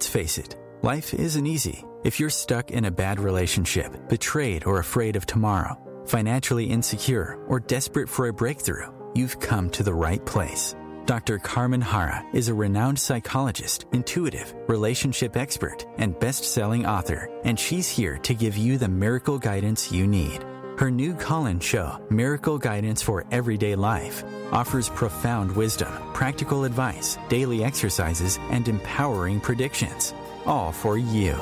Let's 0.00 0.08
face 0.08 0.38
it, 0.38 0.56
life 0.80 1.12
isn't 1.12 1.46
easy. 1.46 1.84
If 2.04 2.18
you're 2.18 2.30
stuck 2.30 2.70
in 2.70 2.86
a 2.86 2.90
bad 2.90 3.20
relationship, 3.20 4.08
betrayed 4.08 4.64
or 4.64 4.78
afraid 4.78 5.14
of 5.14 5.26
tomorrow, 5.26 5.76
financially 6.06 6.64
insecure, 6.64 7.38
or 7.48 7.60
desperate 7.60 8.08
for 8.08 8.28
a 8.28 8.32
breakthrough, 8.32 8.90
you've 9.14 9.38
come 9.40 9.68
to 9.68 9.82
the 9.82 9.92
right 9.92 10.24
place. 10.24 10.74
Dr. 11.04 11.36
Carmen 11.38 11.82
Harra 11.82 12.24
is 12.34 12.48
a 12.48 12.54
renowned 12.54 12.98
psychologist, 12.98 13.84
intuitive, 13.92 14.54
relationship 14.68 15.36
expert, 15.36 15.84
and 15.98 16.18
best 16.18 16.44
selling 16.44 16.86
author, 16.86 17.28
and 17.44 17.60
she's 17.60 17.90
here 17.90 18.16
to 18.20 18.32
give 18.32 18.56
you 18.56 18.78
the 18.78 18.88
miracle 18.88 19.38
guidance 19.38 19.92
you 19.92 20.06
need. 20.06 20.42
Her 20.80 20.90
new 20.90 21.12
call 21.12 21.44
in 21.44 21.60
show, 21.60 22.00
Miracle 22.08 22.56
Guidance 22.56 23.02
for 23.02 23.26
Everyday 23.30 23.74
Life, 23.74 24.24
offers 24.50 24.88
profound 24.88 25.54
wisdom, 25.54 25.92
practical 26.14 26.64
advice, 26.64 27.18
daily 27.28 27.62
exercises, 27.62 28.38
and 28.48 28.66
empowering 28.66 29.42
predictions, 29.42 30.14
all 30.46 30.72
for 30.72 30.96
you. 30.96 31.36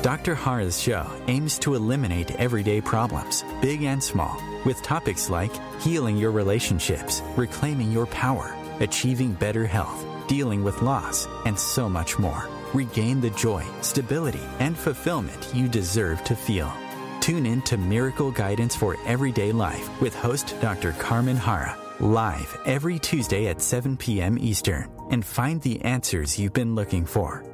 Dr. 0.00 0.34
Harra's 0.34 0.80
show 0.80 1.06
aims 1.26 1.58
to 1.58 1.74
eliminate 1.74 2.30
everyday 2.36 2.80
problems, 2.80 3.44
big 3.60 3.82
and 3.82 4.02
small, 4.02 4.40
with 4.64 4.82
topics 4.82 5.28
like 5.28 5.52
healing 5.82 6.16
your 6.16 6.30
relationships, 6.30 7.20
reclaiming 7.36 7.92
your 7.92 8.06
power, 8.06 8.56
achieving 8.80 9.34
better 9.34 9.66
health, 9.66 10.02
dealing 10.28 10.64
with 10.64 10.80
loss, 10.80 11.28
and 11.44 11.58
so 11.58 11.90
much 11.90 12.18
more. 12.18 12.48
Regain 12.72 13.20
the 13.20 13.28
joy, 13.36 13.66
stability, 13.82 14.48
and 14.60 14.78
fulfillment 14.78 15.50
you 15.54 15.68
deserve 15.68 16.24
to 16.24 16.34
feel. 16.34 16.72
Tune 17.20 17.46
in 17.46 17.62
to 17.62 17.76
Miracle 17.76 18.30
Guidance 18.30 18.74
for 18.74 18.96
Everyday 19.06 19.52
Life 19.52 20.00
with 20.00 20.14
host 20.14 20.54
Dr. 20.60 20.92
Carmen 20.92 21.36
Harra, 21.36 21.76
live 22.00 22.56
every 22.64 22.98
Tuesday 22.98 23.48
at 23.48 23.60
7 23.60 23.96
p.m. 23.96 24.38
Eastern, 24.38 24.90
and 25.10 25.24
find 25.24 25.60
the 25.62 25.82
answers 25.82 26.38
you've 26.38 26.52
been 26.54 26.74
looking 26.74 27.04
for. 27.04 27.44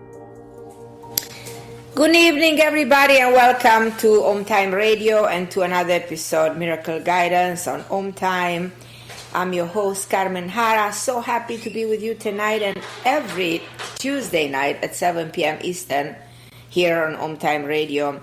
Good 1.94 2.14
evening, 2.14 2.60
everybody, 2.60 3.18
and 3.18 3.32
welcome 3.32 3.96
to 3.98 4.24
Om 4.24 4.44
Times 4.44 4.74
Radio 4.74 5.26
and 5.26 5.50
to 5.52 5.62
another 5.62 5.92
episode 5.92 6.56
Miracle 6.56 7.00
Guidance 7.00 7.66
on 7.66 7.84
Om 7.90 8.12
Times. 8.12 8.72
I'm 9.32 9.52
your 9.52 9.66
host, 9.66 10.10
Carmen 10.10 10.48
Harra. 10.48 10.92
So 10.92 11.20
happy 11.20 11.58
to 11.58 11.70
be 11.70 11.86
with 11.86 12.02
you 12.02 12.14
tonight 12.14 12.62
and 12.62 12.80
every 13.04 13.62
Tuesday 13.98 14.48
night 14.48 14.84
at 14.84 14.94
7 14.94 15.30
p.m. 15.30 15.58
Eastern 15.62 16.14
here 16.68 17.02
on 17.04 17.16
Om 17.16 17.36
Times 17.38 17.66
Radio. 17.66 18.20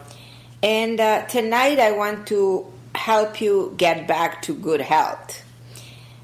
And 0.64 1.00
uh, 1.00 1.26
tonight 1.26 1.80
I 1.80 1.92
want 1.92 2.28
to 2.28 2.72
help 2.94 3.42
you 3.42 3.74
get 3.78 4.08
back 4.08 4.44
to 4.44 4.54
good 4.54 4.82
health. 4.82 5.44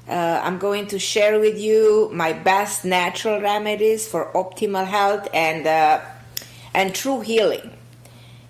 Uh, 0.08 0.40
I'm 0.42 0.58
going 0.58 0.86
to 0.88 0.98
share 0.98 1.40
with 1.40 1.58
you 1.58 2.08
my 2.12 2.32
best 2.32 2.84
natural 2.84 3.40
remedies 3.40 4.06
for 4.06 4.30
optimal 4.34 4.86
health 4.86 5.28
and 5.34 5.66
uh, 5.66 6.00
and 6.72 6.94
true 6.94 7.20
healing. 7.20 7.72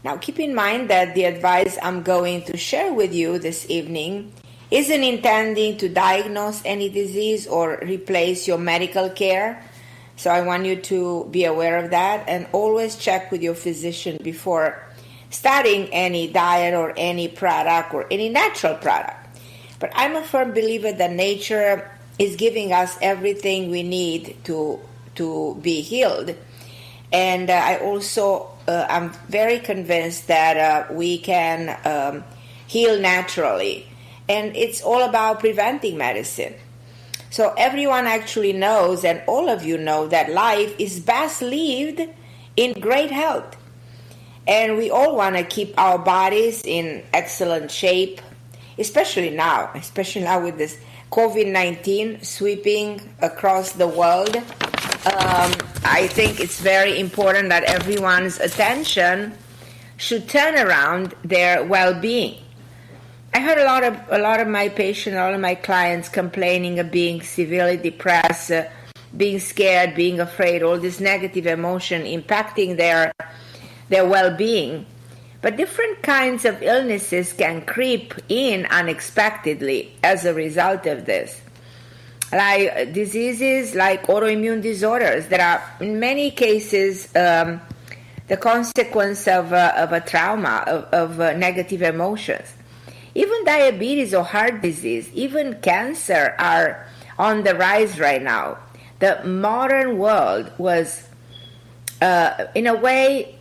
Now, 0.05 0.19
keep 0.19 0.39
in 0.39 0.55
mind 0.55 0.91
that 0.91 1.15
the 1.15 1.25
advice 1.25 1.79
I'm 1.83 2.03
going 2.03 2.43
to 2.45 2.57
share 2.57 2.93
with 2.93 3.15
you 3.15 3.39
this 3.39 3.69
evening 3.71 4.33
isn't 4.71 5.03
intending 5.03 5.79
to 5.79 5.89
diagnose 5.89 6.63
any 6.67 6.91
disease 6.91 7.47
or 7.47 7.79
replace 7.83 8.47
your 8.47 8.59
medical 8.59 9.09
care. 9.09 9.65
So, 10.17 10.31
I 10.31 10.43
want 10.43 10.67
you 10.67 10.77
to 10.77 11.27
be 11.31 11.45
aware 11.47 11.83
of 11.83 11.91
that 11.91 12.29
and 12.29 12.47
always 12.53 12.97
check 12.97 13.33
with 13.33 13.43
your 13.43 13.55
physician 13.55 14.19
before 14.23 14.88
starting 15.31 15.89
any 15.93 16.27
diet 16.29 16.75
or 16.75 16.93
any 16.97 17.29
product 17.29 17.95
or 17.95 18.07
any 18.11 18.29
natural 18.29 18.75
product. 18.75 19.17
But 19.79 19.91
I'm 19.95 20.17
a 20.17 20.23
firm 20.23 20.53
believer 20.53 20.93
that 20.93 21.13
nature 21.13 21.91
is 22.19 22.37
giving 22.37 22.73
us 22.73 22.99
everything 23.01 23.71
we 23.71 23.83
need 23.83 24.37
to 24.45 24.81
to 25.15 25.59
be 25.63 25.81
healed. 25.81 26.35
And 27.13 27.51
uh, 27.51 27.55
I 27.55 27.79
also 27.79 28.51
uh, 28.67 28.87
I'm 28.89 29.11
very 29.29 29.59
convinced 29.59 30.29
that 30.29 30.57
uh, 30.57 30.93
we 30.93 31.19
can 31.19 31.79
um, 31.85 32.25
heal 32.67 33.01
naturally, 33.01 33.87
and 34.29 34.55
it's 34.57 34.83
all 34.83 35.03
about 35.03 35.41
preventing 35.41 35.97
medicine. 35.97 36.55
So 37.31 37.55
everyone 37.57 38.07
actually 38.07 38.53
knows, 38.53 39.05
and 39.05 39.23
all 39.27 39.49
of 39.49 39.63
you 39.63 39.79
know, 39.79 40.07
that 40.09 40.31
life 40.31 40.75
is 40.79 41.01
best 41.01 41.43
lived 41.43 42.01
in 42.57 42.73
great 42.81 43.11
health. 43.11 43.57
And 44.49 44.79
we 44.79 44.91
all 44.91 45.15
want 45.15 45.37
to 45.37 45.45
keep 45.45 45.79
our 45.79 45.99
bodies 45.99 46.63
in 46.65 47.05
excellent 47.13 47.71
shape, 47.71 48.23
especially 48.79 49.29
now, 49.29 49.71
especially 49.75 50.23
now 50.23 50.43
with 50.43 50.57
this 50.57 50.79
COVID 51.13 51.53
19 51.53 52.23
sweeping 52.23 53.15
across 53.21 53.73
the 53.73 53.87
world. 53.87 54.35
Um, 54.37 55.53
I 55.85 56.09
think 56.11 56.41
it's 56.41 56.61
very 56.61 56.99
important 56.99 57.51
that 57.51 57.65
everyone's 57.65 58.41
attention 58.41 59.35
should 59.99 60.29
turn 60.31 60.55
around 60.55 61.15
their 61.23 61.65
well 61.65 62.01
being. 62.01 62.43
I 63.35 63.41
heard 63.41 63.59
a 63.59 63.65
lot 63.65 63.85
of 63.85 64.01
a 64.09 64.19
lot 64.19 64.41
of 64.41 64.49
my 64.49 64.71
patients, 64.71 65.17
all 65.17 65.35
of 65.35 65.41
my 65.41 65.57
clients 65.57 66.09
complaining 66.09 66.79
of 66.79 66.91
being 66.91 67.21
severely 67.21 67.77
depressed, 67.77 68.51
uh, 68.51 68.65
being 69.15 69.41
scared, 69.41 69.95
being 69.95 70.21
afraid, 70.21 70.63
all 70.63 70.79
this 70.79 71.01
negative 71.01 71.47
emotion 71.47 72.05
impacting 72.05 72.79
their 72.79 73.13
their 73.89 74.07
well-being. 74.07 74.87
But 75.41 75.57
different 75.57 76.03
kinds 76.03 76.45
of 76.45 76.63
illnesses 76.63 77.33
can 77.33 77.63
creep 77.63 78.13
in 78.29 78.67
unexpectedly 78.67 79.95
as 80.03 80.25
a 80.25 80.35
result 80.35 80.87
of 80.87 81.07
this. 81.07 81.41
Like 82.33 82.93
diseases 82.93 83.75
like 83.75 84.09
autoimmune 84.09 84.63
disorders 84.63 85.29
that 85.29 85.41
are, 85.41 85.63
in 85.85 86.01
many 86.01 86.31
cases, 86.33 87.15
um, 87.17 87.61
the 88.27 88.37
consequence 88.37 89.27
of, 89.27 89.53
uh, 89.53 89.73
of 89.77 89.93
a 89.93 90.01
trauma, 90.01 90.65
of, 90.67 90.85
of 90.93 91.21
uh, 91.21 91.33
negative 91.35 91.83
emotions. 91.83 92.53
Even 93.15 93.45
diabetes 93.45 94.13
or 94.13 94.25
heart 94.25 94.61
disease, 94.61 95.09
even 95.15 95.55
cancer 95.61 96.35
are 96.39 96.87
on 97.19 97.45
the 97.45 97.55
rise 97.55 97.99
right 97.99 98.23
now. 98.23 98.59
The 98.99 99.25
modern 99.25 99.99
world 99.99 100.53
was, 100.59 101.09
uh, 102.03 102.47
in 102.55 102.67
a 102.67 102.75
way, 102.75 103.38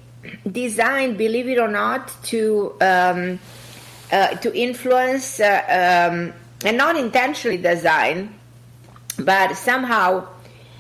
designed, 0.50 1.18
believe 1.18 1.48
it 1.48 1.60
or 1.60 1.68
not, 1.68 2.12
to 2.24 2.74
um, 2.82 3.40
uh, 4.12 4.36
to 4.38 4.56
influence 4.56 5.40
uh, 5.40 6.10
um, 6.10 6.34
and 6.66 6.78
not 6.78 6.96
intentionally 6.96 7.58
designed, 7.58 8.34
but 9.20 9.56
somehow 9.56 10.28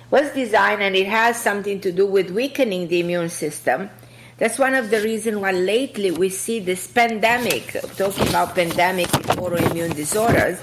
was 0.09 0.31
designed, 0.31 0.81
and 0.81 0.95
it 0.95 1.07
has 1.07 1.41
something 1.41 1.81
to 1.81 1.91
do 1.91 2.05
with 2.05 2.31
weakening 2.31 2.87
the 2.87 2.99
immune 2.99 3.29
system. 3.29 3.89
That's 4.37 4.59
one 4.59 4.75
of 4.75 4.89
the 4.89 5.01
reasons 5.01 5.37
why 5.37 5.51
lately 5.51 6.11
we 6.11 6.29
see 6.29 6.59
this 6.59 6.87
pandemic, 6.87 7.75
talking 7.97 8.27
about 8.29 8.55
pandemic 8.55 9.07
autoimmune 9.07 9.95
disorders, 9.95 10.59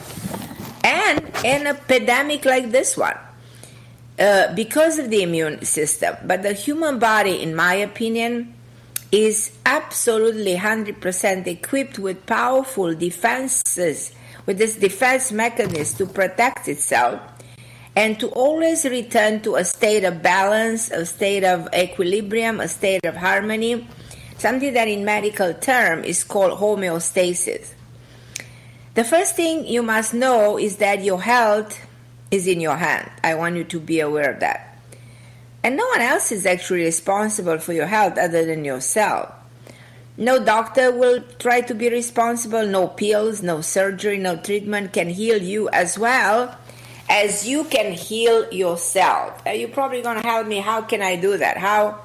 and 0.84 1.20
an 1.44 1.66
epidemic 1.66 2.44
like 2.44 2.70
this 2.70 2.96
one. 2.96 3.16
Uh, 4.16 4.54
because 4.54 5.00
of 5.00 5.10
the 5.10 5.24
immune 5.24 5.64
system. 5.64 6.14
But 6.24 6.44
the 6.44 6.52
human 6.52 7.00
body, 7.00 7.42
in 7.42 7.56
my 7.56 7.74
opinion, 7.74 8.54
is 9.14 9.52
absolutely 9.64 10.56
100% 10.56 11.46
equipped 11.46 12.00
with 12.00 12.26
powerful 12.26 12.92
defenses, 12.96 14.12
with 14.44 14.58
this 14.58 14.74
defense 14.74 15.30
mechanism 15.30 15.98
to 15.98 16.12
protect 16.12 16.66
itself 16.66 17.20
and 17.94 18.18
to 18.18 18.28
always 18.30 18.84
return 18.84 19.40
to 19.40 19.54
a 19.54 19.64
state 19.64 20.02
of 20.02 20.20
balance, 20.20 20.90
a 20.90 21.06
state 21.06 21.44
of 21.44 21.68
equilibrium, 21.72 22.58
a 22.58 22.66
state 22.66 23.04
of 23.04 23.14
harmony, 23.14 23.86
something 24.36 24.74
that 24.74 24.88
in 24.88 25.04
medical 25.04 25.54
term 25.54 26.02
is 26.02 26.24
called 26.24 26.58
homeostasis. 26.58 27.72
The 28.94 29.04
first 29.04 29.36
thing 29.36 29.64
you 29.64 29.84
must 29.84 30.12
know 30.12 30.58
is 30.58 30.78
that 30.78 31.04
your 31.04 31.22
health 31.22 31.78
is 32.32 32.48
in 32.48 32.60
your 32.60 32.76
hand. 32.76 33.08
I 33.22 33.36
want 33.36 33.54
you 33.54 33.62
to 33.62 33.78
be 33.78 34.00
aware 34.00 34.32
of 34.32 34.40
that. 34.40 34.73
And 35.64 35.78
no 35.78 35.86
one 35.88 36.02
else 36.02 36.30
is 36.30 36.44
actually 36.44 36.84
responsible 36.84 37.58
for 37.58 37.72
your 37.72 37.86
health 37.86 38.18
other 38.18 38.44
than 38.44 38.66
yourself. 38.66 39.32
No 40.18 40.44
doctor 40.44 40.92
will 40.92 41.24
try 41.38 41.62
to 41.62 41.74
be 41.74 41.88
responsible. 41.88 42.66
No 42.66 42.86
pills, 42.86 43.42
no 43.42 43.62
surgery, 43.62 44.18
no 44.18 44.36
treatment 44.36 44.92
can 44.92 45.08
heal 45.08 45.42
you 45.42 45.70
as 45.70 45.98
well 45.98 46.56
as 47.08 47.48
you 47.48 47.64
can 47.64 47.92
heal 47.92 48.52
yourself. 48.52 49.42
You're 49.46 49.68
probably 49.68 50.02
going 50.02 50.20
to 50.20 50.26
help 50.26 50.46
me. 50.46 50.58
How 50.58 50.82
can 50.82 51.02
I 51.02 51.16
do 51.16 51.36
that? 51.38 51.56
How 51.56 52.00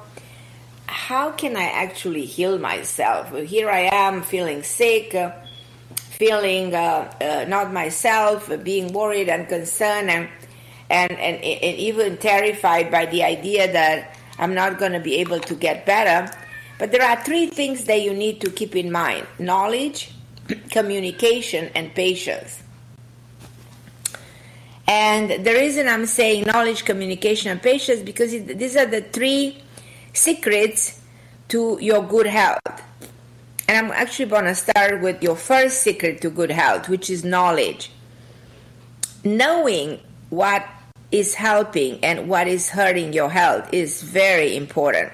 how 0.86 1.30
can 1.30 1.56
I 1.56 1.64
actually 1.64 2.24
heal 2.24 2.58
myself? 2.58 3.30
Here 3.32 3.70
I 3.70 3.88
am 3.92 4.22
feeling 4.22 4.62
sick, 4.64 5.14
uh, 5.14 5.30
feeling 5.94 6.74
uh, 6.74 7.12
uh, 7.20 7.44
not 7.46 7.72
myself, 7.72 8.50
being 8.64 8.92
worried 8.92 9.28
and 9.28 9.48
concerned, 9.48 10.10
and, 10.10 10.28
and, 10.90 11.12
and, 11.12 11.36
and 11.36 11.78
even 11.78 12.16
terrified 12.16 12.90
by 12.90 13.06
the 13.06 13.22
idea 13.22 13.72
that 13.72 14.16
I'm 14.38 14.54
not 14.54 14.78
going 14.78 14.92
to 14.92 15.00
be 15.00 15.16
able 15.16 15.38
to 15.38 15.54
get 15.54 15.86
better. 15.86 16.34
But 16.78 16.90
there 16.90 17.02
are 17.02 17.22
three 17.22 17.46
things 17.46 17.84
that 17.84 18.02
you 18.02 18.12
need 18.12 18.40
to 18.40 18.50
keep 18.50 18.74
in 18.74 18.90
mind 18.90 19.26
knowledge, 19.38 20.12
communication, 20.70 21.70
and 21.74 21.94
patience. 21.94 22.62
And 24.88 25.44
the 25.44 25.52
reason 25.52 25.86
I'm 25.86 26.06
saying 26.06 26.46
knowledge, 26.46 26.84
communication, 26.84 27.52
and 27.52 27.62
patience 27.62 28.00
because 28.02 28.32
it, 28.32 28.58
these 28.58 28.76
are 28.76 28.86
the 28.86 29.02
three 29.02 29.62
secrets 30.12 31.00
to 31.48 31.78
your 31.80 32.02
good 32.02 32.26
health. 32.26 32.58
And 33.68 33.86
I'm 33.86 33.92
actually 33.92 34.26
going 34.26 34.46
to 34.46 34.54
start 34.56 35.00
with 35.00 35.22
your 35.22 35.36
first 35.36 35.82
secret 35.84 36.20
to 36.22 36.30
good 36.30 36.50
health, 36.50 36.88
which 36.88 37.08
is 37.08 37.24
knowledge. 37.24 37.92
Knowing 39.22 40.00
what 40.30 40.66
is 41.12 41.34
helping 41.34 42.02
and 42.04 42.28
what 42.28 42.46
is 42.46 42.70
hurting 42.70 43.12
your 43.12 43.30
health 43.30 43.72
is 43.72 44.02
very 44.02 44.56
important. 44.56 45.12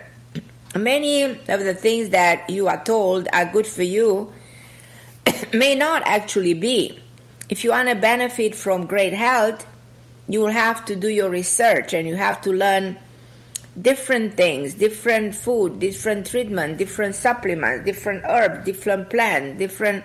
Many 0.74 1.22
of 1.22 1.46
the 1.46 1.74
things 1.74 2.10
that 2.10 2.50
you 2.50 2.68
are 2.68 2.82
told 2.84 3.28
are 3.32 3.46
good 3.46 3.66
for 3.66 3.82
you 3.82 4.32
may 5.52 5.74
not 5.74 6.02
actually 6.04 6.54
be. 6.54 6.98
If 7.48 7.64
you 7.64 7.70
want 7.70 7.88
to 7.88 7.94
benefit 7.94 8.54
from 8.54 8.86
great 8.86 9.14
health, 9.14 9.66
you 10.28 10.40
will 10.40 10.48
have 10.48 10.84
to 10.86 10.96
do 10.96 11.08
your 11.08 11.30
research 11.30 11.94
and 11.94 12.06
you 12.06 12.16
have 12.16 12.42
to 12.42 12.52
learn 12.52 12.98
different 13.80 14.34
things, 14.34 14.74
different 14.74 15.34
food, 15.34 15.78
different 15.78 16.26
treatment, 16.26 16.78
different 16.78 17.14
supplements, 17.14 17.84
different 17.84 18.24
herb, 18.24 18.64
different 18.64 19.08
plant, 19.08 19.58
different 19.58 20.04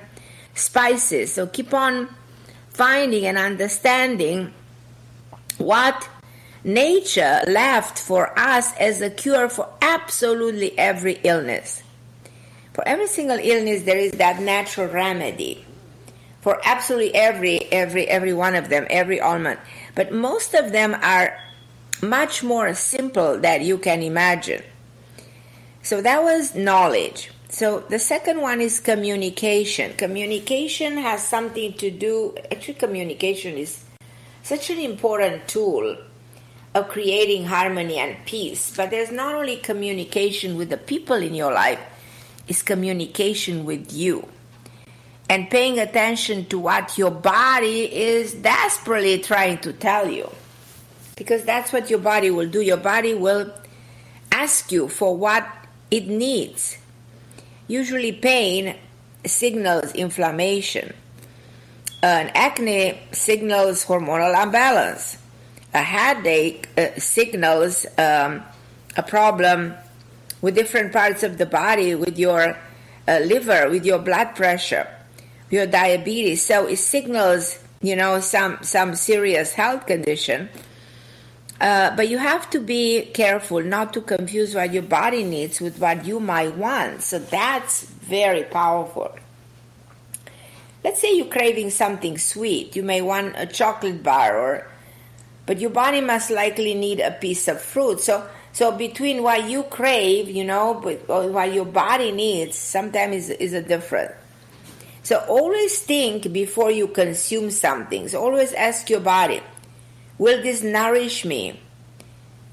spices. 0.53 1.33
So 1.33 1.47
keep 1.47 1.73
on 1.73 2.09
finding 2.69 3.25
and 3.25 3.37
understanding 3.37 4.53
what 5.61 6.09
nature 6.63 7.41
left 7.47 7.97
for 7.97 8.37
us 8.37 8.75
as 8.77 9.01
a 9.01 9.09
cure 9.09 9.49
for 9.49 9.69
absolutely 9.81 10.77
every 10.77 11.19
illness. 11.23 11.83
For 12.73 12.87
every 12.87 13.07
single 13.07 13.39
illness 13.39 13.83
there 13.83 13.97
is 13.97 14.13
that 14.13 14.41
natural 14.41 14.87
remedy. 14.87 15.65
For 16.41 16.59
absolutely 16.65 17.13
every 17.13 17.71
every 17.71 18.07
every 18.07 18.33
one 18.33 18.55
of 18.55 18.69
them, 18.69 18.87
every 18.89 19.19
ailment. 19.19 19.59
But 19.95 20.11
most 20.11 20.53
of 20.53 20.71
them 20.71 20.95
are 21.01 21.37
much 22.01 22.43
more 22.43 22.73
simple 22.73 23.37
than 23.37 23.61
you 23.63 23.77
can 23.77 24.01
imagine. 24.01 24.63
So 25.83 26.01
that 26.01 26.23
was 26.23 26.55
knowledge. 26.55 27.31
So 27.49 27.81
the 27.81 27.99
second 27.99 28.41
one 28.41 28.61
is 28.61 28.79
communication. 28.79 29.93
Communication 29.97 30.97
has 30.97 31.21
something 31.27 31.73
to 31.73 31.91
do, 31.91 32.35
actually, 32.51 32.75
communication 32.75 33.57
is 33.57 33.80
such 34.43 34.69
an 34.69 34.79
important 34.79 35.47
tool 35.47 35.97
of 36.73 36.87
creating 36.87 37.45
harmony 37.45 37.97
and 37.97 38.17
peace. 38.25 38.73
But 38.75 38.91
there's 38.91 39.11
not 39.11 39.35
only 39.35 39.57
communication 39.57 40.55
with 40.55 40.69
the 40.69 40.77
people 40.77 41.17
in 41.17 41.35
your 41.35 41.53
life, 41.53 41.79
it's 42.47 42.61
communication 42.61 43.65
with 43.65 43.91
you. 43.91 44.27
And 45.29 45.49
paying 45.49 45.79
attention 45.79 46.45
to 46.47 46.59
what 46.59 46.97
your 46.97 47.11
body 47.11 47.83
is 47.93 48.33
desperately 48.33 49.19
trying 49.19 49.59
to 49.59 49.71
tell 49.71 50.09
you 50.09 50.29
because 51.21 51.43
that's 51.43 51.71
what 51.71 51.89
your 51.89 51.99
body 51.99 52.31
will 52.31 52.49
do. 52.49 52.61
Your 52.61 52.77
body 52.77 53.13
will 53.13 53.53
ask 54.31 54.71
you 54.71 54.87
for 54.87 55.15
what 55.15 55.47
it 55.91 56.07
needs. 56.07 56.77
Usually, 57.67 58.11
pain 58.11 58.75
signals 59.25 59.93
inflammation, 59.93 60.93
an 62.03 62.31
acne 62.33 62.99
signals 63.11 63.85
hormonal 63.85 64.41
imbalance, 64.43 65.17
a 65.73 65.81
headache 65.81 66.67
uh, 66.77 66.87
signals 66.97 67.85
um, 67.97 68.43
a 68.97 69.03
problem 69.03 69.73
with 70.41 70.55
different 70.55 70.91
parts 70.91 71.23
of 71.23 71.37
the 71.37 71.45
body, 71.45 71.95
with 71.95 72.17
your 72.17 72.57
uh, 73.07 73.19
liver, 73.19 73.69
with 73.69 73.85
your 73.85 73.99
blood 73.99 74.35
pressure, 74.35 74.87
your 75.49 75.67
diabetes. 75.67 76.43
So 76.43 76.67
it 76.67 76.77
signals, 76.77 77.63
you 77.81 77.95
know, 77.95 78.19
some 78.19 78.59
some 78.61 78.95
serious 78.95 79.53
health 79.53 79.85
condition 79.85 80.49
uh, 81.61 81.95
but 81.95 82.09
you 82.09 82.17
have 82.17 82.49
to 82.49 82.59
be 82.59 83.05
careful 83.13 83.61
not 83.61 83.93
to 83.93 84.01
confuse 84.01 84.55
what 84.55 84.73
your 84.73 84.81
body 84.81 85.23
needs 85.23 85.61
with 85.61 85.77
what 85.77 86.03
you 86.05 86.19
might 86.19 86.57
want. 86.57 87.03
So 87.03 87.19
that's 87.19 87.83
very 87.83 88.43
powerful. 88.43 89.15
Let's 90.83 90.99
say 90.99 91.15
you're 91.15 91.27
craving 91.27 91.69
something 91.69 92.17
sweet. 92.17 92.75
You 92.75 92.83
may 92.83 93.01
want 93.01 93.35
a 93.37 93.45
chocolate 93.45 94.01
bar, 94.01 94.37
or, 94.37 94.67
but 95.45 95.59
your 95.59 95.69
body 95.69 96.01
must 96.01 96.31
likely 96.31 96.73
need 96.73 96.99
a 96.99 97.11
piece 97.11 97.47
of 97.47 97.61
fruit. 97.61 97.99
So, 98.01 98.27
so 98.51 98.71
between 98.71 99.21
what 99.21 99.49
you 99.49 99.63
crave, 99.63 100.29
you 100.29 100.43
know, 100.43 100.81
or 101.07 101.27
what 101.29 101.53
your 101.53 101.65
body 101.65 102.11
needs, 102.11 102.57
sometimes 102.57 103.15
is, 103.15 103.29
is 103.29 103.53
a 103.53 103.61
different. 103.61 104.11
So 105.03 105.17
always 105.27 105.79
think 105.79 106.31
before 106.31 106.71
you 106.71 106.87
consume 106.87 107.51
something. 107.51 108.07
So 108.07 108.21
always 108.21 108.53
ask 108.53 108.89
your 108.89 108.99
body 108.99 109.41
Will 110.17 110.41
this 110.43 110.61
nourish 110.61 111.25
me? 111.25 111.59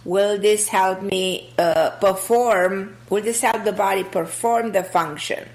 Will 0.04 0.38
this 0.38 0.68
help 0.68 1.02
me 1.02 1.52
uh, 1.58 1.90
perform? 2.00 2.96
Will 3.10 3.22
this 3.22 3.42
help 3.42 3.64
the 3.64 3.72
body 3.72 4.04
perform 4.04 4.72
the 4.72 4.82
function? 4.82 5.46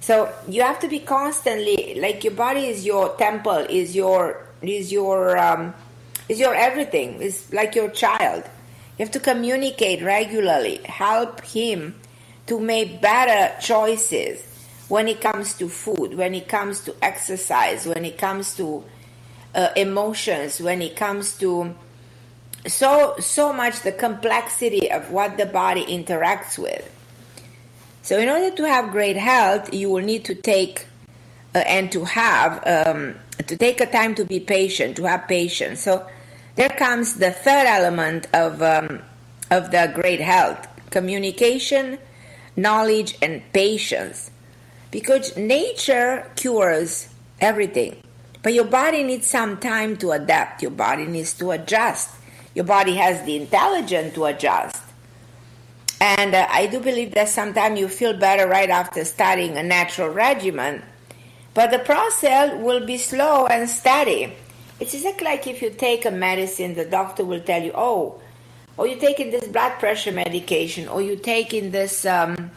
So 0.00 0.32
you 0.48 0.62
have 0.62 0.78
to 0.80 0.88
be 0.88 1.00
constantly 1.00 1.98
like 2.00 2.24
your 2.24 2.34
body 2.34 2.66
is 2.66 2.84
your 2.84 3.16
temple, 3.16 3.66
is 3.68 3.94
your 3.94 4.46
is 4.62 4.92
your 4.92 5.36
um, 5.38 5.74
is 6.28 6.38
your 6.38 6.54
everything. 6.54 7.20
Is 7.20 7.52
like 7.52 7.74
your 7.74 7.90
child. 7.90 8.44
You 8.98 9.04
have 9.04 9.12
to 9.12 9.20
communicate 9.20 10.02
regularly, 10.02 10.78
help 10.84 11.40
him 11.42 11.94
to 12.46 12.58
make 12.58 13.00
better 13.00 13.54
choices 13.60 14.44
when 14.88 15.06
it 15.06 15.20
comes 15.20 15.54
to 15.54 15.68
food, 15.68 16.14
when 16.14 16.34
it 16.34 16.48
comes 16.48 16.80
to 16.80 16.94
exercise, 17.02 17.86
when 17.86 18.04
it 18.04 18.18
comes 18.18 18.54
to 18.56 18.84
uh, 19.54 19.70
emotions 19.76 20.60
when 20.60 20.82
it 20.82 20.96
comes 20.96 21.36
to 21.38 21.74
so 22.66 23.14
so 23.18 23.52
much 23.52 23.80
the 23.80 23.92
complexity 23.92 24.90
of 24.90 25.10
what 25.10 25.36
the 25.36 25.46
body 25.46 25.84
interacts 25.84 26.58
with 26.58 26.88
so 28.02 28.18
in 28.18 28.28
order 28.28 28.54
to 28.54 28.64
have 28.64 28.90
great 28.90 29.16
health 29.16 29.72
you 29.72 29.90
will 29.90 30.02
need 30.02 30.24
to 30.24 30.34
take 30.34 30.86
uh, 31.54 31.58
and 31.58 31.90
to 31.92 32.04
have 32.04 32.62
um, 32.66 33.14
to 33.46 33.56
take 33.56 33.80
a 33.80 33.86
time 33.86 34.14
to 34.14 34.24
be 34.24 34.40
patient 34.40 34.96
to 34.96 35.04
have 35.04 35.26
patience 35.28 35.80
so 35.80 36.06
there 36.56 36.70
comes 36.70 37.14
the 37.14 37.30
third 37.30 37.66
element 37.66 38.26
of 38.32 38.62
um, 38.62 39.00
of 39.50 39.70
the 39.70 39.90
great 39.94 40.20
health 40.20 40.66
communication 40.90 41.98
knowledge 42.56 43.16
and 43.22 43.42
patience 43.52 44.30
because 44.90 45.36
nature 45.36 46.30
cures 46.36 47.08
everything 47.40 48.02
but 48.42 48.54
your 48.54 48.64
body 48.64 49.02
needs 49.02 49.26
some 49.26 49.58
time 49.58 49.96
to 49.98 50.12
adapt. 50.12 50.62
Your 50.62 50.70
body 50.70 51.06
needs 51.06 51.34
to 51.34 51.50
adjust. 51.50 52.10
Your 52.54 52.64
body 52.64 52.94
has 52.94 53.24
the 53.26 53.36
intelligence 53.36 54.14
to 54.14 54.26
adjust. 54.26 54.80
And 56.00 56.34
uh, 56.34 56.46
I 56.50 56.66
do 56.66 56.80
believe 56.80 57.12
that 57.14 57.28
sometimes 57.28 57.78
you 57.78 57.88
feel 57.88 58.16
better 58.16 58.46
right 58.46 58.70
after 58.70 59.04
starting 59.04 59.56
a 59.56 59.62
natural 59.62 60.08
regimen. 60.08 60.82
But 61.54 61.70
the 61.70 61.80
process 61.80 62.54
will 62.62 62.86
be 62.86 62.98
slow 62.98 63.46
and 63.46 63.68
steady. 63.68 64.32
It's 64.78 64.94
exactly 64.94 65.24
like 65.24 65.46
if 65.46 65.60
you 65.60 65.70
take 65.70 66.04
a 66.04 66.10
medicine, 66.10 66.74
the 66.74 66.84
doctor 66.84 67.24
will 67.24 67.40
tell 67.40 67.62
you, 67.62 67.72
oh, 67.74 68.20
or 68.76 68.86
you're 68.86 69.00
taking 69.00 69.32
this 69.32 69.44
blood 69.48 69.72
pressure 69.80 70.12
medication, 70.12 70.86
or 70.86 71.02
you're 71.02 71.16
taking 71.16 71.72
this 71.72 72.06
um, 72.06 72.52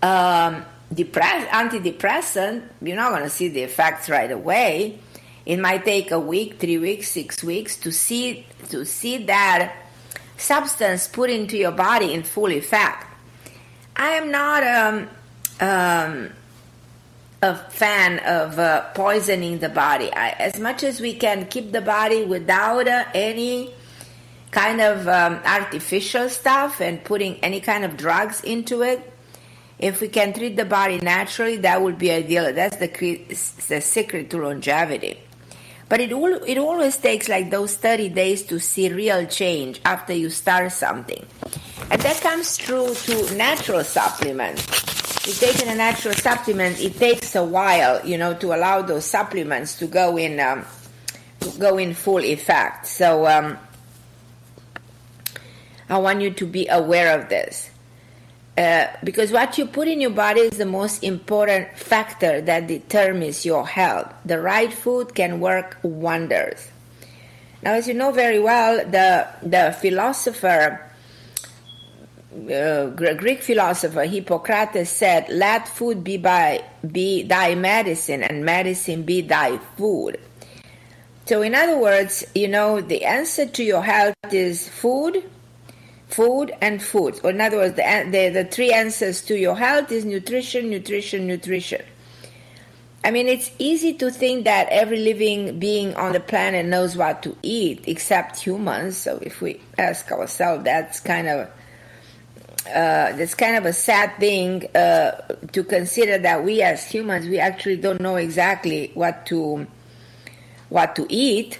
um, 0.00 0.64
depress- 0.92 1.48
antidepressant, 1.48 2.62
you're 2.80 2.94
not 2.94 3.10
going 3.10 3.24
to 3.24 3.30
see 3.30 3.48
the 3.48 3.62
effects 3.62 4.08
right 4.08 4.30
away. 4.30 5.00
It 5.44 5.58
might 5.58 5.84
take 5.84 6.12
a 6.12 6.20
week, 6.20 6.60
three 6.60 6.78
weeks, 6.78 7.10
six 7.10 7.42
weeks 7.42 7.76
to 7.78 7.90
see 7.90 8.46
to 8.70 8.86
see 8.86 9.24
that 9.26 9.74
substance 10.44 11.08
put 11.08 11.30
into 11.30 11.56
your 11.56 11.72
body 11.72 12.12
in 12.12 12.22
full 12.22 12.52
effect. 12.52 13.06
I 13.96 14.10
am 14.10 14.30
not 14.30 14.62
um, 14.64 15.08
um, 15.60 16.30
a 17.42 17.56
fan 17.70 18.18
of 18.20 18.58
uh, 18.58 18.82
poisoning 18.92 19.58
the 19.58 19.68
body. 19.68 20.12
I, 20.12 20.30
as 20.30 20.58
much 20.60 20.82
as 20.82 21.00
we 21.00 21.14
can 21.14 21.46
keep 21.46 21.72
the 21.72 21.80
body 21.80 22.24
without 22.24 22.86
uh, 22.86 23.04
any 23.14 23.72
kind 24.50 24.80
of 24.80 25.08
um, 25.08 25.40
artificial 25.44 26.28
stuff 26.28 26.80
and 26.80 27.02
putting 27.02 27.36
any 27.42 27.60
kind 27.60 27.84
of 27.84 27.96
drugs 27.96 28.42
into 28.42 28.82
it, 28.82 29.12
if 29.78 30.00
we 30.00 30.08
can 30.08 30.32
treat 30.32 30.56
the 30.56 30.64
body 30.64 30.98
naturally, 31.00 31.56
that 31.58 31.82
would 31.82 31.98
be 31.98 32.10
ideal. 32.10 32.52
That's 32.52 32.76
the, 32.76 32.88
the 33.68 33.80
secret 33.80 34.30
to 34.30 34.38
longevity. 34.38 35.18
But 35.94 36.00
it, 36.00 36.12
all, 36.12 36.34
it 36.44 36.58
always 36.58 36.96
takes 36.96 37.28
like 37.28 37.50
those 37.50 37.76
30 37.76 38.08
days 38.08 38.42
to 38.46 38.58
see 38.58 38.92
real 38.92 39.26
change 39.26 39.80
after 39.84 40.12
you 40.12 40.28
start 40.28 40.72
something. 40.72 41.24
And 41.88 42.02
that 42.02 42.20
comes 42.20 42.56
true 42.56 42.92
to 42.92 43.36
natural 43.36 43.84
supplements. 43.84 44.60
If 45.24 45.38
taking 45.38 45.68
a 45.68 45.76
natural 45.76 46.14
supplement, 46.14 46.80
it 46.80 46.96
takes 46.96 47.36
a 47.36 47.44
while, 47.44 48.04
you 48.04 48.18
know, 48.18 48.34
to 48.34 48.52
allow 48.56 48.82
those 48.82 49.04
supplements 49.04 49.78
to 49.78 49.86
go 49.86 50.16
in, 50.16 50.40
um, 50.40 50.64
go 51.60 51.78
in 51.78 51.94
full 51.94 52.24
effect. 52.24 52.88
So 52.88 53.28
um, 53.28 53.56
I 55.88 55.98
want 55.98 56.22
you 56.22 56.32
to 56.32 56.44
be 56.44 56.66
aware 56.66 57.20
of 57.20 57.28
this. 57.28 57.70
Uh, 58.56 58.86
because 59.02 59.32
what 59.32 59.58
you 59.58 59.66
put 59.66 59.88
in 59.88 60.00
your 60.00 60.10
body 60.10 60.42
is 60.42 60.58
the 60.58 60.66
most 60.66 61.02
important 61.02 61.76
factor 61.76 62.40
that 62.40 62.68
determines 62.68 63.44
your 63.44 63.66
health. 63.66 64.12
The 64.24 64.40
right 64.40 64.72
food 64.72 65.14
can 65.14 65.40
work 65.40 65.76
wonders. 65.82 66.68
Now, 67.62 67.72
as 67.72 67.88
you 67.88 67.94
know 67.94 68.12
very 68.12 68.38
well, 68.38 68.76
the 68.76 69.26
the 69.42 69.74
philosopher, 69.80 70.80
uh, 72.32 72.86
Greek 72.90 73.42
philosopher 73.42 74.04
Hippocrates 74.04 74.90
said, 74.90 75.28
"Let 75.30 75.66
food 75.66 76.04
be 76.04 76.16
by 76.16 76.62
be 76.86 77.24
thy 77.24 77.56
medicine, 77.56 78.22
and 78.22 78.44
medicine 78.44 79.02
be 79.02 79.22
thy 79.22 79.58
food." 79.76 80.20
So, 81.26 81.40
in 81.40 81.54
other 81.54 81.78
words, 81.78 82.22
you 82.34 82.48
know, 82.48 82.82
the 82.82 83.04
answer 83.06 83.46
to 83.46 83.64
your 83.64 83.82
health 83.82 84.14
is 84.30 84.68
food, 84.68 85.24
food 86.14 86.52
and 86.60 86.82
food. 86.82 87.20
Or 87.24 87.30
in 87.30 87.40
other 87.40 87.56
words, 87.56 87.76
the, 87.76 88.08
the, 88.10 88.28
the 88.28 88.44
three 88.44 88.72
answers 88.72 89.22
to 89.22 89.36
your 89.36 89.56
health 89.56 89.90
is 89.90 90.04
nutrition, 90.04 90.70
nutrition, 90.70 91.26
nutrition. 91.26 91.82
I 93.04 93.10
mean, 93.10 93.28
it's 93.28 93.50
easy 93.58 93.92
to 93.94 94.10
think 94.10 94.44
that 94.44 94.68
every 94.70 94.98
living 94.98 95.58
being 95.58 95.94
on 95.94 96.12
the 96.12 96.20
planet 96.20 96.64
knows 96.64 96.96
what 96.96 97.22
to 97.24 97.36
eat, 97.42 97.84
except 97.86 98.40
humans. 98.40 98.96
So 98.96 99.18
if 99.20 99.42
we 99.42 99.60
ask 99.76 100.10
ourselves, 100.10 100.64
that's 100.64 101.00
kind 101.00 101.28
of 101.28 101.48
uh, 102.66 103.12
that's 103.16 103.34
kind 103.34 103.56
of 103.56 103.66
a 103.66 103.74
sad 103.74 104.16
thing 104.18 104.64
uh, 104.74 105.10
to 105.52 105.62
consider 105.62 106.16
that 106.16 106.42
we 106.42 106.62
as 106.62 106.82
humans 106.90 107.26
we 107.26 107.38
actually 107.38 107.76
don't 107.76 108.00
know 108.00 108.16
exactly 108.16 108.90
what 108.94 109.26
to 109.26 109.66
what 110.70 110.96
to 110.96 111.04
eat 111.10 111.58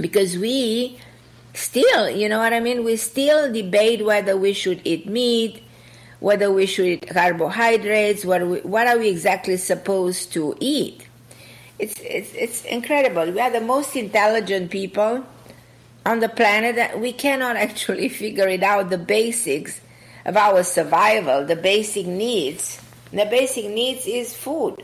because 0.00 0.38
we 0.38 0.98
still, 1.54 2.10
you 2.10 2.28
know 2.28 2.38
what 2.38 2.52
I 2.52 2.60
mean? 2.60 2.84
We 2.84 2.96
still 2.96 3.52
debate 3.52 4.04
whether 4.04 4.36
we 4.36 4.52
should 4.52 4.80
eat 4.84 5.06
meat, 5.06 5.62
whether 6.20 6.52
we 6.52 6.66
should 6.66 6.86
eat 6.86 7.08
carbohydrates, 7.08 8.24
what, 8.24 8.46
we, 8.46 8.60
what 8.60 8.86
are 8.86 8.98
we 8.98 9.08
exactly 9.08 9.56
supposed 9.56 10.32
to 10.32 10.56
eat? 10.60 11.06
It's, 11.78 11.94
it's, 12.00 12.32
it's 12.34 12.64
incredible. 12.64 13.30
We 13.30 13.40
are 13.40 13.50
the 13.50 13.60
most 13.60 13.96
intelligent 13.96 14.70
people 14.70 15.24
on 16.06 16.20
the 16.20 16.28
planet 16.28 16.76
that 16.76 17.00
we 17.00 17.12
cannot 17.12 17.56
actually 17.68 18.08
figure 18.08 18.48
it 18.48 18.62
out 18.62 18.90
the 18.90 18.98
basics 18.98 19.80
of 20.24 20.36
our 20.36 20.62
survival, 20.62 21.44
the 21.44 21.56
basic 21.56 22.06
needs. 22.06 22.80
The 23.12 23.26
basic 23.26 23.66
needs 23.66 24.06
is 24.06 24.34
food. 24.34 24.82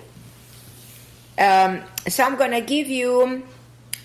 Um, 1.39 1.83
so 2.07 2.23
I'm 2.23 2.37
going 2.37 2.51
to 2.51 2.61
give 2.61 2.89
you 2.89 3.43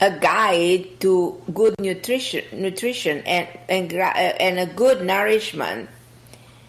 a 0.02 0.12
guide 0.20 1.00
to 1.00 1.42
good 1.54 1.76
nutrition, 1.80 2.44
nutrition 2.52 3.20
and, 3.20 3.48
and, 3.70 3.94
uh, 3.94 3.96
and 3.96 4.60
a 4.60 4.66
good 4.66 5.02
nourishment 5.06 5.90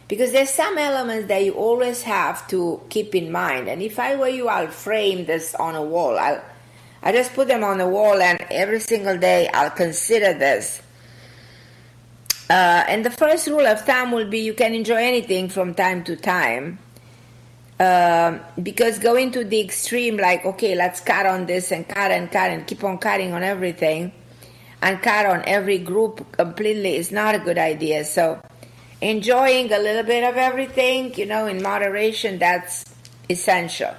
because 0.09 0.33
there's 0.33 0.50
some 0.50 0.78
elements 0.78 1.28
that 1.28 1.45
you 1.45 1.52
always 1.52 2.02
have 2.02 2.47
to 2.49 2.80
keep 2.88 3.14
in 3.14 3.33
mind. 3.33 3.68
And 3.68 3.83
if 3.83 3.99
I 3.99 4.16
were 4.16 4.28
you, 4.28 4.49
I'll 4.49 4.68
frame 4.68 5.26
this 5.26 5.54
on 5.54 5.75
a 5.75 5.83
wall. 5.83 6.18
I'll, 6.18 6.42
I 7.02 7.12
just 7.12 7.35
put 7.35 7.49
them 7.49 7.64
on 7.64 7.78
the 7.78 7.88
wall, 7.88 8.21
and 8.21 8.40
every 8.50 8.80
single 8.80 9.18
day 9.18 9.49
I'll 9.52 9.71
consider 9.71 10.33
this. 10.35 10.80
Uh, 12.49 12.85
and 12.88 13.04
the 13.04 13.11
first 13.11 13.49
rule 13.49 13.66
of 13.66 13.80
thumb 13.80 14.12
will 14.12 14.28
be 14.28 14.38
you 14.38 14.54
can 14.54 14.75
enjoy 14.75 15.02
anything 15.02 15.49
from 15.49 15.75
time 15.75 16.04
to 16.04 16.14
time. 16.14 16.78
Um, 17.78 18.40
because 18.62 18.99
going 18.99 19.33
to 19.33 19.45
the 19.45 19.61
extreme, 19.61 20.16
like, 20.16 20.45
okay, 20.47 20.75
let's 20.75 21.00
cut 21.00 21.26
on 21.26 21.47
this 21.47 21.73
and 21.73 21.87
cut 21.87 22.11
and 22.11 22.30
cut 22.30 22.50
and 22.50 22.66
keep 22.66 22.83
on 22.83 22.97
cutting 22.99 23.35
on 23.35 23.42
everything 23.42 24.12
and 24.80 25.02
cut 25.02 25.26
on 25.26 25.42
every 25.47 25.78
group 25.78 26.33
completely 26.33 26.97
is 26.97 27.12
not 27.12 27.35
a 27.35 27.38
good 27.38 27.59
idea. 27.59 28.04
So, 28.04 28.40
enjoying 29.00 29.73
a 29.73 29.78
little 29.78 30.04
bit 30.04 30.25
of 30.25 30.37
everything, 30.37 31.14
you 31.14 31.26
know, 31.26 31.47
in 31.47 31.62
moderation, 31.62 32.38
that's 32.38 32.85
essential. 33.28 33.95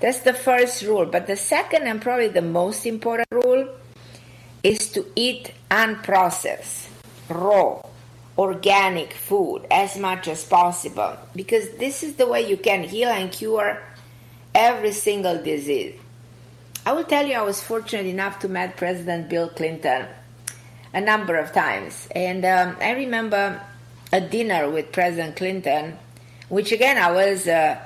That's 0.00 0.20
the 0.20 0.32
first 0.32 0.82
rule. 0.82 1.06
But 1.06 1.26
the 1.26 1.36
second 1.36 1.86
and 1.86 2.00
probably 2.00 2.28
the 2.28 2.42
most 2.42 2.86
important 2.86 3.28
rule 3.30 3.68
is 4.62 4.90
to 4.92 5.06
eat 5.14 5.52
unprocessed, 5.70 6.88
raw, 7.28 7.82
organic 8.38 9.12
food 9.12 9.66
as 9.70 9.98
much 9.98 10.28
as 10.28 10.44
possible. 10.44 11.16
Because 11.34 11.70
this 11.78 12.02
is 12.02 12.16
the 12.16 12.26
way 12.26 12.48
you 12.48 12.56
can 12.56 12.82
heal 12.82 13.08
and 13.08 13.32
cure 13.32 13.82
every 14.54 14.92
single 14.92 15.42
disease. 15.42 15.94
I 16.84 16.92
will 16.92 17.04
tell 17.04 17.26
you, 17.26 17.34
I 17.34 17.42
was 17.42 17.60
fortunate 17.62 18.06
enough 18.06 18.38
to 18.40 18.48
meet 18.48 18.76
President 18.76 19.28
Bill 19.28 19.48
Clinton 19.48 20.06
a 20.94 21.00
number 21.00 21.36
of 21.36 21.52
times, 21.52 22.08
and 22.14 22.44
um, 22.44 22.76
I 22.80 22.92
remember 22.92 23.60
a 24.12 24.20
dinner 24.20 24.70
with 24.70 24.92
President 24.92 25.36
Clinton, 25.36 25.98
which 26.48 26.72
again 26.72 26.96
I 26.96 27.10
was 27.10 27.48
uh, 27.48 27.78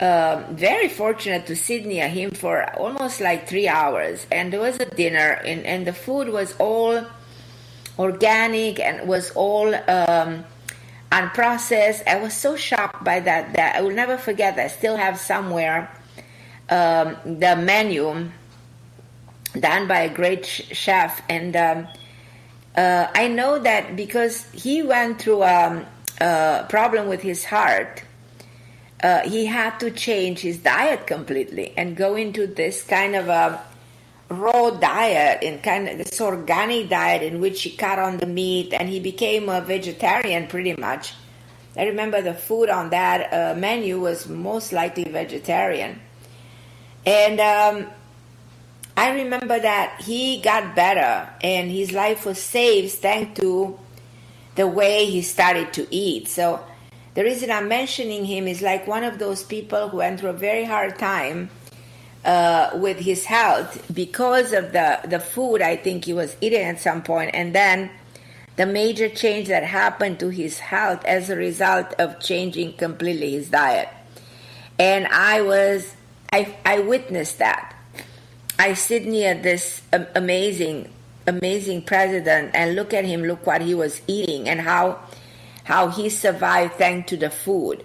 uh, 0.00 0.44
very 0.52 0.88
fortunate 0.88 1.46
to 1.46 1.56
sit 1.56 1.84
near 1.84 2.08
him 2.08 2.30
for 2.30 2.62
almost 2.78 3.20
like 3.20 3.48
three 3.48 3.66
hours, 3.68 4.26
and 4.30 4.52
there 4.52 4.60
was 4.60 4.76
a 4.78 4.86
dinner, 4.86 5.40
and, 5.44 5.66
and 5.66 5.86
the 5.86 5.92
food 5.92 6.28
was 6.28 6.54
all 6.58 7.04
organic 7.98 8.78
and 8.80 9.08
was 9.08 9.30
all 9.32 9.74
um, 9.74 10.44
unprocessed. 11.10 12.06
I 12.06 12.20
was 12.20 12.34
so 12.34 12.56
shocked 12.56 13.02
by 13.04 13.20
that 13.20 13.54
that 13.54 13.76
I 13.76 13.80
will 13.80 13.90
never 13.90 14.16
forget. 14.16 14.58
I 14.58 14.68
still 14.68 14.96
have 14.96 15.18
somewhere 15.18 15.90
um, 16.68 17.16
the 17.24 17.56
menu 17.56 18.30
done 19.58 19.88
by 19.88 20.00
a 20.00 20.14
great 20.14 20.46
sh- 20.46 20.62
chef, 20.72 21.22
and 21.28 21.56
um, 21.56 21.88
uh, 22.76 23.08
I 23.14 23.28
know 23.28 23.58
that 23.58 23.96
because 23.96 24.44
he 24.52 24.82
went 24.82 25.20
through 25.20 25.42
um, 25.42 25.86
a 26.20 26.66
problem 26.68 27.08
with 27.08 27.22
his 27.22 27.44
heart. 27.44 28.02
Uh, 29.00 29.20
he 29.20 29.46
had 29.46 29.78
to 29.78 29.92
change 29.92 30.40
his 30.40 30.58
diet 30.58 31.06
completely 31.06 31.72
and 31.76 31.96
go 31.96 32.16
into 32.16 32.48
this 32.48 32.82
kind 32.82 33.14
of 33.14 33.28
a 33.28 33.62
raw 34.28 34.70
diet 34.70 35.42
and 35.42 35.62
kind 35.62 35.88
of 35.88 35.98
this 35.98 36.20
organic 36.20 36.88
diet 36.88 37.22
in 37.22 37.40
which 37.40 37.62
he 37.62 37.70
cut 37.70 37.98
on 37.98 38.18
the 38.18 38.26
meat 38.26 38.72
and 38.74 38.88
he 38.88 39.00
became 39.00 39.48
a 39.48 39.60
vegetarian 39.60 40.46
pretty 40.46 40.74
much. 40.76 41.14
I 41.76 41.84
remember 41.84 42.20
the 42.20 42.34
food 42.34 42.68
on 42.70 42.90
that 42.90 43.32
uh, 43.32 43.58
menu 43.58 44.00
was 44.00 44.28
most 44.28 44.72
likely 44.72 45.04
vegetarian. 45.04 46.00
And 47.06 47.40
um, 47.40 47.86
I 48.96 49.12
remember 49.22 49.58
that 49.58 50.02
he 50.02 50.40
got 50.40 50.74
better 50.74 51.28
and 51.40 51.70
his 51.70 51.92
life 51.92 52.26
was 52.26 52.38
saved 52.42 52.94
thanks 52.94 53.40
to 53.40 53.78
the 54.56 54.66
way 54.66 55.06
he 55.06 55.22
started 55.22 55.72
to 55.74 55.86
eat. 55.94 56.28
So 56.28 56.60
the 57.14 57.22
reason 57.22 57.50
I'm 57.50 57.68
mentioning 57.68 58.24
him 58.24 58.48
is 58.48 58.60
like 58.60 58.86
one 58.86 59.04
of 59.04 59.18
those 59.18 59.42
people 59.42 59.88
who 59.88 59.98
went 59.98 60.20
through 60.20 60.30
a 60.30 60.34
very 60.34 60.64
hard 60.64 60.98
time 60.98 61.48
uh, 62.28 62.70
with 62.74 62.98
his 62.98 63.24
health 63.24 63.82
because 63.92 64.52
of 64.52 64.72
the, 64.72 65.00
the 65.04 65.18
food 65.18 65.62
I 65.62 65.76
think 65.76 66.04
he 66.04 66.12
was 66.12 66.36
eating 66.42 66.62
at 66.62 66.78
some 66.78 67.02
point, 67.02 67.30
and 67.32 67.54
then 67.54 67.90
the 68.56 68.66
major 68.66 69.08
change 69.08 69.48
that 69.48 69.64
happened 69.64 70.20
to 70.20 70.28
his 70.28 70.58
health 70.58 71.02
as 71.06 71.30
a 71.30 71.36
result 71.36 71.94
of 71.98 72.20
changing 72.20 72.74
completely 72.74 73.32
his 73.32 73.48
diet. 73.48 73.88
And 74.78 75.06
I 75.06 75.40
was, 75.40 75.94
I, 76.30 76.54
I 76.66 76.80
witnessed 76.80 77.38
that. 77.38 77.74
I 78.58 78.74
sit 78.74 79.06
near 79.06 79.34
this 79.34 79.80
amazing, 80.14 80.92
amazing 81.26 81.82
president 81.82 82.50
and 82.52 82.74
look 82.74 82.92
at 82.92 83.06
him, 83.06 83.22
look 83.22 83.46
what 83.46 83.62
he 83.62 83.74
was 83.74 84.02
eating 84.06 84.48
and 84.48 84.60
how, 84.60 84.98
how 85.64 85.88
he 85.88 86.10
survived 86.10 86.74
thanks 86.74 87.08
to 87.08 87.16
the 87.16 87.30
food. 87.30 87.84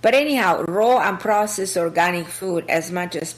But 0.00 0.14
anyhow, 0.14 0.62
raw 0.62 1.06
and 1.06 1.20
processed 1.20 1.76
organic 1.76 2.28
food 2.28 2.64
as 2.68 2.90
much 2.90 3.14
as 3.14 3.37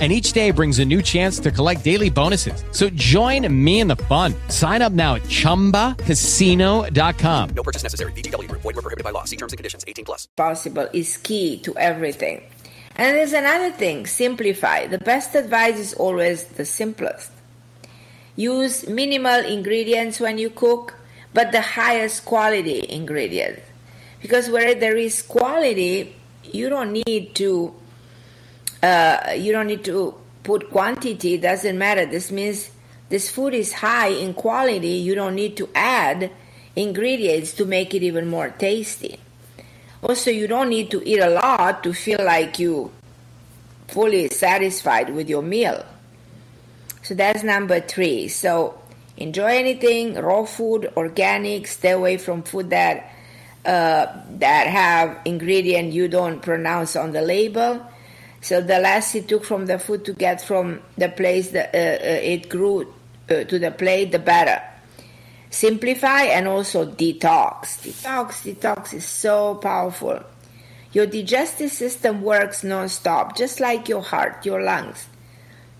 and 0.00 0.10
each 0.10 0.32
day 0.32 0.50
brings 0.50 0.78
a 0.78 0.84
new 0.84 1.02
chance 1.02 1.38
to 1.40 1.50
collect 1.50 1.84
daily 1.84 2.08
bonuses. 2.08 2.64
So 2.70 2.88
join 2.90 3.52
me 3.52 3.80
in 3.80 3.88
the 3.88 3.96
fun. 3.96 4.32
Sign 4.48 4.80
up 4.80 4.94
now 4.94 5.16
at 5.16 5.24
ChumbaCasino.com. 5.24 7.48
No 7.50 7.62
purchase 7.62 7.82
necessary. 7.82 8.12
VGW. 8.12 8.50
Void 8.50 8.64
were 8.64 8.72
prohibited 8.72 9.04
by 9.04 9.10
law. 9.10 9.24
See 9.24 9.36
terms 9.36 9.52
and 9.52 9.58
conditions. 9.58 9.84
18 9.86 10.06
plus. 10.06 10.26
Possible 10.36 10.88
is 10.94 11.18
key 11.18 11.58
to 11.58 11.76
everything. 11.76 12.40
And 12.96 13.16
there's 13.16 13.32
another 13.32 13.70
thing, 13.70 14.06
simplify. 14.06 14.86
The 14.86 14.98
best 14.98 15.34
advice 15.34 15.78
is 15.78 15.94
always 15.94 16.44
the 16.44 16.64
simplest. 16.64 17.30
Use 18.36 18.88
minimal 18.88 19.44
ingredients 19.44 20.20
when 20.20 20.38
you 20.38 20.50
cook, 20.50 20.96
but 21.32 21.52
the 21.52 21.60
highest 21.60 22.24
quality 22.24 22.84
ingredients. 22.88 23.62
Because 24.20 24.50
where 24.50 24.74
there 24.74 24.96
is 24.96 25.22
quality, 25.22 26.14
you 26.42 26.68
don't 26.68 26.92
need 27.06 27.34
to 27.36 27.74
uh, 28.82 29.32
you 29.36 29.52
don't 29.52 29.66
need 29.66 29.84
to 29.84 30.14
put 30.42 30.70
quantity, 30.70 31.34
it 31.34 31.42
doesn't 31.42 31.76
matter. 31.78 32.06
This 32.06 32.30
means 32.30 32.70
this 33.08 33.30
food 33.30 33.54
is 33.54 33.72
high 33.72 34.08
in 34.08 34.34
quality, 34.34 34.88
you 34.88 35.14
don't 35.14 35.34
need 35.34 35.56
to 35.58 35.68
add 35.74 36.30
ingredients 36.76 37.52
to 37.54 37.64
make 37.64 37.94
it 37.94 38.02
even 38.02 38.28
more 38.28 38.50
tasty. 38.50 39.18
Also, 40.02 40.30
you 40.30 40.46
don't 40.46 40.70
need 40.70 40.90
to 40.90 41.06
eat 41.06 41.20
a 41.20 41.28
lot 41.28 41.82
to 41.82 41.92
feel 41.92 42.24
like 42.24 42.58
you 42.58 42.90
fully 43.88 44.28
satisfied 44.28 45.10
with 45.14 45.28
your 45.28 45.42
meal. 45.42 45.84
So 47.02 47.14
that's 47.14 47.42
number 47.42 47.80
three. 47.80 48.28
So 48.28 48.80
enjoy 49.16 49.56
anything, 49.58 50.14
raw 50.14 50.44
food, 50.44 50.92
organic, 50.96 51.66
stay 51.66 51.90
away 51.90 52.16
from 52.16 52.42
food 52.42 52.70
that 52.70 53.12
uh, 53.64 54.06
that 54.38 54.66
have 54.68 55.18
ingredient 55.26 55.92
you 55.92 56.08
don't 56.08 56.40
pronounce 56.40 56.96
on 56.96 57.12
the 57.12 57.20
label 57.20 57.84
so 58.40 58.60
the 58.60 58.78
less 58.78 59.14
it 59.14 59.28
took 59.28 59.44
from 59.44 59.66
the 59.66 59.78
food 59.78 60.04
to 60.06 60.12
get 60.12 60.40
from 60.40 60.80
the 60.96 61.08
place 61.08 61.50
that 61.50 61.74
uh, 61.74 61.78
uh, 61.78 62.20
it 62.22 62.48
grew 62.48 62.82
uh, 63.28 63.44
to 63.44 63.58
the 63.58 63.70
plate, 63.70 64.12
the 64.12 64.18
better. 64.18 64.62
Simplify 65.50 66.22
and 66.22 66.48
also 66.48 66.86
detox. 66.86 67.82
Detox, 67.82 68.54
detox 68.54 68.94
is 68.94 69.04
so 69.04 69.56
powerful. 69.56 70.22
Your 70.92 71.06
digestive 71.06 71.70
system 71.70 72.22
works 72.22 72.64
non-stop, 72.64 73.36
just 73.36 73.60
like 73.60 73.88
your 73.88 74.02
heart, 74.02 74.44
your 74.46 74.62
lungs, 74.62 75.06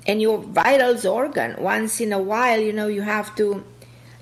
and 0.06 0.20
your 0.20 0.38
vitals 0.38 1.06
organ. 1.06 1.56
Once 1.58 2.00
in 2.00 2.12
a 2.12 2.20
while, 2.20 2.60
you 2.60 2.72
know, 2.72 2.88
you 2.88 3.02
have 3.02 3.34
to 3.36 3.64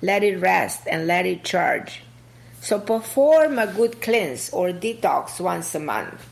let 0.01 0.23
it 0.23 0.37
rest 0.37 0.83
and 0.87 1.07
let 1.07 1.25
it 1.25 1.43
charge. 1.43 2.03
So 2.61 2.79
perform 2.79 3.59
a 3.59 3.67
good 3.67 4.01
cleanse 4.01 4.49
or 4.51 4.69
detox 4.69 5.39
once 5.39 5.75
a 5.75 5.79
month. 5.79 6.25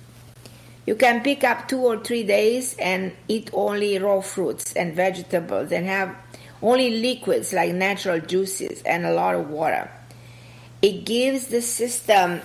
You 0.87 0.95
can 0.95 1.21
pick 1.21 1.43
up 1.43 1.67
two 1.67 1.79
or 1.79 1.99
three 1.99 2.23
days 2.23 2.73
and 2.79 3.11
eat 3.27 3.49
only 3.51 3.99
raw 3.99 4.21
fruits 4.21 4.73
and 4.73 4.95
vegetables 4.95 5.73
and 5.73 5.85
have 5.85 6.15
only 6.61 7.01
liquids 7.01 7.51
like 7.51 7.73
natural 7.73 8.21
juices 8.21 8.81
and 8.83 9.05
a 9.05 9.11
lot 9.11 9.35
of 9.35 9.49
water. 9.49 9.91
It 10.81 11.03
gives 11.05 11.47
the 11.47 11.61
system 11.61 12.39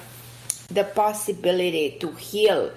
the 0.66 0.83
possibility 0.83 1.96
to 2.00 2.11
heal 2.12 2.72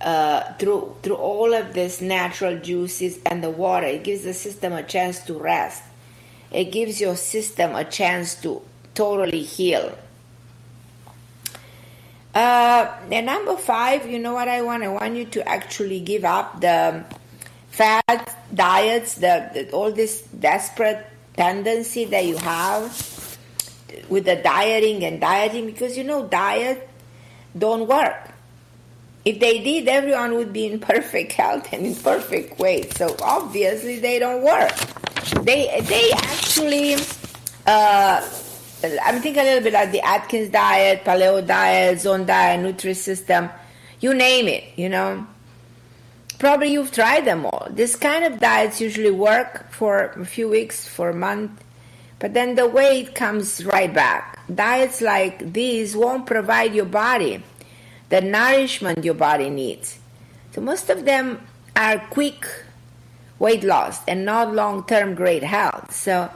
uh, 0.00 0.52
through 0.60 0.94
through 1.02 1.16
all 1.16 1.54
of 1.54 1.74
these 1.74 2.00
natural 2.00 2.56
juices 2.60 3.18
and 3.26 3.42
the 3.42 3.50
water. 3.50 3.86
It 3.86 4.04
gives 4.04 4.22
the 4.22 4.34
system 4.34 4.72
a 4.74 4.84
chance 4.84 5.18
to 5.22 5.34
rest. 5.34 5.82
It 6.52 6.70
gives 6.70 7.00
your 7.00 7.16
system 7.16 7.74
a 7.74 7.82
chance 7.82 8.36
to 8.42 8.62
totally 8.94 9.42
heal. 9.42 9.98
Uh, 12.38 12.86
and 13.10 13.26
number 13.26 13.56
five, 13.56 14.08
you 14.08 14.16
know 14.16 14.32
what 14.32 14.46
I 14.46 14.62
want? 14.62 14.84
I 14.84 14.88
want 14.88 15.16
you 15.16 15.24
to 15.24 15.48
actually 15.48 15.98
give 15.98 16.24
up 16.24 16.60
the 16.60 17.04
fat 17.70 18.38
diets, 18.54 19.14
the, 19.14 19.50
the 19.52 19.70
all 19.72 19.90
this 19.90 20.22
desperate 20.38 21.04
tendency 21.34 22.04
that 22.04 22.24
you 22.26 22.36
have 22.36 22.94
with 24.08 24.26
the 24.26 24.36
dieting 24.36 25.02
and 25.02 25.20
dieting, 25.20 25.66
because 25.66 25.98
you 25.98 26.04
know 26.04 26.28
diet 26.28 26.88
don't 27.58 27.88
work. 27.88 28.30
If 29.24 29.40
they 29.40 29.58
did, 29.58 29.88
everyone 29.88 30.36
would 30.36 30.52
be 30.52 30.66
in 30.66 30.78
perfect 30.94 31.32
health 31.32 31.66
and 31.72 31.86
in 31.86 31.96
perfect 31.96 32.60
weight. 32.60 32.96
So 32.96 33.16
obviously 33.20 33.98
they 33.98 34.20
don't 34.20 34.44
work. 34.44 34.76
They 35.42 35.80
they 35.82 36.12
actually. 36.14 36.98
Uh, 37.66 38.22
I'm 38.84 39.20
thinking 39.20 39.42
a 39.42 39.44
little 39.44 39.62
bit 39.62 39.72
like 39.72 39.92
the 39.92 40.00
Atkins 40.00 40.50
diet, 40.50 41.04
paleo 41.04 41.44
diet, 41.46 42.00
zone 42.00 42.26
diet, 42.26 42.60
Nutrisystem, 42.60 43.50
you 44.00 44.14
name 44.14 44.48
it, 44.48 44.64
you 44.76 44.88
know. 44.88 45.26
Probably 46.38 46.72
you've 46.72 46.92
tried 46.92 47.24
them 47.24 47.44
all. 47.44 47.66
This 47.70 47.96
kind 47.96 48.24
of 48.24 48.38
diets 48.38 48.80
usually 48.80 49.10
work 49.10 49.70
for 49.72 50.12
a 50.16 50.24
few 50.24 50.48
weeks, 50.48 50.86
for 50.86 51.10
a 51.10 51.14
month, 51.14 51.64
but 52.20 52.34
then 52.34 52.54
the 52.54 52.68
weight 52.68 53.14
comes 53.14 53.64
right 53.64 53.92
back. 53.92 54.38
Diets 54.54 55.00
like 55.00 55.52
these 55.52 55.96
won't 55.96 56.26
provide 56.26 56.74
your 56.74 56.84
body 56.84 57.42
the 58.08 58.20
nourishment 58.20 59.04
your 59.04 59.14
body 59.14 59.50
needs. 59.50 59.98
So 60.52 60.60
most 60.60 60.90
of 60.90 61.04
them 61.04 61.46
are 61.76 61.98
quick 62.10 62.46
weight 63.38 63.62
loss 63.62 64.00
and 64.06 64.24
not 64.24 64.54
long 64.54 64.86
term 64.86 65.14
great 65.14 65.42
health. 65.42 65.94
So 65.94 66.30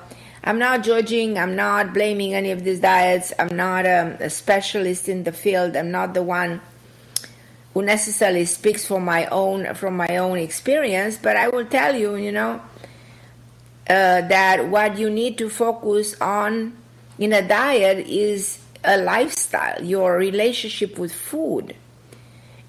I'm 0.45 0.59
not 0.59 0.83
judging, 0.83 1.39
I'm 1.39 1.55
not 1.55 1.95
blaming 1.95 2.35
any 2.35 2.51
of 2.51 2.65
these 2.65 2.81
diets, 2.81 3.33
I'm 3.39 3.55
not 3.57 3.87
um, 3.87 4.17
a 4.19 4.29
specialist 4.29 5.09
in 5.09 5.23
the 5.23 5.33
field, 5.33 5.77
I'm 5.77 5.93
not 5.93 6.15
the 6.15 6.23
one 6.23 6.61
who 7.75 7.83
necessarily 7.83 8.45
speaks 8.45 8.85
from 8.87 9.05
my 9.05 9.27
own 9.27 9.75
from 9.75 9.97
my 9.97 10.17
own 10.17 10.39
experience, 10.39 11.17
but 11.17 11.37
I 11.37 11.49
will 11.49 11.65
tell 11.65 11.95
you, 11.95 12.17
you 12.17 12.33
know, 12.33 12.61
uh, 13.89 14.23
that 14.23 14.69
what 14.69 14.99
you 14.99 15.11
need 15.11 15.39
to 15.39 15.49
focus 15.49 16.21
on 16.21 16.77
in 17.19 17.33
a 17.33 17.47
diet 17.47 18.07
is 18.07 18.59
a 18.85 18.99
lifestyle. 18.99 19.83
Your 19.83 20.17
relationship 20.17 20.99
with 20.99 21.15
food 21.15 21.77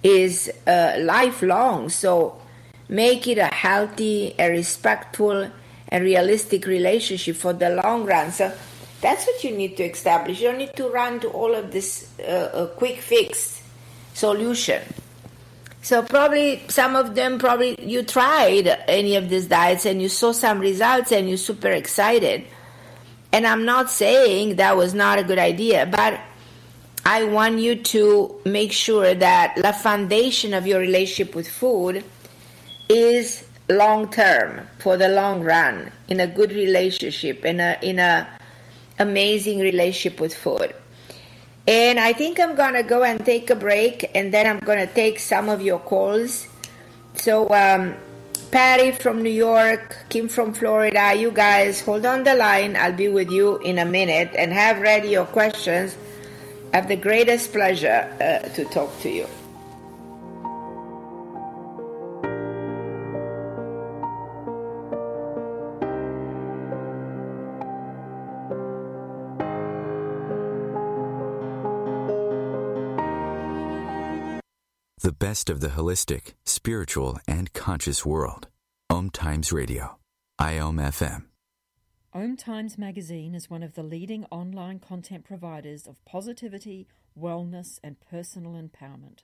is 0.03 0.51
uh, 0.67 0.95
lifelong, 0.99 1.89
so 1.89 2.39
make 2.87 3.27
it 3.27 3.37
a 3.37 3.45
healthy, 3.45 4.35
a 4.37 4.49
respectful, 4.49 5.49
a 5.93 6.01
realistic 6.01 6.65
relationship 6.65 7.35
for 7.35 7.53
the 7.53 7.69
long 7.69 8.03
run. 8.05 8.31
So 8.31 8.51
that's 8.99 9.25
what 9.27 9.43
you 9.43 9.55
need 9.55 9.77
to 9.77 9.83
establish. 9.83 10.41
You 10.41 10.49
don't 10.49 10.57
need 10.57 10.75
to 10.75 10.89
run 10.89 11.19
to 11.19 11.29
all 11.29 11.53
of 11.53 11.71
this 11.71 12.09
uh, 12.19 12.67
quick 12.75 12.99
fix 12.99 13.61
solution. 14.13 14.81
So 15.83 16.01
probably 16.01 16.63
some 16.69 16.95
of 16.95 17.13
them 17.13 17.37
probably 17.37 17.75
you 17.83 18.03
tried 18.03 18.67
any 18.87 19.15
of 19.15 19.29
these 19.29 19.47
diets 19.47 19.85
and 19.85 20.01
you 20.01 20.09
saw 20.09 20.31
some 20.31 20.59
results 20.59 21.11
and 21.11 21.27
you're 21.27 21.37
super 21.37 21.69
excited. 21.69 22.45
And 23.31 23.45
I'm 23.45 23.65
not 23.65 23.91
saying 23.91 24.55
that 24.55 24.77
was 24.77 24.93
not 24.93 25.19
a 25.19 25.23
good 25.23 25.39
idea, 25.39 25.85
but 25.85 26.19
I 27.05 27.25
want 27.25 27.59
you 27.59 27.75
to 27.75 28.39
make 28.45 28.71
sure 28.71 29.13
that 29.13 29.55
the 29.57 29.73
foundation 29.73 30.53
of 30.53 30.65
your 30.65 30.79
relationship 30.79 31.35
with 31.35 31.49
food 31.49 32.03
is 32.87 33.45
long 33.69 34.09
term 34.09 34.67
for 34.79 34.97
the 34.97 35.07
long 35.07 35.41
run 35.41 35.91
in 36.07 36.19
a 36.19 36.27
good 36.27 36.51
relationship 36.51 37.45
in 37.45 37.59
a 37.59 37.77
in 37.81 37.99
a 37.99 38.27
amazing 38.99 39.59
relationship 39.59 40.19
with 40.19 40.35
food. 40.35 40.73
And 41.65 41.99
i 41.99 42.11
think 42.13 42.39
i'm 42.39 42.55
gonna 42.55 42.83
go 42.83 43.03
and 43.03 43.25
take 43.25 43.49
a 43.49 43.55
break 43.55 44.11
and 44.13 44.33
then 44.33 44.47
i'm 44.47 44.59
gonna 44.59 44.87
take 44.87 45.19
some 45.19 45.49
of 45.49 45.61
your 45.61 45.79
calls. 45.79 46.47
So 47.15 47.49
um, 47.49 47.95
patty 48.51 48.91
from 48.91 49.23
new 49.23 49.29
york 49.29 49.97
kim 50.09 50.27
from 50.27 50.53
florida 50.53 51.15
you 51.15 51.31
guys 51.31 51.81
hold 51.81 52.05
on 52.05 52.23
the 52.23 52.35
line. 52.35 52.75
I'll 52.75 52.93
be 52.93 53.07
with 53.07 53.31
you 53.31 53.57
in 53.59 53.79
a 53.79 53.85
minute 53.85 54.31
and 54.37 54.51
have 54.51 54.79
ready 54.79 55.09
your 55.09 55.25
questions. 55.25 55.95
I 56.73 56.77
have 56.77 56.87
the 56.87 56.97
greatest 56.97 57.53
pleasure 57.53 58.11
uh, 58.19 58.49
to 58.55 58.65
talk 58.65 58.91
to 59.01 59.09
you 59.09 59.27
the 75.03 75.11
best 75.11 75.49
of 75.49 75.59
the 75.59 75.67
holistic, 75.67 76.31
spiritual, 76.45 77.19
and 77.27 77.51
conscious 77.51 78.05
world. 78.05 78.47
Om 78.89 79.09
Times 79.09 79.51
Radio. 79.51 79.97
IOM 80.39 80.79
FM. 80.79 81.25
Om 82.13 82.37
Times 82.37 82.77
Magazine 82.77 83.35
is 83.35 83.49
one 83.49 83.63
of 83.63 83.73
the 83.73 83.83
leading 83.83 84.23
online 84.31 84.79
content 84.79 85.25
providers 85.25 85.87
of 85.87 86.03
positivity, 86.05 86.87
wellness, 87.19 87.79
and 87.83 87.97
personal 87.99 88.53
empowerment. 88.53 89.23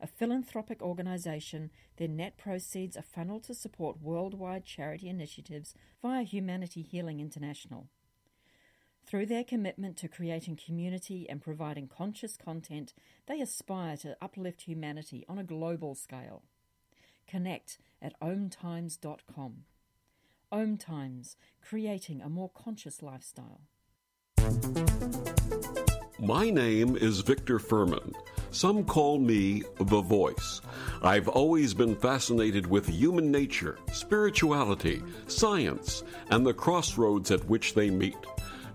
A 0.00 0.06
philanthropic 0.06 0.80
organization, 0.80 1.70
their 1.98 2.08
net 2.08 2.38
proceeds 2.38 2.96
are 2.96 3.02
funneled 3.02 3.44
to 3.44 3.54
support 3.54 4.00
worldwide 4.00 4.64
charity 4.64 5.10
initiatives 5.10 5.74
via 6.00 6.22
Humanity 6.22 6.80
Healing 6.80 7.20
International. 7.20 7.90
Through 9.06 9.26
their 9.26 9.44
commitment 9.44 9.96
to 9.98 10.08
creating 10.08 10.56
community 10.56 11.30
and 11.30 11.40
providing 11.40 11.86
conscious 11.86 12.36
content, 12.36 12.92
they 13.28 13.40
aspire 13.40 13.96
to 13.98 14.16
uplift 14.20 14.62
humanity 14.62 15.24
on 15.28 15.38
a 15.38 15.44
global 15.44 15.94
scale. 15.94 16.42
Connect 17.28 17.78
at 18.02 18.18
omtimes.com. 18.20 19.64
Om 20.50 20.76
Times, 20.76 21.36
creating 21.60 22.20
a 22.20 22.28
more 22.28 22.50
conscious 22.50 23.00
lifestyle. 23.00 23.60
My 26.18 26.50
name 26.50 26.96
is 26.96 27.20
Victor 27.20 27.60
Fuhrman. 27.60 28.12
Some 28.50 28.84
call 28.84 29.18
me 29.18 29.62
the 29.78 30.00
voice. 30.00 30.60
I've 31.02 31.28
always 31.28 31.74
been 31.74 31.94
fascinated 31.94 32.66
with 32.66 32.88
human 32.88 33.30
nature, 33.30 33.78
spirituality, 33.92 35.02
science, 35.28 36.02
and 36.30 36.44
the 36.44 36.54
crossroads 36.54 37.30
at 37.30 37.44
which 37.44 37.74
they 37.74 37.90
meet. 37.90 38.16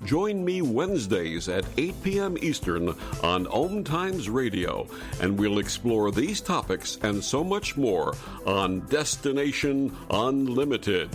Join 0.03 0.43
me 0.43 0.61
Wednesdays 0.63 1.47
at 1.47 1.63
8 1.77 2.03
p.m. 2.03 2.37
Eastern 2.41 2.95
on 3.21 3.45
Om 3.47 3.83
Times 3.83 4.29
Radio, 4.29 4.87
and 5.21 5.37
we'll 5.37 5.59
explore 5.59 6.11
these 6.11 6.41
topics 6.41 6.97
and 7.03 7.23
so 7.23 7.43
much 7.43 7.77
more 7.77 8.15
on 8.45 8.79
Destination 8.87 9.95
Unlimited. 10.09 11.09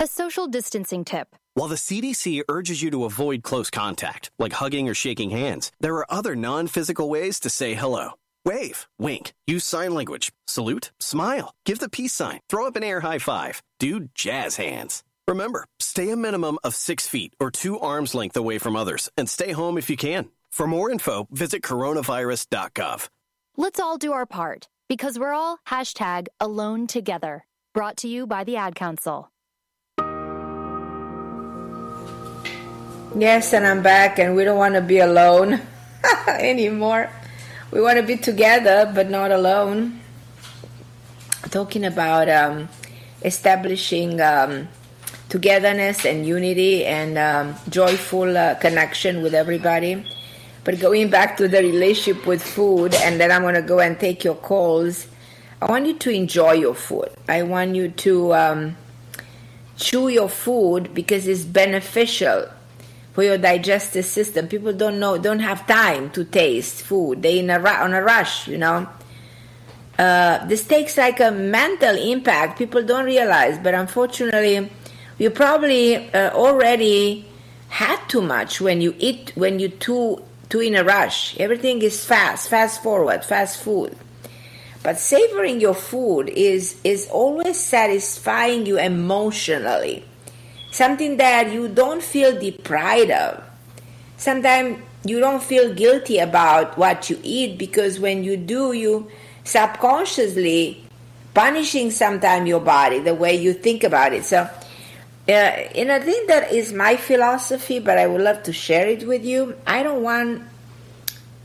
A 0.00 0.06
social 0.06 0.48
distancing 0.48 1.04
tip. 1.04 1.36
While 1.54 1.68
the 1.68 1.76
CDC 1.76 2.42
urges 2.48 2.82
you 2.82 2.90
to 2.90 3.04
avoid 3.04 3.42
close 3.42 3.70
contact, 3.70 4.30
like 4.38 4.54
hugging 4.54 4.88
or 4.88 4.94
shaking 4.94 5.30
hands, 5.30 5.70
there 5.80 5.94
are 5.94 6.06
other 6.12 6.34
non 6.34 6.66
physical 6.66 7.08
ways 7.08 7.38
to 7.40 7.50
say 7.50 7.74
hello. 7.74 8.12
Wave, 8.50 8.88
wink, 8.98 9.32
use 9.46 9.64
sign 9.64 9.94
language, 9.94 10.32
salute, 10.48 10.90
smile, 10.98 11.52
give 11.64 11.78
the 11.78 11.88
peace 11.88 12.12
sign, 12.12 12.40
throw 12.48 12.66
up 12.66 12.74
an 12.74 12.82
air 12.82 12.98
high 12.98 13.20
five, 13.20 13.62
do 13.78 14.08
jazz 14.12 14.56
hands. 14.56 15.04
Remember, 15.28 15.66
stay 15.78 16.10
a 16.10 16.16
minimum 16.16 16.58
of 16.64 16.74
six 16.74 17.06
feet 17.06 17.32
or 17.38 17.52
two 17.52 17.78
arms 17.78 18.12
length 18.12 18.36
away 18.36 18.58
from 18.58 18.74
others 18.74 19.08
and 19.16 19.28
stay 19.28 19.52
home 19.52 19.78
if 19.78 19.88
you 19.88 19.96
can. 19.96 20.30
For 20.50 20.66
more 20.66 20.90
info, 20.90 21.28
visit 21.30 21.62
coronavirus.gov. 21.62 23.08
Let's 23.56 23.78
all 23.78 23.98
do 23.98 24.10
our 24.10 24.26
part 24.26 24.68
because 24.88 25.16
we're 25.16 25.32
all 25.32 25.58
hashtag 25.68 26.26
alone 26.40 26.88
together. 26.88 27.44
Brought 27.72 27.98
to 27.98 28.08
you 28.08 28.26
by 28.26 28.42
the 28.42 28.56
Ad 28.56 28.74
Council. 28.74 29.30
Yes, 33.16 33.52
and 33.52 33.64
I'm 33.64 33.82
back, 33.82 34.18
and 34.18 34.34
we 34.34 34.42
don't 34.42 34.58
want 34.58 34.74
to 34.74 34.80
be 34.80 34.98
alone 34.98 35.60
anymore. 36.26 37.10
We 37.72 37.80
want 37.80 37.98
to 37.98 38.02
be 38.02 38.16
together, 38.16 38.90
but 38.92 39.10
not 39.10 39.30
alone. 39.30 40.00
Talking 41.50 41.84
about 41.84 42.28
um, 42.28 42.68
establishing 43.22 44.20
um, 44.20 44.66
togetherness 45.28 46.04
and 46.04 46.26
unity 46.26 46.84
and 46.84 47.16
um, 47.16 47.54
joyful 47.68 48.36
uh, 48.36 48.56
connection 48.56 49.22
with 49.22 49.34
everybody. 49.34 50.04
But 50.64 50.80
going 50.80 51.10
back 51.10 51.36
to 51.36 51.46
the 51.46 51.58
relationship 51.58 52.26
with 52.26 52.42
food, 52.42 52.92
and 52.94 53.20
then 53.20 53.30
I'm 53.30 53.42
going 53.42 53.54
to 53.54 53.62
go 53.62 53.78
and 53.78 53.98
take 54.00 54.24
your 54.24 54.34
calls. 54.34 55.06
I 55.62 55.66
want 55.66 55.86
you 55.86 55.94
to 55.94 56.10
enjoy 56.10 56.54
your 56.54 56.74
food. 56.74 57.10
I 57.28 57.44
want 57.44 57.76
you 57.76 57.88
to 57.88 58.34
um, 58.34 58.76
chew 59.76 60.08
your 60.08 60.28
food 60.28 60.92
because 60.92 61.28
it's 61.28 61.44
beneficial 61.44 62.48
for 63.12 63.22
your 63.22 63.38
digestive 63.38 64.04
system. 64.04 64.48
People 64.48 64.72
don't 64.72 64.98
know, 64.98 65.18
don't 65.18 65.40
have 65.40 65.66
time 65.66 66.10
to 66.10 66.24
taste 66.24 66.82
food. 66.82 67.22
They 67.22 67.38
in 67.38 67.50
a 67.50 67.58
on 67.58 67.92
a 67.92 68.02
rush, 68.02 68.48
you 68.48 68.58
know. 68.58 68.88
Uh, 69.98 70.46
this 70.46 70.66
takes 70.66 70.96
like 70.96 71.20
a 71.20 71.30
mental 71.30 71.96
impact. 71.96 72.58
People 72.58 72.82
don't 72.82 73.04
realize, 73.04 73.58
but 73.58 73.74
unfortunately, 73.74 74.70
you 75.18 75.30
probably 75.30 76.10
uh, 76.12 76.30
already 76.30 77.26
had 77.68 77.98
too 78.08 78.22
much 78.22 78.60
when 78.60 78.80
you 78.80 78.94
eat 78.98 79.32
when 79.34 79.58
you 79.58 79.68
too 79.68 80.22
too 80.48 80.60
in 80.60 80.74
a 80.74 80.84
rush. 80.84 81.36
Everything 81.38 81.82
is 81.82 82.04
fast, 82.04 82.48
fast 82.48 82.82
forward, 82.82 83.24
fast 83.24 83.62
food. 83.62 83.96
But 84.82 84.98
savoring 84.98 85.60
your 85.60 85.74
food 85.74 86.30
is 86.30 86.80
is 86.84 87.06
always 87.10 87.58
satisfying 87.60 88.64
you 88.64 88.78
emotionally 88.78 90.04
something 90.70 91.16
that 91.16 91.52
you 91.52 91.68
don't 91.68 92.02
feel 92.02 92.38
deprived 92.38 93.10
of. 93.10 93.44
Sometimes 94.16 94.78
you 95.04 95.18
don't 95.18 95.42
feel 95.42 95.72
guilty 95.74 96.18
about 96.18 96.76
what 96.76 97.08
you 97.08 97.18
eat 97.22 97.58
because 97.58 97.98
when 97.98 98.22
you 98.22 98.36
do, 98.36 98.72
you 98.72 99.10
subconsciously 99.44 100.84
punishing 101.34 101.90
sometimes 101.90 102.48
your 102.48 102.60
body 102.60 102.98
the 102.98 103.14
way 103.14 103.34
you 103.34 103.52
think 103.52 103.84
about 103.84 104.12
it. 104.12 104.24
So, 104.24 104.48
uh, 105.28 105.30
and 105.30 105.90
I 105.90 106.00
think 106.00 106.28
that 106.28 106.52
is 106.52 106.72
my 106.72 106.96
philosophy, 106.96 107.78
but 107.78 107.98
I 107.98 108.06
would 108.06 108.20
love 108.20 108.42
to 108.44 108.52
share 108.52 108.88
it 108.88 109.06
with 109.06 109.24
you. 109.24 109.56
I 109.66 109.82
don't 109.82 110.02
want, 110.02 110.42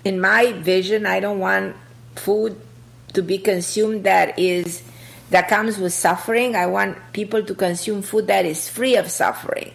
in 0.04 0.20
my 0.20 0.52
vision, 0.54 1.06
I 1.06 1.20
don't 1.20 1.40
want 1.40 1.76
food 2.16 2.60
to 3.14 3.22
be 3.22 3.38
consumed 3.38 4.04
that 4.04 4.38
is 4.38 4.82
that 5.30 5.48
comes 5.48 5.78
with 5.78 5.94
suffering. 5.94 6.56
I 6.56 6.68
want 6.68 6.98
people 7.14 7.44
to 7.44 7.56
consume 7.56 8.02
food 8.02 8.28
that 8.28 8.46
is 8.46 8.70
free 8.70 8.96
of 8.96 9.10
suffering. 9.10 9.74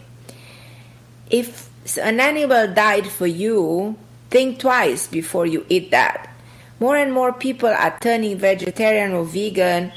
If 1.31 1.69
an 1.99 2.21
animal 2.21 2.73
died 2.73 3.07
for 3.09 3.27
you, 3.27 3.97
think 4.31 4.61
twice 4.61 5.07
before 5.07 5.47
you 5.47 5.67
eat 5.69 5.91
that. 5.91 6.29
More 6.79 6.97
and 6.97 7.13
more 7.13 7.33
people 7.33 7.69
are 7.69 7.99
turning 8.01 8.39
vegetarian 8.39 9.13
or 9.13 9.25
vegan. 9.25 9.93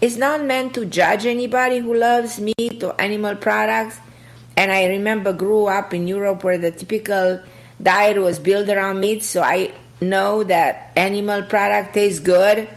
It's 0.00 0.16
not 0.16 0.44
meant 0.44 0.74
to 0.74 0.84
judge 0.84 1.26
anybody 1.26 1.78
who 1.78 1.94
loves 1.94 2.40
meat 2.40 2.82
or 2.82 3.00
animal 3.00 3.36
products. 3.36 3.98
And 4.56 4.70
I 4.72 4.86
remember 4.86 5.32
grew 5.32 5.66
up 5.66 5.94
in 5.94 6.08
Europe 6.08 6.44
where 6.44 6.58
the 6.58 6.70
typical 6.70 7.40
diet 7.80 8.20
was 8.20 8.38
built 8.38 8.68
around 8.68 9.00
meat, 9.00 9.22
so 9.22 9.40
I 9.40 9.72
know 10.00 10.42
that 10.44 10.92
animal 10.96 11.42
product 11.42 11.94
tastes 11.94 12.18
good 12.18 12.68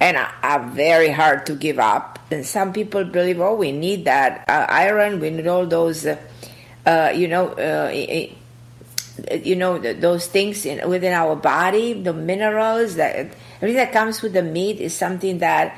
and 0.00 0.16
are 0.16 0.66
very 0.70 1.10
hard 1.10 1.44
to 1.46 1.54
give 1.54 1.78
up. 1.78 2.18
And 2.30 2.44
some 2.44 2.72
people 2.72 3.04
believe, 3.04 3.40
oh, 3.40 3.54
we 3.54 3.70
need 3.70 4.06
that 4.06 4.44
uh, 4.48 4.66
iron, 4.68 5.20
we 5.20 5.30
need 5.30 5.46
all 5.46 5.66
those, 5.66 6.06
uh, 6.06 6.16
uh, 6.86 7.12
you 7.14 7.28
know, 7.28 7.48
uh, 7.48 7.90
you 9.34 9.56
know, 9.56 9.78
those 9.78 10.26
things 10.26 10.64
in, 10.64 10.88
within 10.88 11.12
our 11.12 11.36
body, 11.36 11.92
the 11.92 12.14
minerals, 12.14 12.94
that 12.94 13.14
everything 13.56 13.76
that 13.76 13.92
comes 13.92 14.22
with 14.22 14.32
the 14.32 14.42
meat 14.42 14.80
is 14.80 14.94
something 14.94 15.38
that 15.38 15.76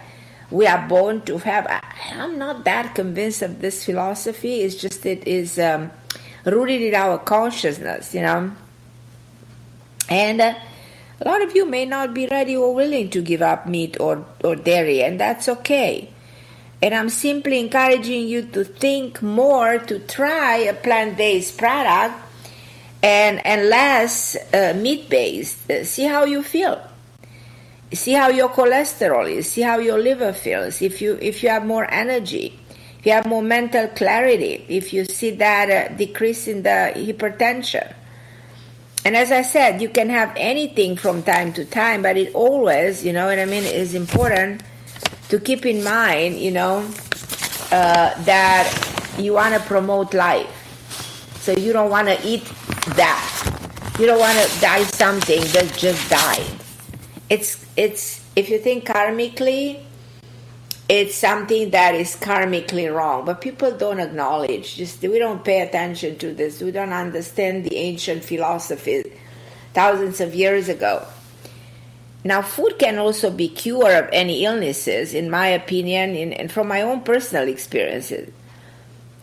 we 0.50 0.66
are 0.66 0.86
born 0.86 1.22
to 1.22 1.38
have. 1.38 1.66
I, 1.66 1.80
am 2.12 2.38
not 2.38 2.64
that 2.64 2.94
convinced 2.94 3.42
of 3.42 3.60
this 3.60 3.84
philosophy. 3.84 4.60
It's 4.60 4.76
just 4.76 5.04
it 5.04 5.26
is 5.26 5.58
um, 5.58 5.90
rooted 6.44 6.82
in 6.82 6.94
our 6.94 7.18
consciousness, 7.18 8.14
you 8.14 8.20
know, 8.20 8.52
and 10.08 10.40
uh, 10.40 10.54
a 11.24 11.28
lot 11.28 11.40
of 11.40 11.54
you 11.54 11.66
may 11.66 11.84
not 11.84 12.14
be 12.14 12.26
ready 12.26 12.56
or 12.56 12.74
willing 12.74 13.08
to 13.10 13.22
give 13.22 13.42
up 13.42 13.66
meat 13.66 13.96
or, 14.00 14.24
or 14.42 14.56
dairy, 14.56 15.04
and 15.04 15.20
that's 15.20 15.48
okay. 15.48 16.08
And 16.82 16.92
I'm 16.92 17.10
simply 17.10 17.60
encouraging 17.60 18.26
you 18.26 18.42
to 18.42 18.64
think 18.64 19.22
more, 19.22 19.78
to 19.78 20.00
try 20.00 20.56
a 20.56 20.74
plant 20.74 21.16
based 21.16 21.58
product 21.58 22.16
and, 23.04 23.44
and 23.46 23.68
less 23.68 24.36
uh, 24.52 24.74
meat 24.76 25.08
based. 25.08 25.70
Uh, 25.70 25.84
see 25.84 26.04
how 26.04 26.24
you 26.24 26.42
feel. 26.42 26.82
See 27.92 28.14
how 28.14 28.30
your 28.30 28.48
cholesterol 28.48 29.30
is. 29.30 29.52
See 29.52 29.62
how 29.62 29.78
your 29.78 29.98
liver 29.98 30.32
feels. 30.32 30.82
If 30.82 31.00
you, 31.00 31.18
if 31.22 31.44
you 31.44 31.50
have 31.50 31.64
more 31.64 31.88
energy, 31.88 32.58
if 32.98 33.06
you 33.06 33.12
have 33.12 33.26
more 33.26 33.42
mental 33.42 33.86
clarity, 33.86 34.64
if 34.68 34.92
you 34.92 35.04
see 35.04 35.30
that 35.30 35.70
uh, 35.70 35.94
decrease 35.94 36.48
in 36.48 36.64
the 36.64 36.92
hypertension 36.96 37.94
and 39.04 39.16
as 39.16 39.32
I 39.32 39.42
said, 39.42 39.82
you 39.82 39.88
can 39.88 40.08
have 40.10 40.32
anything 40.36 40.96
from 40.96 41.22
time 41.22 41.52
to 41.54 41.64
time, 41.64 42.02
but 42.02 42.16
it 42.16 42.34
always, 42.34 43.04
you 43.04 43.12
know 43.12 43.26
what 43.26 43.38
I 43.38 43.46
mean, 43.46 43.64
is 43.64 43.94
important 43.94 44.62
to 45.28 45.40
keep 45.40 45.66
in 45.66 45.82
mind, 45.82 46.38
you 46.38 46.52
know, 46.52 46.88
uh, 47.72 48.14
that 48.24 49.14
you 49.18 49.32
want 49.32 49.54
to 49.54 49.60
promote 49.60 50.14
life. 50.14 50.48
So 51.40 51.52
you 51.52 51.72
don't 51.72 51.90
want 51.90 52.08
to 52.08 52.18
eat 52.26 52.44
that. 52.94 53.22
You 53.98 54.06
don't 54.06 54.20
want 54.20 54.38
to 54.38 54.60
die 54.60 54.84
something 54.84 55.40
that 55.52 55.74
just 55.76 56.08
died. 56.08 56.46
It's 57.28 57.64
it's 57.76 58.24
if 58.36 58.48
you 58.48 58.58
think 58.58 58.84
karmically, 58.86 59.80
it's 60.88 61.14
something 61.14 61.70
that 61.70 61.94
is 61.94 62.16
karmically 62.16 62.92
wrong, 62.92 63.24
but 63.24 63.40
people 63.40 63.70
don't 63.72 64.00
acknowledge. 64.00 64.76
Just 64.76 65.00
we 65.02 65.18
don't 65.18 65.44
pay 65.44 65.60
attention 65.60 66.18
to 66.18 66.34
this. 66.34 66.60
We 66.60 66.70
don't 66.70 66.92
understand 66.92 67.64
the 67.64 67.76
ancient 67.76 68.24
philosophy 68.24 69.12
thousands 69.72 70.20
of 70.20 70.34
years 70.34 70.68
ago. 70.68 71.06
Now, 72.24 72.42
food 72.42 72.78
can 72.78 72.98
also 72.98 73.30
be 73.30 73.48
cure 73.48 73.96
of 73.96 74.08
any 74.12 74.44
illnesses, 74.44 75.12
in 75.12 75.28
my 75.28 75.48
opinion, 75.48 76.14
and 76.32 76.52
from 76.52 76.68
my 76.68 76.82
own 76.82 77.00
personal 77.00 77.48
experiences. 77.48 78.32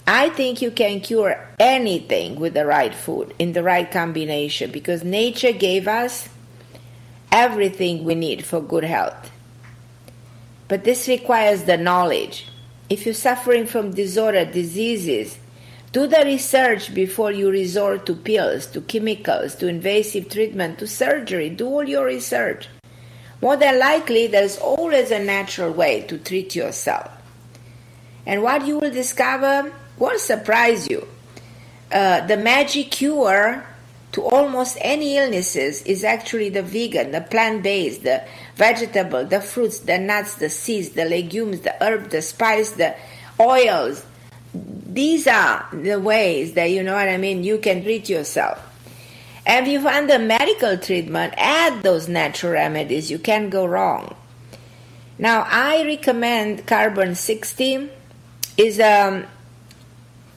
I 0.05 0.29
think 0.29 0.61
you 0.61 0.71
can 0.71 1.01
cure 1.01 1.47
anything 1.59 2.39
with 2.39 2.55
the 2.55 2.65
right 2.65 2.93
food 2.93 3.33
in 3.37 3.53
the 3.53 3.63
right 3.63 3.89
combination 3.89 4.71
because 4.71 5.03
nature 5.03 5.51
gave 5.51 5.87
us 5.87 6.27
everything 7.31 8.03
we 8.03 8.15
need 8.15 8.43
for 8.43 8.59
good 8.59 8.83
health. 8.83 9.31
But 10.69 10.85
this 10.85 11.07
requires 11.09 11.63
the 11.63 11.75
knowledge. 11.75 12.47
If 12.89 13.05
you're 13.05 13.15
suffering 13.15 13.65
from 13.65 13.91
disorder, 13.93 14.45
diseases, 14.45 15.37
do 15.91 16.05
the 16.05 16.21
research 16.23 16.93
before 16.93 17.31
you 17.31 17.49
resort 17.49 18.05
to 18.05 18.15
pills, 18.15 18.67
to 18.67 18.81
chemicals, 18.81 19.55
to 19.55 19.67
invasive 19.67 20.29
treatment, 20.29 20.77
to 20.79 20.87
surgery. 20.87 21.49
Do 21.49 21.67
all 21.67 21.89
your 21.89 22.05
research. 22.05 22.67
More 23.41 23.57
than 23.57 23.79
likely, 23.79 24.27
there's 24.27 24.57
always 24.57 25.09
a 25.11 25.23
natural 25.23 25.71
way 25.71 26.01
to 26.01 26.17
treat 26.19 26.55
yourself. 26.55 27.09
And 28.25 28.43
what 28.43 28.67
you 28.67 28.77
will 28.77 28.91
discover 28.91 29.73
will 29.97 30.19
surprise 30.19 30.87
you. 30.87 31.07
Uh, 31.91 32.21
the 32.27 32.37
magic 32.37 32.91
cure 32.91 33.65
to 34.11 34.23
almost 34.23 34.77
any 34.81 35.17
illnesses 35.17 35.81
is 35.83 36.03
actually 36.03 36.49
the 36.49 36.61
vegan, 36.61 37.11
the 37.11 37.21
plant 37.21 37.63
based, 37.63 38.03
the 38.03 38.23
vegetable, 38.59 39.25
the 39.25 39.39
fruits, 39.39 39.79
the 39.79 39.97
nuts, 39.97 40.35
the 40.35 40.49
seeds, 40.49 40.89
the 40.89 41.05
legumes, 41.05 41.61
the 41.61 41.73
herb, 41.81 42.09
the 42.09 42.21
spice, 42.21 42.71
the 42.71 42.93
oils. 43.39 44.05
These 44.53 45.27
are 45.27 45.65
the 45.71 45.99
ways 45.99 46.53
that 46.53 46.65
you 46.65 46.83
know 46.83 46.93
what 46.93 47.07
I 47.07 47.17
mean, 47.17 47.43
you 47.43 47.57
can 47.57 47.81
treat 47.81 48.09
yourself. 48.09 48.59
And 49.45 49.65
if 49.65 49.71
you 49.71 49.81
find 49.81 50.09
the 50.09 50.19
medical 50.19 50.77
treatment, 50.77 51.33
add 51.37 51.81
those 51.81 52.07
natural 52.09 52.53
remedies. 52.53 53.09
You 53.09 53.17
can't 53.17 53.49
go 53.49 53.65
wrong. 53.65 54.15
Now, 55.17 55.47
I 55.49 55.83
recommend 55.85 56.67
Carbon 56.67 57.15
60 57.15 57.89
is 58.57 58.79
um, 58.79 59.25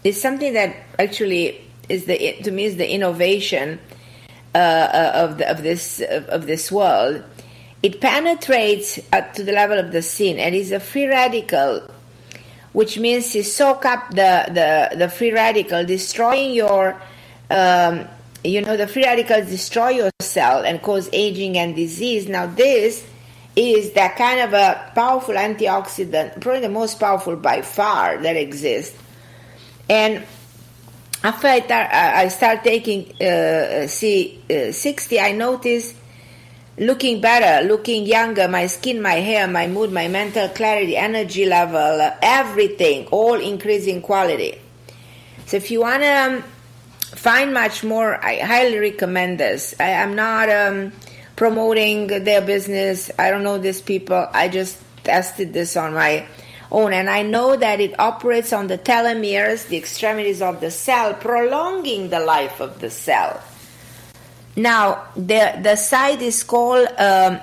is 0.04 0.20
something 0.20 0.52
that 0.54 0.76
actually 0.98 1.60
is 1.88 2.06
the 2.06 2.38
to 2.44 2.50
me 2.50 2.64
is 2.64 2.76
the 2.76 2.88
innovation 2.88 3.78
uh, 4.54 4.58
uh 4.58 5.12
of 5.14 5.38
the, 5.38 5.50
of 5.50 5.62
this 5.62 6.00
of, 6.00 6.46
this 6.46 6.70
world. 6.72 7.22
It 7.82 8.00
penetrates 8.00 9.00
up 9.12 9.34
to 9.34 9.42
the 9.42 9.52
level 9.52 9.78
of 9.78 9.90
the 9.90 10.02
skin 10.02 10.38
and 10.38 10.54
is 10.54 10.70
a 10.70 10.78
free 10.78 11.06
radical, 11.06 11.88
which 12.72 12.98
means 12.98 13.34
you 13.34 13.42
soak 13.42 13.84
up 13.84 14.10
the 14.10 14.46
the, 14.48 14.96
the 14.96 15.08
free 15.08 15.32
radical, 15.32 15.84
destroying 15.84 16.54
your 16.54 17.00
um, 17.50 18.06
you 18.44 18.60
know 18.60 18.76
the 18.76 18.86
free 18.86 19.04
radicals 19.04 19.48
destroy 19.48 19.90
your 19.90 20.10
cell 20.20 20.64
and 20.64 20.80
cause 20.80 21.08
aging 21.12 21.58
and 21.58 21.74
disease. 21.74 22.28
Now 22.28 22.46
this 22.46 23.04
is 23.54 23.92
that 23.92 24.16
kind 24.16 24.40
of 24.40 24.52
a 24.54 24.92
powerful 24.94 25.34
antioxidant, 25.34 26.40
probably 26.40 26.60
the 26.60 26.68
most 26.68 26.98
powerful 26.98 27.36
by 27.36 27.62
far 27.62 28.16
that 28.22 28.36
exists. 28.36 28.96
And 29.90 30.24
after 31.22 31.48
I, 31.48 31.60
tar- 31.60 31.88
I 31.92 32.28
start 32.28 32.64
taking 32.64 33.10
uh, 33.20 33.86
C60, 33.86 35.18
uh, 35.18 35.20
I 35.20 35.32
notice 35.32 35.94
looking 36.78 37.20
better, 37.20 37.66
looking 37.66 38.06
younger, 38.06 38.48
my 38.48 38.66
skin, 38.66 39.02
my 39.02 39.14
hair, 39.14 39.46
my 39.46 39.66
mood, 39.66 39.92
my 39.92 40.08
mental 40.08 40.48
clarity, 40.48 40.96
energy 40.96 41.44
level, 41.44 42.12
everything, 42.22 43.06
all 43.08 43.34
increasing 43.34 44.00
quality. 44.00 44.58
So 45.46 45.56
if 45.56 45.70
you 45.70 45.80
want 45.80 46.02
to 46.02 46.08
um, 46.08 46.42
find 47.00 47.52
much 47.52 47.84
more, 47.84 48.22
I 48.24 48.38
highly 48.38 48.78
recommend 48.78 49.38
this. 49.38 49.74
I 49.78 49.90
am 49.90 50.14
not 50.14 50.48
um, 50.48 50.92
promoting 51.36 52.06
their 52.06 52.40
business. 52.40 53.10
I 53.18 53.30
don't 53.30 53.42
know 53.42 53.58
these 53.58 53.82
people. 53.82 54.26
I 54.32 54.48
just 54.48 54.78
tested 55.04 55.52
this 55.52 55.76
on 55.76 55.92
my 55.92 56.26
own. 56.70 56.94
And 56.94 57.10
I 57.10 57.22
know 57.22 57.54
that 57.54 57.80
it 57.80 57.98
operates 58.00 58.52
on 58.52 58.68
the 58.68 58.78
telomeres, 58.78 59.68
the 59.68 59.76
extremities 59.76 60.40
of 60.40 60.60
the 60.60 60.70
cell, 60.70 61.12
prolonging 61.12 62.08
the 62.08 62.20
life 62.20 62.60
of 62.60 62.80
the 62.80 62.88
cell. 62.88 63.42
Now, 64.56 65.04
the, 65.16 65.58
the 65.62 65.76
site 65.76 66.20
is 66.20 66.44
called 66.44 66.88
um, 66.98 67.40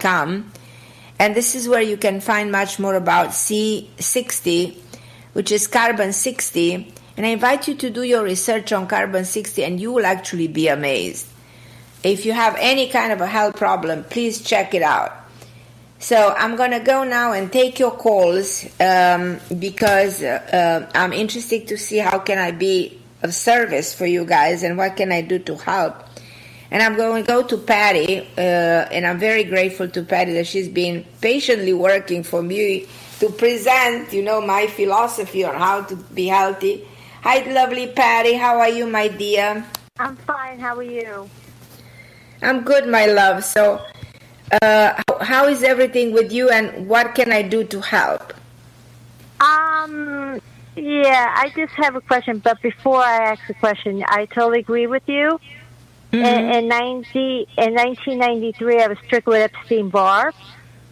com, 0.00 0.52
and 1.18 1.36
this 1.36 1.54
is 1.54 1.68
where 1.68 1.82
you 1.82 1.96
can 1.96 2.20
find 2.20 2.50
much 2.50 2.78
more 2.78 2.94
about 2.94 3.28
C60, 3.28 4.76
which 5.34 5.52
is 5.52 5.66
carbon 5.66 6.12
60. 6.12 6.94
And 7.16 7.26
I 7.26 7.30
invite 7.30 7.68
you 7.68 7.74
to 7.74 7.90
do 7.90 8.02
your 8.02 8.24
research 8.24 8.72
on 8.72 8.86
carbon 8.86 9.26
60, 9.26 9.62
and 9.64 9.78
you 9.78 9.92
will 9.92 10.06
actually 10.06 10.48
be 10.48 10.68
amazed. 10.68 11.26
If 12.02 12.24
you 12.24 12.32
have 12.32 12.56
any 12.58 12.88
kind 12.88 13.12
of 13.12 13.20
a 13.20 13.26
health 13.26 13.56
problem, 13.56 14.04
please 14.04 14.40
check 14.40 14.72
it 14.72 14.82
out. 14.82 15.14
So 15.98 16.34
I'm 16.38 16.56
going 16.56 16.70
to 16.70 16.80
go 16.80 17.04
now 17.04 17.32
and 17.32 17.52
take 17.52 17.78
your 17.78 17.90
calls 17.90 18.64
um, 18.80 19.38
because 19.58 20.22
uh, 20.22 20.40
uh, 20.50 20.98
I'm 20.98 21.12
interested 21.12 21.68
to 21.68 21.76
see 21.76 21.98
how 21.98 22.20
can 22.20 22.38
I 22.38 22.52
be 22.52 22.99
of 23.22 23.34
service 23.34 23.94
for 23.94 24.06
you 24.06 24.24
guys 24.24 24.62
and 24.62 24.76
what 24.76 24.96
can 24.96 25.12
I 25.12 25.22
do 25.22 25.38
to 25.40 25.56
help. 25.56 26.04
And 26.70 26.82
I'm 26.82 26.96
going 26.96 27.24
to 27.24 27.26
go 27.26 27.42
to 27.42 27.56
Patty, 27.56 28.20
uh, 28.20 28.40
and 28.40 29.04
I'm 29.04 29.18
very 29.18 29.42
grateful 29.42 29.88
to 29.88 30.02
Patty 30.04 30.34
that 30.34 30.46
she's 30.46 30.68
been 30.68 31.04
patiently 31.20 31.72
working 31.72 32.22
for 32.22 32.42
me 32.42 32.86
to 33.18 33.28
present, 33.28 34.12
you 34.12 34.22
know, 34.22 34.40
my 34.40 34.68
philosophy 34.68 35.44
on 35.44 35.56
how 35.56 35.82
to 35.82 35.96
be 35.96 36.26
healthy. 36.26 36.86
Hi, 37.22 37.40
lovely 37.52 37.88
Patty. 37.88 38.34
How 38.34 38.58
are 38.60 38.68
you, 38.68 38.86
my 38.86 39.08
dear? 39.08 39.64
I'm 39.98 40.16
fine. 40.16 40.60
How 40.60 40.76
are 40.76 40.82
you? 40.82 41.28
I'm 42.40 42.62
good, 42.62 42.86
my 42.86 43.06
love. 43.06 43.44
So 43.44 43.84
uh, 44.62 45.02
how 45.20 45.46
is 45.46 45.62
everything 45.62 46.12
with 46.12 46.32
you 46.32 46.50
and 46.50 46.88
what 46.88 47.14
can 47.14 47.32
I 47.32 47.42
do 47.42 47.64
to 47.64 47.80
help? 47.80 48.32
Um, 49.40 50.40
yeah, 50.76 51.34
I 51.36 51.50
just 51.50 51.72
have 51.74 51.96
a 51.96 52.00
question, 52.00 52.38
but 52.38 52.60
before 52.62 53.02
I 53.02 53.32
ask 53.32 53.46
the 53.46 53.54
question, 53.54 54.04
I 54.06 54.26
totally 54.26 54.60
agree 54.60 54.86
with 54.86 55.02
you. 55.06 55.40
Mm-hmm. 56.12 56.24
In, 56.24 56.64
in, 56.64 56.68
90, 56.68 57.48
in 57.56 57.74
1993, 57.74 58.82
I 58.82 58.86
was 58.88 58.98
strictly 59.04 59.38
with 59.38 59.52
Epstein 59.54 59.90
Barr. 59.90 60.32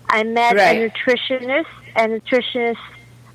I 0.08 0.22
met 0.22 0.56
right. 0.56 0.76
a 0.76 0.90
nutritionist, 0.90 1.66
and 1.96 2.22
nutritionist 2.22 2.76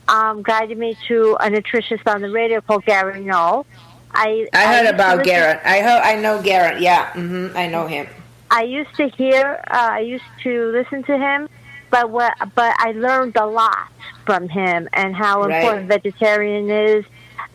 um, 0.07 0.41
guided 0.43 0.77
me 0.77 0.97
to 1.07 1.37
a 1.39 1.49
nutritionist 1.49 2.07
on 2.07 2.21
the 2.21 2.29
radio 2.29 2.61
called 2.61 2.85
Gary 2.85 3.21
Null. 3.21 3.65
I, 4.13 4.47
I 4.53 4.65
heard 4.65 4.85
I 4.85 4.89
about 4.89 5.23
Garrett. 5.23 5.59
I 5.65 5.81
ho- 5.81 6.01
I 6.03 6.15
know 6.15 6.41
Garrett. 6.41 6.81
Yeah, 6.81 7.11
mm-hmm, 7.11 7.57
I 7.57 7.67
know 7.67 7.87
him. 7.87 8.07
I 8.51 8.63
used 8.63 8.95
to 8.95 9.09
hear, 9.09 9.59
uh, 9.69 9.89
I 9.93 9.99
used 9.99 10.23
to 10.43 10.71
listen 10.71 11.03
to 11.03 11.17
him, 11.17 11.49
but 11.93 12.09
what, 12.09 12.33
but 12.55 12.75
I 12.79 12.93
learned 12.93 13.35
a 13.35 13.45
lot 13.45 13.91
from 14.25 14.49
him 14.49 14.89
and 14.93 15.15
how 15.15 15.43
right. 15.43 15.61
important 15.61 15.87
vegetarian 15.87 16.71
is. 16.71 17.05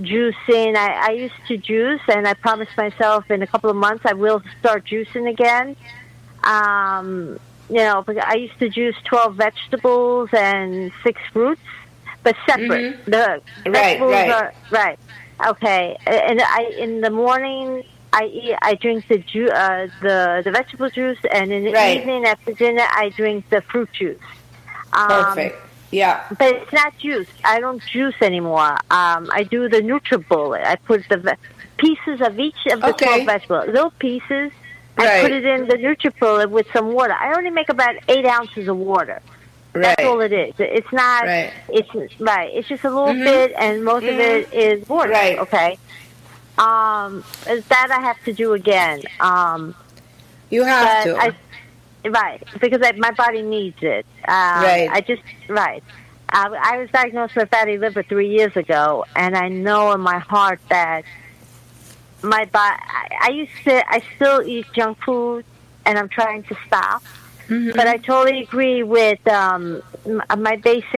Juicing, 0.01 0.77
I, 0.77 1.09
I 1.09 1.11
used 1.11 1.35
to 1.48 1.57
juice, 1.57 2.01
and 2.07 2.29
I 2.29 2.35
promised 2.35 2.77
myself 2.77 3.29
in 3.33 3.42
a 3.42 3.48
couple 3.48 3.68
of 3.68 3.74
months 3.74 4.07
I 4.07 4.12
will 4.12 4.40
start 4.61 4.85
juicing 4.85 5.29
again. 5.29 5.74
Um, 6.44 7.40
you 7.68 7.79
know, 7.79 8.05
I 8.22 8.37
used 8.37 8.57
to 8.61 8.68
juice 8.68 8.94
twelve 9.05 9.35
vegetables 9.35 10.29
and 10.33 10.92
six 11.03 11.20
fruits, 11.33 11.61
but 12.22 12.37
separate. 12.46 12.94
Mm-hmm. 12.94 13.11
The 13.11 13.42
vegetables 13.72 14.12
right, 14.12 14.31
right. 14.31 14.31
are 14.31 14.55
right. 14.70 14.98
Okay, 15.48 15.96
and 16.07 16.40
I 16.40 16.72
in 16.79 17.01
the 17.01 17.11
morning 17.11 17.83
I 18.12 18.25
eat, 18.25 18.57
I 18.62 18.75
drink 18.75 19.07
the 19.09 19.18
ju- 19.18 19.51
uh, 19.51 19.88
the 20.01 20.42
the 20.44 20.51
vegetable 20.51 20.90
juice, 20.90 21.18
and 21.33 21.53
in 21.53 21.64
the 21.64 21.73
right. 21.73 21.99
evening 21.99 22.25
after 22.25 22.53
dinner, 22.53 22.85
I 22.90 23.11
drink 23.11 23.49
the 23.51 23.61
fruit 23.61 23.90
juice. 23.92 24.18
Um, 24.92 25.09
Perfect. 25.09 25.68
Yeah. 25.90 26.27
But 26.38 26.55
it's 26.55 26.73
not 26.73 26.97
juice. 26.99 27.29
I 27.44 27.61
don't 27.61 27.83
juice 27.85 28.14
anymore. 28.21 28.73
Um, 28.90 29.31
I 29.33 29.47
do 29.49 29.68
the 29.68 29.81
NutriBullet. 29.81 30.64
I 30.64 30.77
put 30.77 31.09
the 31.09 31.16
ve- 31.16 31.33
pieces 31.77 32.21
of 32.21 32.38
each 32.38 32.66
of 32.71 32.81
the 32.81 32.90
okay. 32.90 33.25
12 33.25 33.27
vegetables, 33.27 33.66
little 33.68 33.90
pieces. 33.92 34.53
Right. 34.97 35.09
I 35.09 35.23
put 35.23 35.33
it 35.33 35.44
in 35.44 35.68
the 35.68 35.77
NutriBullet 35.77 36.51
with 36.51 36.66
some 36.73 36.92
water. 36.92 37.14
I 37.14 37.35
only 37.37 37.51
make 37.51 37.68
about 37.68 37.94
eight 38.09 38.27
ounces 38.27 38.68
of 38.68 38.77
water. 38.77 39.23
Right. 39.75 39.97
That's 39.97 40.05
all 40.05 40.21
it 40.21 40.33
is. 40.33 40.55
It's 40.59 40.92
not. 40.92 41.25
Right. 41.25 41.53
It's 41.68 42.21
right. 42.21 42.51
It's 42.53 42.68
just 42.68 42.85
a 42.85 42.90
little 42.90 43.14
mm-hmm. 43.14 43.25
bit, 43.25 43.53
and 43.57 43.85
most 43.85 44.05
mm-hmm. 44.05 44.14
of 44.14 44.21
it 44.21 44.53
is 44.53 44.88
water. 44.88 45.12
Right. 45.12 45.38
Okay. 45.38 45.79
Um, 46.59 47.25
that 47.44 47.88
I 47.90 48.01
have 48.01 48.23
to 48.25 48.33
do 48.33 48.53
again. 48.53 49.03
Um, 49.21 49.75
you 50.51 50.64
have 50.64 51.05
to. 51.05 51.16
I, 51.16 52.09
right, 52.09 52.42
because 52.61 52.81
I, 52.83 52.92
my 52.92 53.12
body 53.12 53.42
needs 53.42 53.79
it. 53.81 54.05
Um, 54.27 54.35
right. 54.35 54.88
I 54.90 55.01
just 55.01 55.23
right. 55.49 55.83
I, 56.31 56.49
I 56.49 56.79
was 56.79 56.90
diagnosed 56.90 57.37
with 57.37 57.49
fatty 57.49 57.79
liver 57.79 58.03
three 58.03 58.29
years 58.29 58.57
ago, 58.57 59.07
and 59.14 59.37
I 59.37 59.49
know 59.49 59.92
in 59.92 60.01
my 60.01 60.18
heart 60.18 60.61
that 60.68 61.05
my 62.23 62.44
body. 62.47 62.83
I, 62.83 63.09
I 63.23 63.29
used 63.31 63.53
to. 63.64 63.92
I 63.92 64.03
still 64.16 64.42
eat 64.42 64.66
junk 64.75 64.99
food, 65.05 65.44
and 65.87 65.99
I'm 65.99 66.09
trying 66.09 66.42
to 66.44 66.57
stop. 66.66 67.03
Mm-hmm. 67.49 67.77
But 67.77 67.87
I 67.87 67.97
totally 67.99 68.42
agree 68.42 68.83
with 68.83 69.27
um, 69.29 69.83
my 70.37 70.57
basic. 70.57 70.97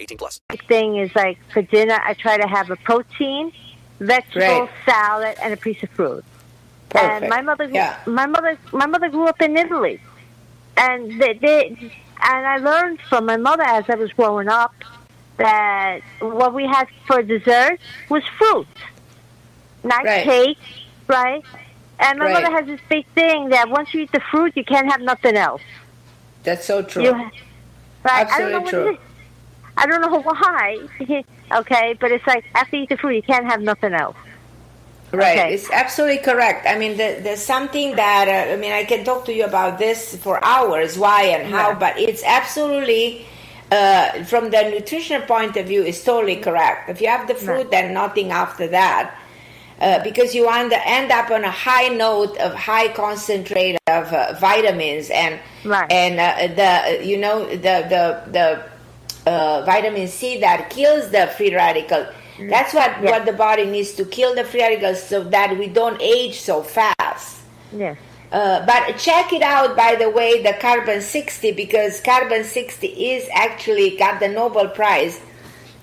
18 0.00 0.18
plus. 0.18 0.40
Thing 0.68 0.96
is 0.96 1.14
like 1.14 1.38
for 1.52 1.62
dinner, 1.62 1.98
I 2.04 2.14
try 2.14 2.36
to 2.36 2.46
have 2.46 2.70
a 2.70 2.76
protein, 2.76 3.52
vegetable, 4.00 4.40
Right. 4.40 4.70
salad, 4.84 5.36
and 5.42 5.52
a 5.52 5.56
piece 5.56 5.82
of 5.82 5.90
fruit. 5.90 6.24
Perfect. 6.88 7.22
And 7.22 7.28
my 7.28 7.40
mother, 7.42 7.64
Yeah. 7.70 7.96
my 8.06 8.26
mother, 8.26 8.58
my 8.72 8.86
mother 8.86 9.08
grew 9.08 9.26
up 9.26 9.40
in 9.42 9.56
Italy, 9.56 10.00
and 10.76 11.20
they, 11.20 11.34
they, 11.34 11.76
and 12.22 12.46
I 12.46 12.58
learned 12.58 13.00
from 13.08 13.26
my 13.26 13.36
mother 13.36 13.62
as 13.64 13.84
I 13.88 13.94
was 13.96 14.12
growing 14.12 14.48
up 14.48 14.72
that 15.36 16.00
what 16.20 16.54
we 16.54 16.64
had 16.66 16.88
for 17.06 17.22
dessert 17.22 17.78
was 18.08 18.22
fruit, 18.38 18.66
not 19.84 20.04
Right. 20.04 20.24
cake, 20.24 20.58
right? 21.08 21.44
And 21.98 22.18
my 22.18 22.26
Right. 22.26 22.32
mother 22.42 22.50
has 22.54 22.66
this 22.66 22.80
big 22.88 23.06
thing 23.14 23.50
that 23.50 23.68
once 23.68 23.92
you 23.94 24.00
eat 24.02 24.12
the 24.12 24.20
fruit, 24.20 24.52
you 24.56 24.64
can't 24.64 24.90
have 24.90 25.00
nothing 25.00 25.36
else. 25.36 25.62
That's 26.42 26.64
so 26.64 26.82
true. 26.82 27.02
You 27.02 27.14
ha- 27.14 27.30
right? 28.04 28.26
I 28.32 28.38
don't 28.38 28.52
know 28.52 28.58
Absolutely 28.58 28.60
what 28.60 28.70
true. 28.70 28.98
I 29.76 29.86
don't 29.86 30.00
know 30.00 30.20
why. 30.22 30.78
okay, 31.52 31.94
but 32.00 32.10
it's 32.12 32.26
like 32.26 32.44
after 32.54 32.76
you 32.76 32.82
eat 32.84 32.88
the 32.90 32.96
fruit, 32.96 33.16
you 33.16 33.22
can't 33.22 33.46
have 33.46 33.60
nothing 33.60 33.92
else. 33.94 34.16
Right, 35.12 35.38
Okay. 35.38 35.54
it's 35.54 35.70
absolutely 35.70 36.18
correct. 36.18 36.66
I 36.68 36.76
mean, 36.76 36.92
the, 36.92 37.20
there's 37.22 37.40
something 37.42 37.94
that 37.96 38.26
uh, 38.28 38.52
I 38.52 38.56
mean, 38.56 38.72
I 38.72 38.84
can 38.84 39.04
talk 39.04 39.24
to 39.26 39.32
you 39.32 39.44
about 39.44 39.78
this 39.78 40.16
for 40.16 40.44
hours, 40.44 40.98
why 40.98 41.22
and 41.24 41.48
how, 41.48 41.70
Yeah. 41.70 41.78
but 41.78 41.98
it's 41.98 42.24
absolutely 42.24 43.24
uh, 43.70 44.24
from 44.24 44.50
the 44.50 44.62
nutritional 44.70 45.22
point 45.26 45.56
of 45.56 45.66
view, 45.66 45.82
is 45.82 46.02
totally 46.02 46.36
correct. 46.36 46.88
If 46.90 47.00
you 47.00 47.08
have 47.08 47.26
the 47.28 47.34
fruit, 47.34 47.70
then 47.70 47.94
nothing 47.94 48.30
after 48.30 48.66
that, 48.68 49.16
uh, 49.80 50.02
because 50.04 50.34
you 50.34 50.48
end, 50.48 50.72
end 50.72 51.10
up 51.12 51.30
on 51.30 51.44
a 51.44 51.50
high 51.50 51.88
note 51.88 52.36
of 52.38 52.54
high 52.54 52.88
concentrate 52.88 53.76
of 53.88 54.12
uh, 54.12 54.34
vitamins 54.40 55.10
and 55.10 55.38
right. 55.64 55.90
and 55.90 56.18
uh, 56.20 56.54
the 56.54 57.04
you 57.04 57.16
know 57.18 57.46
the 57.48 57.56
the 57.88 58.22
the 58.32 58.62
uh, 59.26 59.62
vitamin 59.66 60.08
C 60.08 60.40
that 60.40 60.70
kills 60.70 61.10
the 61.10 61.26
free 61.36 61.54
radical. 61.54 62.06
That's 62.38 62.74
what, 62.74 63.00
what 63.02 63.24
the 63.24 63.32
body 63.32 63.64
needs 63.64 63.92
to 63.94 64.04
kill 64.04 64.34
the 64.34 64.44
free 64.44 64.60
radicals 64.60 65.02
so 65.02 65.24
that 65.24 65.58
we 65.58 65.68
don't 65.68 66.00
age 66.02 66.38
so 66.38 66.62
fast. 66.62 67.40
Yes. 67.72 67.96
Uh, 68.30 68.66
but 68.66 68.98
check 68.98 69.32
it 69.32 69.42
out, 69.42 69.76
by 69.76 69.94
the 69.94 70.10
way, 70.10 70.42
the 70.42 70.52
carbon 70.60 71.00
60, 71.00 71.52
because 71.52 72.00
carbon 72.00 72.44
60 72.44 72.86
is 72.86 73.28
actually 73.32 73.96
got 73.96 74.20
the 74.20 74.28
Nobel 74.28 74.68
Prize. 74.68 75.20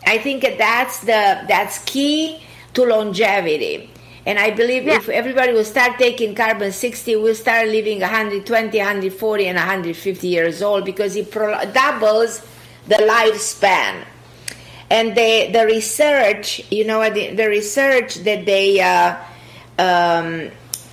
I 0.05 0.17
think 0.17 0.43
that 0.43 0.57
that's 0.57 0.99
the 0.99 1.45
that's 1.47 1.79
key 1.85 2.43
to 2.73 2.83
longevity. 2.83 3.89
And 4.25 4.39
I 4.39 4.51
believe 4.51 4.87
if 4.87 5.09
everybody 5.09 5.53
will 5.53 5.65
start 5.65 5.97
taking 5.97 6.33
carbon 6.35 6.71
60, 6.71 7.15
we'll 7.17 7.35
start 7.35 7.67
living 7.67 7.99
120, 7.99 8.77
140, 8.77 9.47
and 9.47 9.57
150 9.57 10.27
years 10.27 10.61
old 10.61 10.85
because 10.85 11.15
it 11.15 11.29
pro- 11.31 11.59
doubles 11.71 12.45
the 12.87 12.95
lifespan. 12.95 14.05
And 14.89 15.15
the 15.17 15.49
the 15.51 15.65
research, 15.65 16.61
you 16.69 16.85
know, 16.85 17.01
the, 17.09 17.33
the 17.33 17.47
research 17.47 18.15
that 18.27 18.45
they 18.45 18.79
uh, 18.79 19.15
um, 19.79 20.51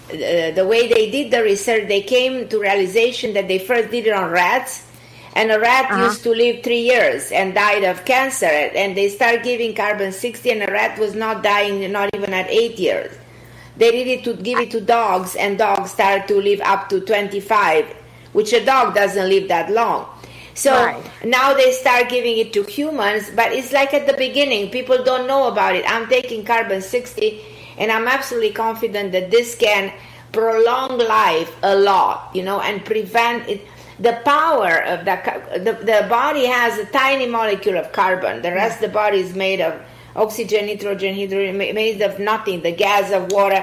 the, 0.09 0.53
the 0.57 0.67
way 0.67 0.89
they 0.89 1.11
did 1.11 1.31
the 1.31 1.43
research, 1.43 1.87
they 1.87 2.01
came 2.03 2.49
to 2.49 2.59
realization 2.59 3.35
that 3.35 3.47
they 3.47 3.59
first 3.59 3.91
did 3.91 4.07
it 4.07 4.15
on 4.15 4.31
rats, 4.31 4.87
and 5.35 5.51
a 5.53 5.61
rat 5.61 5.91
Uh-huh. 5.91 6.05
used 6.05 6.23
to 6.23 6.31
live 6.31 6.63
three 6.63 6.81
years 6.81 7.31
and 7.31 7.53
died 7.53 7.85
of 7.85 8.05
cancer, 8.07 8.47
and 8.47 8.97
they 8.97 9.09
start 9.11 9.43
giving 9.43 9.75
carbon 9.75 10.13
sixty, 10.13 10.51
and 10.51 10.63
the 10.63 10.73
rat 10.73 10.99
was 10.99 11.15
not 11.15 11.43
dying, 11.43 11.93
not 11.93 12.09
even 12.15 12.33
at 12.33 12.49
eight 12.49 12.79
years. 12.79 13.13
They 13.77 13.91
did 13.93 14.07
it 14.09 14.25
to 14.25 14.35
give 14.35 14.59
it 14.59 14.71
to 14.73 14.81
dogs, 14.81 15.37
and 15.37 15.59
dogs 15.59 15.93
start 15.93 16.27
to 16.29 16.41
live 16.41 16.61
up 16.63 16.89
to 16.89 17.01
twenty 17.01 17.41
five, 17.41 17.85
which 18.33 18.53
a 18.55 18.65
dog 18.65 18.95
doesn't 18.95 19.29
live 19.29 19.49
that 19.49 19.71
long. 19.71 20.09
So 20.61 20.75
Right. 20.75 21.03
now 21.25 21.55
they 21.55 21.73
start 21.73 22.11
giving 22.11 22.37
it 22.37 22.53
to 22.53 22.63
humans, 22.65 23.31
but 23.35 23.53
it's 23.53 23.73
like 23.73 23.95
at 23.95 24.07
the 24.07 24.13
beginning, 24.13 24.69
people 24.71 25.03
don't 25.03 25.27
know 25.27 25.49
about 25.49 25.75
it. 25.75 25.85
I'm 25.89 26.07
taking 26.07 26.45
carbon 26.45 26.83
60, 26.83 27.41
and 27.79 27.91
I'm 27.91 28.07
absolutely 28.07 28.51
confident 28.53 29.13
that 29.13 29.31
this 29.31 29.55
can 29.55 29.91
prolong 30.33 30.99
life 30.99 31.51
a 31.63 31.75
lot, 31.75 32.29
you 32.35 32.43
know, 32.43 32.61
and 32.61 32.85
prevent 32.85 33.49
it. 33.49 33.61
The 33.99 34.21
power 34.25 34.73
of 34.93 34.99
ca- 35.07 35.41
the 35.67 35.73
the 35.93 36.07
body 36.11 36.45
has 36.47 36.79
a 36.79 36.85
tiny 37.05 37.27
molecule 37.27 37.79
of 37.79 37.93
carbon. 37.93 38.43
The 38.43 38.53
rest 38.53 38.77
of 38.77 38.83
the 38.89 38.95
body 39.03 39.19
is 39.21 39.35
made 39.35 39.61
of 39.69 39.73
oxygen, 40.15 40.67
nitrogen, 40.67 41.15
hydrogen, 41.15 41.57
made 41.59 42.03
of 42.03 42.19
nothing, 42.19 42.61
the 42.63 42.73
gas 42.73 43.13
of 43.13 43.33
water. 43.33 43.63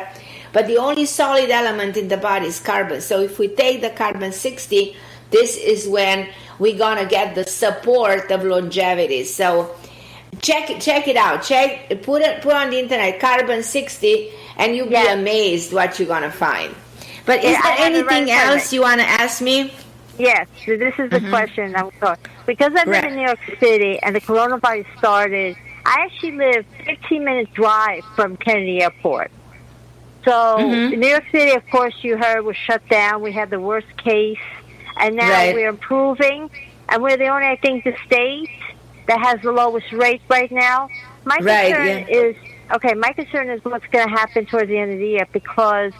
But 0.51 0.65
the 0.67 0.77
only 0.77 1.05
solid 1.05 1.49
element 1.51 1.95
in 1.97 2.07
the 2.07 2.17
body 2.17 2.47
is 2.47 2.60
carbon. 2.60 3.01
So 3.01 3.21
if 3.21 3.38
we 3.38 3.47
take 3.49 3.81
the 3.81 3.91
carbon 3.91 4.31
60, 4.31 4.95
this 5.29 5.57
is 5.57 5.88
when 5.88 6.27
we're 6.60 6.78
gonna 6.78 7.06
get 7.06 7.36
the 7.36 7.43
support 7.43 8.32
of 8.32 8.43
longevity. 8.43 9.24
So 9.24 9.76
check 10.41 10.70
it 10.70 10.82
check 10.82 11.08
it 11.08 11.15
out. 11.17 11.43
Check 11.43 12.02
put 12.04 12.22
it 12.22 12.41
put 12.41 12.54
on 12.54 12.70
the 12.70 12.80
internet 12.80 13.20
carbon 13.20 13.63
60 13.63 14.30
and 14.58 14.76
you'll 14.76 14.89
be 14.89 14.96
amazed 14.96 15.74
what 15.74 16.00
you're 16.00 16.08
gonna 16.08 16.32
find. 16.32 16.74
But 17.26 17.43
is 17.43 17.52
Yeah, 17.52 17.62
I 17.63 17.76
there 17.76 17.86
have 17.86 17.96
it 17.96 18.06
right 18.06 18.15
anything 18.15 18.30
in 18.30 18.36
front 18.36 18.50
of 18.50 18.56
else 18.58 18.74
you 18.74 18.82
wanna 18.82 19.04
ask 19.04 19.41
me? 19.41 19.74
Yes, 20.17 20.48
so 20.65 20.78
this 20.78 20.93
is 20.98 21.12
the 21.12 21.20
question 21.30 21.76
I'm 21.76 21.91
going. 22.00 22.17
Because 22.48 22.72
I 22.72 22.86
live 22.86 22.88
Right. 22.88 23.04
in 23.06 23.15
New 23.17 23.22
York 23.26 23.39
City 23.60 24.00
and 24.02 24.15
the 24.15 24.22
coronavirus 24.22 24.86
started, 24.98 25.56
I 25.86 26.06
actually 26.06 26.32
live 26.32 26.65
15 26.86 27.24
minute 27.24 27.54
drive 27.54 28.04
from 28.15 28.36
Kennedy 28.38 28.82
Airport. 28.82 29.30
So 30.26 30.32
Mhm. 30.32 30.98
New 30.98 31.08
York 31.08 31.24
City, 31.32 31.52
of 31.52 31.70
course, 31.70 31.93
you 32.02 32.17
heard 32.17 32.43
was 32.43 32.58
shut 32.58 32.88
down. 32.89 33.22
We 33.22 33.32
had 33.32 33.50
the 33.50 33.60
worst 33.60 33.96
case, 34.04 34.39
and 34.99 35.15
now 35.15 35.29
Right. 35.29 35.53
we're 35.53 35.69
improving, 35.69 36.49
and 36.89 37.01
we're 37.03 37.17
the 37.17 37.27
only, 37.27 37.47
I 37.47 37.55
think, 37.57 37.83
the 37.83 37.95
state 38.05 38.49
that 39.07 39.19
has 39.19 39.41
the 39.41 39.51
lowest 39.51 39.91
rate 39.91 40.21
right 40.29 40.51
now. 40.51 40.89
My 41.25 41.38
Right, 41.41 41.73
concern 41.73 42.05
yeah. 42.10 42.15
is 42.17 42.36
okay. 42.73 42.93
My 42.93 43.12
concern 43.13 43.49
is 43.49 43.63
what's 43.63 43.86
going 43.88 44.07
to 44.07 44.13
happen 44.13 44.45
towards 44.45 44.67
the 44.69 44.77
end 44.77 44.93
of 44.93 44.99
the 44.99 45.07
year 45.07 45.27
because 45.31 45.93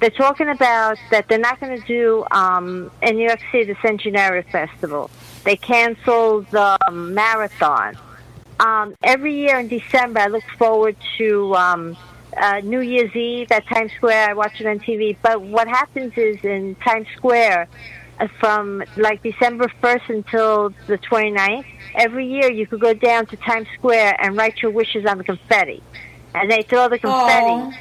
they're 0.00 0.10
talking 0.10 0.48
about 0.48 0.98
that 1.10 1.28
they're 1.28 1.38
not 1.38 1.58
going 1.60 1.80
to 1.80 1.86
do 1.86 2.24
um, 2.30 2.90
in 3.02 3.16
New 3.16 3.26
York 3.26 3.40
City 3.52 3.64
the 3.72 3.76
San 3.82 3.98
Gennaro 3.98 4.42
Festival. 4.44 5.10
They 5.44 5.56
canceled 5.56 6.46
the 6.50 6.76
um, 6.88 7.14
marathon. 7.14 7.96
Um, 8.58 8.94
every 9.02 9.34
year 9.34 9.58
in 9.58 9.68
December, 9.68 10.20
I 10.20 10.26
look 10.26 10.44
forward 10.58 10.96
to 11.18 11.54
um, 11.54 11.96
uh, 12.36 12.60
New 12.64 12.80
Year's 12.80 13.14
Eve 13.14 13.50
at 13.52 13.66
Times 13.66 13.92
Square. 13.92 14.30
I 14.30 14.32
watch 14.34 14.60
it 14.60 14.66
on 14.66 14.80
TV. 14.80 15.16
But 15.22 15.40
what 15.42 15.68
happens 15.68 16.12
is 16.16 16.42
in 16.44 16.74
Times 16.76 17.06
Square, 17.16 17.68
from 18.38 18.82
like 18.96 19.22
December 19.22 19.70
1st 19.82 20.08
until 20.08 20.70
the 20.86 20.98
29th, 20.98 21.66
every 21.94 22.26
year 22.26 22.50
you 22.50 22.66
could 22.66 22.80
go 22.80 22.94
down 22.94 23.26
to 23.26 23.36
Times 23.36 23.66
Square 23.74 24.16
and 24.20 24.36
write 24.36 24.62
your 24.62 24.70
wishes 24.70 25.04
on 25.06 25.18
the 25.18 25.24
confetti. 25.24 25.82
And 26.34 26.50
they 26.50 26.62
throw 26.62 26.88
the 26.88 26.98
confetti. 26.98 27.46
Aw. 27.46 27.72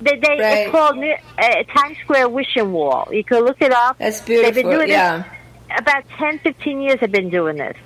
They, 0.00 0.16
they, 0.18 0.28
Right. 0.28 0.58
It's 0.58 0.70
called 0.70 0.96
New- 0.98 1.16
uh, 1.38 1.62
Times 1.74 1.96
Square 2.02 2.28
Wishing 2.28 2.72
Wall. 2.72 3.08
You 3.10 3.24
could 3.24 3.44
look 3.44 3.62
it 3.62 3.72
up. 3.72 3.98
That's 3.98 4.20
beautiful. 4.20 4.52
They've 4.52 4.64
been 4.64 4.72
doing 4.72 4.88
yeah. 4.88 5.24
it 5.24 5.26
about 5.78 6.04
10, 6.18 6.40
15 6.40 6.80
years. 6.80 6.98
I've 7.00 7.12
been 7.12 7.30
doing 7.30 7.56
this. 7.56 7.76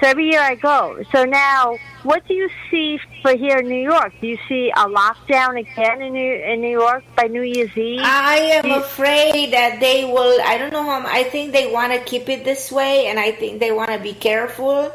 So 0.00 0.06
every 0.06 0.30
year 0.30 0.40
I 0.40 0.54
go. 0.54 1.02
So 1.10 1.24
now, 1.24 1.76
what 2.04 2.26
do 2.28 2.34
you 2.34 2.48
see 2.70 3.00
for 3.20 3.34
here 3.36 3.58
in 3.58 3.68
New 3.68 3.82
York? 3.82 4.12
Do 4.20 4.28
you 4.28 4.38
see 4.48 4.70
a 4.70 4.86
lockdown 4.86 5.58
again 5.58 6.00
in 6.02 6.12
New, 6.12 6.32
in 6.34 6.60
New 6.60 6.70
York 6.70 7.02
by 7.16 7.24
New 7.24 7.42
Year's 7.42 7.76
Eve? 7.76 8.00
I 8.04 8.36
am 8.62 8.70
afraid 8.70 9.52
that 9.52 9.80
they 9.80 10.04
will. 10.04 10.40
I 10.44 10.56
don't 10.56 10.72
know 10.72 10.84
how. 10.84 11.04
I 11.04 11.24
think 11.24 11.52
they 11.52 11.72
want 11.72 11.92
to 11.92 11.98
keep 11.98 12.28
it 12.28 12.44
this 12.44 12.70
way, 12.70 13.06
and 13.06 13.18
I 13.18 13.32
think 13.32 13.58
they 13.58 13.72
want 13.72 13.90
to 13.90 13.98
be 13.98 14.12
careful. 14.12 14.92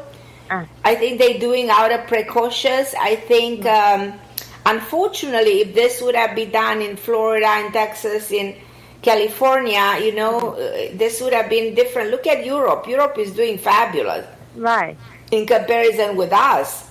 Uh. 0.50 0.64
I 0.84 0.94
think 0.94 1.18
they're 1.18 1.38
doing 1.38 1.68
out 1.68 1.92
of 1.92 2.06
precautious. 2.06 2.94
I 2.94 3.16
think, 3.16 3.66
um, 3.66 4.14
unfortunately, 4.64 5.60
if 5.60 5.74
this 5.74 6.00
would 6.00 6.14
have 6.14 6.34
been 6.34 6.50
done 6.50 6.80
in 6.80 6.96
Florida, 6.96 7.60
in 7.64 7.72
Texas, 7.72 8.32
in 8.32 8.56
California, 9.02 9.98
you 10.02 10.14
know, 10.14 10.54
uh, 10.54 10.88
this 10.94 11.20
would 11.20 11.34
have 11.34 11.50
been 11.50 11.74
different. 11.74 12.10
Look 12.10 12.26
at 12.26 12.46
Europe. 12.46 12.88
Europe 12.88 13.18
is 13.18 13.32
doing 13.32 13.58
fabulous. 13.58 14.26
Right. 14.54 14.96
In 15.30 15.46
comparison 15.46 16.16
with 16.16 16.32
us. 16.32 16.88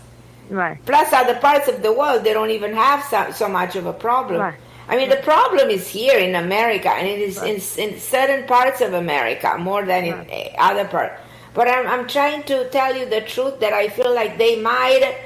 Right. 0.49 0.77
Plus, 0.85 1.11
other 1.13 1.35
parts 1.35 1.67
of 1.67 1.81
the 1.81 1.91
world, 1.91 2.23
they 2.23 2.33
don't 2.33 2.51
even 2.51 2.73
have 2.73 3.03
so, 3.05 3.31
so 3.31 3.47
much 3.47 3.75
of 3.75 3.85
a 3.85 3.93
problem. 3.93 4.41
Right. 4.41 4.55
I 4.87 4.97
mean, 4.97 5.09
the 5.09 5.17
problem 5.17 5.69
is 5.69 5.87
here 5.87 6.19
in 6.19 6.35
America, 6.35 6.89
and 6.89 7.07
it 7.07 7.19
is 7.19 7.41
in, 7.41 7.55
in 7.81 7.99
certain 7.99 8.45
parts 8.45 8.81
of 8.81 8.93
America 8.93 9.55
more 9.57 9.85
than 9.85 10.03
in 10.03 10.27
eh, 10.29 10.49
other 10.57 10.85
parts. 10.85 11.19
But 11.53 11.67
I'm, 11.69 11.87
I'm 11.87 12.07
trying 12.07 12.43
to 12.43 12.69
tell 12.69 12.95
you 12.95 13.09
the 13.09 13.21
truth 13.21 13.59
that 13.61 13.73
I 13.73 13.87
feel 13.87 14.13
like 14.13 14.37
they 14.37 14.61
might 14.61 15.17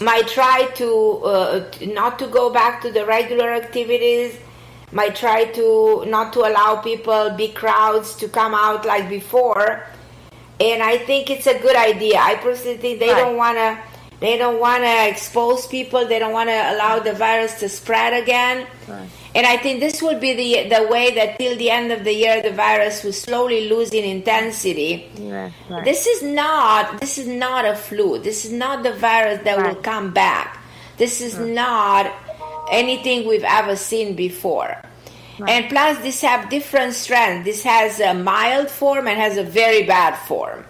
might 0.00 0.26
try 0.26 0.66
to 0.74 1.22
uh, 1.24 1.70
not 1.82 2.18
to 2.18 2.26
go 2.26 2.50
back 2.50 2.82
to 2.82 2.90
the 2.90 3.06
regular 3.06 3.52
activities 3.52 4.36
might 4.90 5.14
try 5.14 5.44
to 5.44 6.04
not 6.06 6.32
to 6.32 6.40
allow 6.40 6.76
people 6.76 7.30
big 7.30 7.54
crowds 7.54 8.16
to 8.16 8.28
come 8.28 8.54
out 8.54 8.84
like 8.84 9.08
before 9.08 9.86
and 10.66 10.82
i 10.82 10.94
think 11.08 11.30
it's 11.34 11.46
a 11.46 11.58
good 11.66 11.76
idea 11.76 12.16
i 12.30 12.34
personally 12.46 12.76
think 12.84 12.98
they 13.04 13.12
don't 13.22 13.36
want 13.44 13.56
to 13.58 13.68
they 14.20 14.36
don't 14.42 14.60
want 14.66 14.82
to 14.88 14.94
expose 15.12 15.66
people 15.66 16.00
they 16.06 16.18
don't 16.22 16.32
want 16.40 16.48
to 16.48 16.58
allow 16.72 16.94
the 17.08 17.12
virus 17.26 17.52
to 17.62 17.68
spread 17.68 18.12
again 18.22 18.56
and 19.34 19.44
i 19.46 19.56
think 19.62 19.80
this 19.86 19.96
will 20.04 20.18
be 20.26 20.32
the 20.42 20.50
the 20.74 20.82
way 20.94 21.06
that 21.18 21.28
till 21.40 21.56
the 21.62 21.70
end 21.78 21.88
of 21.96 22.00
the 22.08 22.14
year 22.22 22.36
the 22.48 22.54
virus 22.66 23.02
will 23.04 23.18
slowly 23.26 23.60
lose 23.72 23.90
in 24.00 24.04
intensity 24.04 24.92
Yeah, 25.16 25.50
right. 25.70 25.84
this 25.90 26.06
is 26.06 26.20
not 26.22 27.00
this 27.00 27.14
is 27.22 27.26
not 27.26 27.62
a 27.64 27.74
flu. 27.86 28.18
This 28.28 28.44
is 28.46 28.52
not 28.64 28.82
the 28.88 28.92
virus 29.08 29.38
that 29.46 29.56
will 29.64 29.80
come 29.92 30.12
back. 30.24 30.46
This 31.02 31.20
is 31.20 31.34
not 31.38 32.04
anything 32.70 33.26
we've 33.26 33.48
ever 33.60 33.74
seen 33.76 34.14
before. 34.14 34.70
And 35.38 35.68
plus 35.68 35.98
this 35.98 36.20
have 36.20 36.50
different 36.50 36.94
strength. 36.94 37.44
This 37.44 37.62
has 37.62 38.00
a 38.00 38.14
mild 38.14 38.68
form 38.70 39.06
and 39.08 39.18
has 39.18 39.36
a 39.36 39.42
very 39.42 39.84
bad 39.84 40.16
form. 40.16 40.64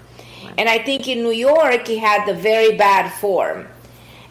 And 0.56 0.68
I 0.68 0.78
think 0.78 1.08
in 1.08 1.22
New 1.22 1.32
York 1.32 1.88
it 1.88 1.98
had 1.98 2.26
the 2.26 2.34
very 2.34 2.76
bad 2.76 3.12
form 3.12 3.66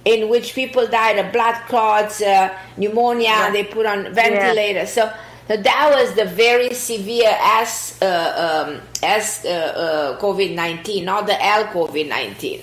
in 0.05 0.29
which 0.29 0.55
people 0.55 0.87
died 0.87 1.19
of 1.19 1.31
blood 1.31 1.55
clots, 1.67 2.21
uh, 2.21 2.57
pneumonia, 2.77 3.29
and 3.29 3.55
they 3.55 3.63
put 3.63 3.85
on 3.85 4.13
ventilators. 4.13 4.91
So, 4.91 5.11
so 5.47 5.57
that 5.57 5.91
was 5.93 6.15
the 6.15 6.25
very 6.25 6.73
severe 6.73 7.29
S, 7.29 8.01
uh, 8.01 8.65
um, 8.65 8.81
S 9.03 9.45
uh, 9.45 9.49
uh, 9.49 10.19
COVID 10.19 10.55
19, 10.55 11.05
not 11.05 11.27
the 11.27 11.43
L 11.43 11.65
COVID 11.65 12.07
19. 12.07 12.61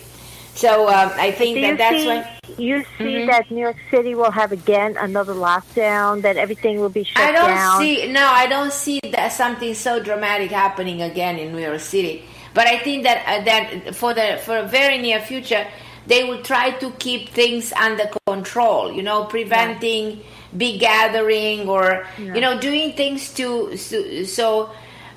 So 0.58 0.88
um, 0.88 1.12
I 1.16 1.30
think 1.30 1.54
do 1.54 1.60
that 1.62 1.78
that's 1.78 2.02
see, 2.02 2.08
why. 2.08 2.40
you 2.58 2.82
see 2.98 3.04
Mhm. 3.22 3.26
that 3.30 3.48
New 3.48 3.60
York 3.60 3.76
City 3.92 4.16
will 4.16 4.32
have 4.32 4.50
again 4.50 4.96
another 4.98 5.32
lockdown, 5.32 6.22
that 6.22 6.36
everything 6.36 6.80
will 6.80 6.88
be 6.88 7.04
shut 7.04 7.16
down. 7.16 7.28
I 7.28 7.32
don't 7.32 7.54
down? 7.54 7.80
see 7.80 8.12
no, 8.12 8.26
I 8.26 8.46
don't 8.48 8.72
see 8.72 8.98
that 9.12 9.32
something 9.32 9.72
so 9.74 10.02
dramatic 10.02 10.50
happening 10.50 11.00
again 11.02 11.38
in 11.38 11.52
New 11.54 11.62
York 11.62 11.78
City. 11.78 12.24
But 12.54 12.66
I 12.66 12.78
think 12.78 13.04
that 13.04 13.18
uh, 13.28 13.44
that 13.44 13.94
for 13.94 14.12
the 14.14 14.40
for 14.44 14.56
a 14.58 14.66
very 14.66 14.98
near 14.98 15.20
future, 15.20 15.64
they 16.08 16.24
will 16.24 16.42
try 16.42 16.70
to 16.82 16.90
keep 16.98 17.28
things 17.28 17.72
under 17.74 18.10
control. 18.26 18.90
You 18.90 19.04
know, 19.04 19.24
preventing 19.24 20.22
big 20.56 20.80
gathering 20.80 21.68
or 21.68 22.04
you 22.18 22.40
know 22.40 22.58
doing 22.58 22.94
things 22.94 23.32
to 23.34 23.76
so, 23.76 24.24
so 24.24 24.70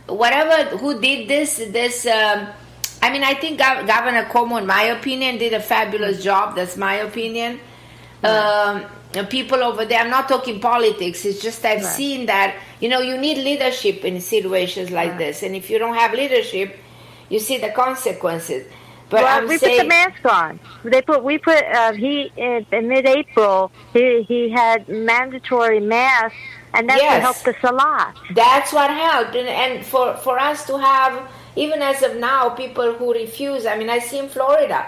whatever 0.06 0.78
who 0.78 1.02
did 1.02 1.28
this 1.28 1.58
this. 1.74 2.06
Um, 2.06 2.46
I 3.02 3.12
mean, 3.12 3.24
I 3.24 3.34
think 3.34 3.60
Gov- 3.60 3.88
Governor 3.88 4.26
Cuomo, 4.26 4.60
in 4.60 4.68
my 4.68 4.84
opinion, 4.84 5.38
did 5.38 5.54
a 5.54 5.60
fabulous 5.60 6.24
job. 6.24 6.56
That's 6.56 6.78
my 6.78 6.96
opinion. 6.96 7.60
Um, 8.24 8.86
the 9.14 9.24
people 9.24 9.64
over 9.64 9.86
there, 9.86 10.00
I'm 10.00 10.10
not 10.10 10.30
talking 10.30 10.60
politics. 10.60 11.26
It's 11.26 11.42
just 11.42 11.66
I've 11.66 11.84
Right. 11.84 11.94
seen 12.02 12.26
that 12.28 12.56
you 12.80 12.88
know 12.90 13.02
you 13.02 13.18
need 13.18 13.38
leadership 13.38 14.06
in 14.06 14.22
situations 14.22 14.92
like 14.92 15.18
this, 15.18 15.42
and 15.44 15.56
if 15.56 15.70
you 15.70 15.80
don't 15.80 15.96
have 15.96 16.14
leadership, 16.14 16.78
you 17.30 17.40
see 17.40 17.58
the 17.58 17.70
consequences. 17.70 18.68
But 19.10 19.24
well, 19.24 19.38
I'm 19.40 19.48
we 19.48 19.58
saying, 19.58 19.78
put 19.80 19.84
the 19.84 19.90
mask 19.90 20.26
on. 20.26 20.60
They 20.86 21.02
put 21.02 21.24
we 21.24 21.38
put 21.40 21.62
uh, 21.66 21.94
he 21.94 22.32
in, 22.38 22.66
in 22.72 22.88
mid-April. 22.88 23.72
He 23.94 24.22
he 24.24 24.50
had 24.52 24.88
mandatory 24.88 25.80
masks, 25.82 26.38
and 26.74 26.88
that 26.90 27.00
Yes. 27.02 27.22
helped 27.22 27.48
us 27.48 27.56
a 27.64 27.74
lot. 27.74 28.16
That's 28.36 28.72
what 28.72 28.90
helped, 28.92 29.36
and, 29.36 29.48
and 29.50 29.86
for 29.86 30.16
for 30.18 30.40
us 30.40 30.66
to 30.68 30.78
have 30.78 31.14
even 31.56 31.82
as 31.82 32.02
of 32.04 32.16
now 32.18 32.50
people 32.50 32.94
who 32.94 33.14
refuse. 33.14 33.66
I 33.66 33.76
mean, 33.78 33.90
I 33.90 34.00
see 34.00 34.20
in 34.20 34.30
Florida 34.30 34.86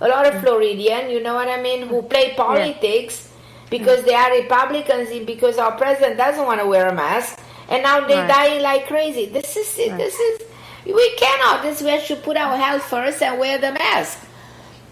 a 0.00 0.08
lot 0.08 0.24
Mm. 0.26 0.34
of 0.34 0.40
Floridian, 0.42 1.10
you 1.10 1.20
know 1.22 1.34
what 1.34 1.48
I 1.48 1.60
mean, 1.60 1.86
who 1.88 2.02
play 2.02 2.34
politics 2.36 3.28
because 3.70 4.02
they 4.04 4.14
are 4.14 4.30
Republicans 4.32 5.10
and 5.10 5.26
because 5.26 5.58
our 5.58 5.72
president 5.72 6.16
doesn't 6.18 6.44
want 6.44 6.60
to 6.60 6.66
wear 6.66 6.88
a 6.88 6.94
mask, 6.94 7.38
and 7.68 7.82
now 7.82 8.00
they're 8.06 8.26
Right. 8.26 8.28
dying 8.28 8.62
like 8.62 8.86
crazy. 8.86 9.26
This 9.26 9.56
is 9.56 9.74
this 9.76 10.18
is 10.18 10.40
we 10.86 11.06
cannot. 11.16 11.62
This 11.62 11.80
we 11.82 11.98
should 12.00 12.22
put 12.22 12.36
our 12.36 12.56
health 12.56 12.82
first 12.84 13.22
and 13.22 13.38
wear 13.38 13.56
the 13.58 13.72
mask. 13.72 14.18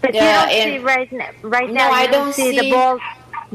But 0.01 0.13
Yeah, 0.15 0.49
you 0.49 0.63
don't 0.63 0.63
see 0.63 0.77
right 0.79 1.11
now. 1.11 1.29
Right 1.43 1.67
No, 1.69 1.73
now, 1.75 1.91
I 1.91 2.07
don't, 2.07 2.25
don't 2.25 2.33
see, 2.33 2.51
see- 2.51 2.59
the 2.59 2.71
ball. 2.71 2.97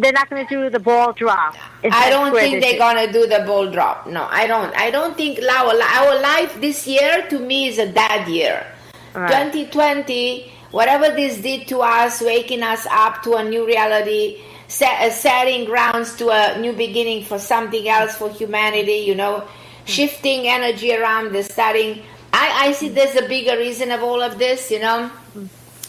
They're 0.01 0.13
not 0.13 0.31
going 0.31 0.47
to 0.47 0.55
do 0.55 0.71
the 0.71 0.79
ball 0.79 1.13
drop. 1.13 1.57
I 1.85 2.11
don't 2.11 2.33
think 2.35 2.63
they're 2.63 2.79
gonna 2.79 3.11
do 3.13 3.27
the 3.27 3.45
ball 3.47 3.71
drop. 3.71 4.07
No, 4.07 4.27
I 4.31 4.47
don't. 4.47 4.75
I 4.77 4.91
don't 4.91 5.17
think 5.17 5.41
our 5.43 5.75
our 5.75 6.21
life 6.21 6.61
this 6.61 6.87
year 6.87 7.27
to 7.31 7.39
me 7.39 7.69
is 7.69 7.79
a 7.79 7.87
bad 7.87 8.29
year. 8.29 8.67
Right. 9.15 9.53
2020, 9.53 10.53
whatever 10.71 11.11
this 11.15 11.41
did 11.41 11.67
to 11.69 11.81
us, 11.81 12.21
waking 12.21 12.63
us 12.63 12.87
up 12.91 13.23
to 13.23 13.35
a 13.35 13.45
new 13.45 13.67
reality, 13.67 14.43
set, 14.69 15.01
uh, 15.03 15.11
setting 15.11 15.65
grounds 15.65 16.17
to 16.17 16.31
a 16.31 16.61
new 16.61 16.73
beginning 16.73 17.25
for 17.25 17.39
something 17.39 17.89
else 17.89 18.17
for 18.17 18.31
humanity. 18.31 19.05
You 19.07 19.15
know, 19.15 19.45
shifting 19.85 20.47
energy 20.47 20.95
around, 20.95 21.33
the 21.33 21.43
starting. 21.43 22.03
I 22.33 22.69
I 22.69 22.73
see 22.73 22.89
there's 22.89 23.17
a 23.17 23.27
bigger 23.27 23.57
reason 23.57 23.91
of 23.91 24.03
all 24.03 24.23
of 24.23 24.39
this. 24.39 24.71
You 24.71 24.81
know, 24.81 25.11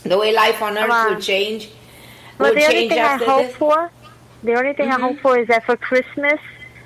the 0.03 0.17
way 0.17 0.33
life 0.33 0.61
on 0.61 0.77
earth 0.77 1.09
will 1.09 1.21
change. 1.21 1.69
Well, 2.37 2.53
will 2.53 2.59
the 2.59 2.67
only 2.67 2.89
thing 2.89 2.99
I 2.99 3.17
hope 3.17 3.47
this. 3.47 3.55
for, 3.57 3.91
the 4.43 4.53
only 4.55 4.73
thing 4.73 4.89
I 4.89 4.97
Mhm. 4.97 5.01
hope 5.01 5.19
for 5.21 5.37
is 5.37 5.47
that 5.47 5.65
for 5.65 5.75
Christmas, 5.77 6.39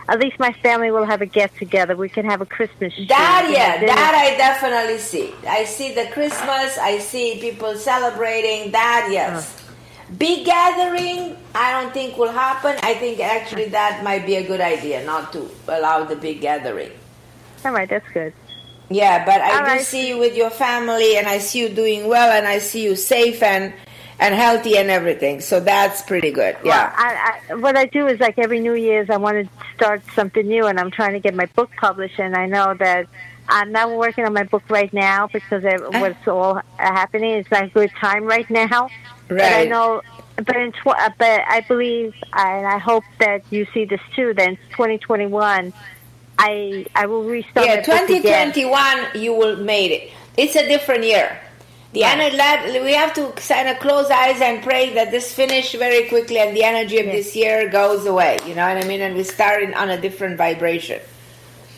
at 0.10 0.20
least 0.20 0.38
my 0.40 0.52
family 0.62 0.92
will 0.92 1.06
have 1.06 1.22
a 1.22 1.26
get 1.26 1.56
together. 1.58 1.96
We 1.96 2.10
can 2.10 2.26
have 2.26 2.42
a 2.42 2.46
Christmas. 2.46 2.94
That 3.08 3.48
yeah, 3.50 3.80
that 3.86 4.14
I 4.16 4.36
definitely 4.38 4.98
see. 4.98 5.34
I 5.48 5.64
see 5.66 5.94
the 5.94 6.06
Christmas. 6.08 6.78
I 6.78 7.00
see 7.00 7.38
people 7.40 7.76
celebrating. 7.78 8.72
That 8.72 9.08
yes, 9.12 9.64
big 10.18 10.46
gathering. 10.46 11.38
I 11.56 11.72
don't 11.82 11.94
think 11.94 12.18
will 12.18 12.32
happen. 12.32 12.76
I 12.84 12.96
think 12.96 13.20
actually 13.20 13.70
that 13.70 14.04
might 14.04 14.26
be 14.26 14.36
a 14.36 14.44
good 14.44 14.62
idea 14.62 15.04
not 15.06 15.32
to 15.34 15.50
allow 15.68 16.04
the 16.04 16.16
big 16.16 16.42
gathering. 16.42 16.92
All 17.66 17.72
right, 17.72 17.90
that's 17.90 18.08
good. 18.14 18.34
Yeah, 18.90 19.24
but 19.26 19.40
I 19.42 19.52
All 19.58 19.64
do 19.64 19.72
right. 19.72 19.82
see 19.82 20.10
you 20.10 20.18
with 20.18 20.36
your 20.36 20.50
family, 20.50 21.16
and 21.18 21.26
I 21.28 21.38
see 21.38 21.60
you 21.62 21.70
doing 21.70 22.08
well, 22.10 22.30
and 22.32 22.46
I 22.46 22.60
see 22.60 22.84
you 22.84 22.96
safe 22.96 23.42
and 23.42 23.74
and 24.20 24.34
healthy 24.36 24.78
and 24.78 24.90
everything. 24.90 25.42
So 25.42 25.60
that's 25.60 26.02
pretty 26.04 26.32
good. 26.32 26.56
Well, 26.64 26.68
Yeah. 26.68 26.94
I, 26.96 27.42
I, 27.52 27.54
what 27.56 27.76
I 27.78 27.86
do 27.86 28.08
is 28.08 28.20
like 28.20 28.38
every 28.38 28.60
New 28.60 28.74
Year's, 28.76 29.10
I 29.10 29.18
want 29.18 29.38
to 29.46 29.50
start 29.76 30.02
something 30.16 30.48
new, 30.48 30.66
and 30.68 30.80
I'm 30.80 30.92
trying 30.92 31.14
to 31.14 31.20
get 31.20 31.34
my 31.34 31.46
book 31.56 31.72
published. 31.78 32.20
And 32.20 32.36
I 32.36 32.46
know 32.46 32.74
that 32.76 33.08
I'm 33.50 33.72
not 33.72 33.92
working 33.92 34.26
on 34.26 34.34
my 34.34 34.44
book 34.44 34.64
right 34.70 34.92
now 34.94 35.28
because 35.28 35.64
of 35.66 35.82
Uh. 35.96 36.00
what's 36.00 36.28
all 36.28 36.62
happening. 36.78 37.32
It's 37.32 37.52
not 37.52 37.64
a 37.64 37.68
good 37.68 37.92
time 38.00 38.24
right 38.26 38.50
now. 38.50 38.90
Right. 39.30 39.40
But 39.40 39.42
I 39.54 39.66
know, 39.66 40.02
but 40.38 40.56
in 40.56 40.72
tw- 40.72 40.88
uh, 40.88 41.10
but 41.18 41.42
I 41.48 41.62
believe, 41.62 42.14
and 42.34 42.68
I 42.68 42.78
hope 42.78 43.04
that 43.20 43.44
you 43.50 43.66
see 43.74 43.86
this 43.86 44.02
too. 44.16 44.34
Then 44.34 44.58
2021, 44.72 45.74
I 46.40 46.86
I 46.96 47.06
will 47.06 47.24
restart. 47.24 47.66
yeah, 47.66 47.76
my 47.76 47.82
book 48.00 48.10
again. 48.10 48.52
2021, 48.54 49.22
you 49.22 49.34
will 49.34 49.56
made 49.58 49.92
it. 49.92 50.12
It's 50.38 50.56
a 50.56 50.68
different 50.68 51.04
year. 51.04 51.40
The 51.94 52.04
energy, 52.04 52.36
let- 52.38 52.84
we 52.84 52.94
have 52.94 53.14
to 53.14 53.32
kind 53.48 53.70
of 53.70 53.78
close 53.80 54.10
eyes 54.10 54.42
and 54.42 54.64
pray 54.64 54.94
that 54.96 55.12
this 55.12 55.32
finish 55.34 55.74
very 55.74 56.08
quickly 56.10 56.40
and 56.40 56.58
the 56.58 56.64
energy 56.64 56.98
of 57.00 57.06
this 57.06 57.36
year 57.36 57.70
goes 57.70 58.06
away. 58.08 58.40
You 58.48 58.56
know 58.56 58.68
what 58.68 58.84
I 58.84 58.88
mean? 58.88 59.02
And 59.02 59.16
we 59.16 59.24
start 59.24 59.62
in, 59.62 59.74
on 59.76 59.90
a 59.92 60.02
different 60.02 60.38
vibration. 60.38 61.00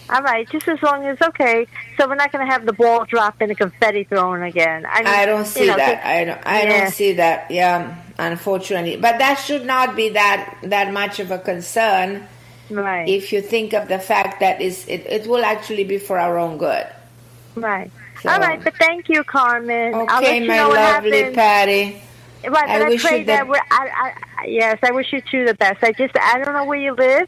All 0.09 0.21
right, 0.21 0.47
just 0.49 0.67
as 0.67 0.81
long 0.83 1.03
as 1.05 1.19
okay. 1.21 1.67
So 1.97 2.07
we're 2.07 2.15
not 2.15 2.31
going 2.31 2.45
to 2.45 2.51
have 2.51 2.65
the 2.65 2.73
ball 2.73 3.05
drop 3.05 3.37
and 3.41 3.49
the 3.49 3.55
confetti 3.55 4.03
thrown 4.03 4.43
again. 4.43 4.85
I, 4.87 4.99
mean, 4.99 5.07
I 5.07 5.25
don't 5.25 5.45
see 5.45 5.61
you 5.61 5.67
know, 5.71 5.77
that. 5.77 6.05
I 6.05 6.23
don't. 6.23 6.41
I 6.45 6.61
Yeah. 6.63 6.79
don't 6.81 6.91
see 6.91 7.13
that. 7.13 7.49
Yeah, 7.49 7.95
unfortunately, 8.19 8.97
but 8.97 9.17
that 9.17 9.35
should 9.39 9.65
not 9.65 9.95
be 9.95 10.09
that 10.09 10.57
that 10.63 10.93
much 10.93 11.19
of 11.19 11.31
a 11.31 11.39
concern. 11.39 12.27
Right. 12.69 13.09
If 13.09 13.33
you 13.33 13.41
think 13.41 13.73
of 13.73 13.87
the 13.87 13.97
fact 13.97 14.39
that 14.41 14.61
is 14.61 14.87
it, 14.87 15.05
it 15.07 15.27
will 15.27 15.43
actually 15.43 15.85
be 15.85 15.97
for 15.97 16.19
our 16.19 16.37
own 16.37 16.59
good. 16.59 16.85
Right. 17.55 17.91
So- 18.25 18.31
All 18.31 18.39
right, 18.39 18.63
but 18.63 18.75
thank 18.77 19.07
you, 19.09 19.23
Carmen. 19.23 19.93
Okay, 19.93 20.41
you 20.41 20.47
my 20.47 20.63
lovely. 20.65 21.31
Patty. 21.33 22.01
Right, 22.47 22.69
I 22.69 22.77
but 22.79 22.85
I, 22.85 22.89
wish 22.89 23.01
pray 23.03 23.19
you 23.19 23.25
that 23.25 23.45
the- 23.45 23.51
we're, 23.51 23.61
I, 23.71 24.13
I, 24.39 24.45
yes, 24.45 24.79
I 24.83 24.91
wish 24.91 25.11
you 25.13 25.21
two 25.21 25.45
the 25.45 25.53
best. 25.53 25.83
I 25.83 25.91
just, 25.93 26.15
I 26.19 26.39
don't 26.43 26.53
know 26.53 26.65
where 26.65 26.79
you 26.79 26.93
live. 26.93 27.27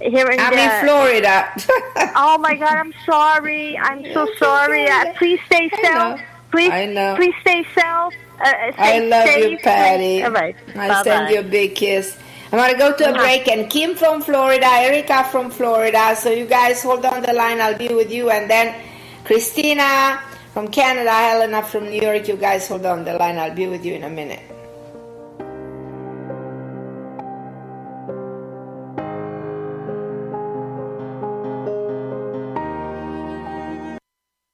Here 0.00 0.28
in 0.28 0.40
I'm 0.40 0.52
the, 0.54 0.62
in 0.62 0.84
Florida. 0.84 1.52
oh 2.16 2.36
my 2.38 2.56
God, 2.56 2.74
I'm 2.76 2.92
sorry. 3.06 3.78
I'm 3.78 4.04
so 4.12 4.26
sorry. 4.36 4.88
Uh, 4.88 5.12
please 5.14 5.38
stay 5.46 5.70
I 5.72 6.16
safe. 6.16 6.26
Please, 6.50 6.70
I 6.72 6.86
know. 6.86 7.14
please 7.16 7.34
stay 7.40 7.62
safe. 7.62 7.76
Uh, 7.76 8.08
uh, 8.44 8.72
I 8.78 8.98
love 8.98 9.28
you. 9.28 9.58
Patty. 9.58 10.24
All 10.24 10.32
right. 10.32 10.56
I 10.74 10.88
Bye-bye. 10.88 11.02
send 11.04 11.30
you 11.30 11.38
a 11.40 11.42
big 11.44 11.76
kiss. 11.76 12.18
I'm 12.50 12.58
gonna 12.58 12.76
go 12.76 12.96
to 12.96 13.10
a 13.10 13.14
break, 13.14 13.46
and 13.48 13.70
Kim 13.70 13.94
from 13.94 14.20
Florida, 14.22 14.66
Erica 14.66 15.24
from 15.30 15.50
Florida. 15.50 16.14
So 16.16 16.30
you 16.30 16.46
guys 16.46 16.82
hold 16.82 17.06
on 17.06 17.22
the 17.22 17.32
line. 17.32 17.60
I'll 17.60 17.78
be 17.78 17.88
with 17.94 18.10
you, 18.12 18.28
and 18.30 18.50
then 18.50 18.74
Christina 19.24 20.20
from 20.52 20.68
Canada, 20.68 21.10
Helena 21.10 21.62
from 21.62 21.88
New 21.88 22.00
York. 22.00 22.28
You 22.28 22.36
guys 22.36 22.68
hold 22.68 22.84
on 22.84 23.04
the 23.04 23.14
line. 23.14 23.38
I'll 23.38 23.54
be 23.54 23.66
with 23.66 23.84
you 23.84 23.94
in 23.94 24.04
a 24.04 24.10
minute. 24.10 24.42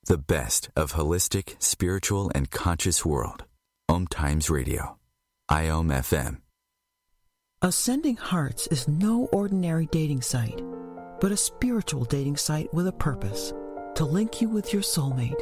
The 0.07 0.17
best 0.17 0.71
of 0.75 0.93
holistic, 0.93 1.61
spiritual, 1.63 2.31
and 2.35 2.51
conscious 2.51 3.05
world. 3.05 3.45
Om 3.91 4.07
Times 4.07 4.49
Radio. 4.49 4.97
IOM 5.51 5.89
FM. 5.91 6.39
Ascending 7.61 8.17
Hearts 8.17 8.69
is 8.69 8.87
no 8.87 9.29
ordinary 9.33 9.87
dating 9.87 10.23
site, 10.23 10.63
but 11.21 11.33
a 11.33 11.37
spiritual 11.37 12.05
dating 12.05 12.37
site 12.37 12.73
with 12.73 12.87
a 12.87 12.93
purpose 12.93 13.53
to 13.97 14.05
link 14.05 14.41
you 14.41 14.49
with 14.49 14.73
your 14.73 14.83
soulmate. 14.83 15.41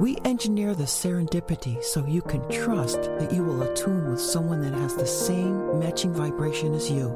We 0.00 0.16
engineer 0.24 0.74
the 0.74 0.84
serendipity 0.84 1.84
so 1.84 2.06
you 2.06 2.22
can 2.22 2.48
trust 2.48 3.02
that 3.02 3.30
you 3.30 3.44
will 3.44 3.64
attune 3.64 4.10
with 4.10 4.18
someone 4.18 4.62
that 4.62 4.72
has 4.72 4.96
the 4.96 5.06
same 5.06 5.78
matching 5.78 6.14
vibration 6.14 6.72
as 6.72 6.90
you. 6.90 7.14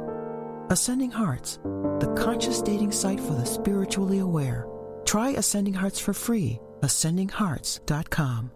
Ascending 0.69 1.11
Hearts, 1.11 1.61
the 1.63 2.15
conscious 2.15 2.61
dating 2.61 2.93
site 2.93 3.21
for 3.21 3.33
the 3.33 3.47
spiritually 3.47 4.19
aware. 4.19 4.67
Try 5.07 5.31
Ascending 5.31 5.73
Hearts 5.73 5.99
for 5.99 6.13
free. 6.13 6.61
AscendingHearts.com. 6.83 8.51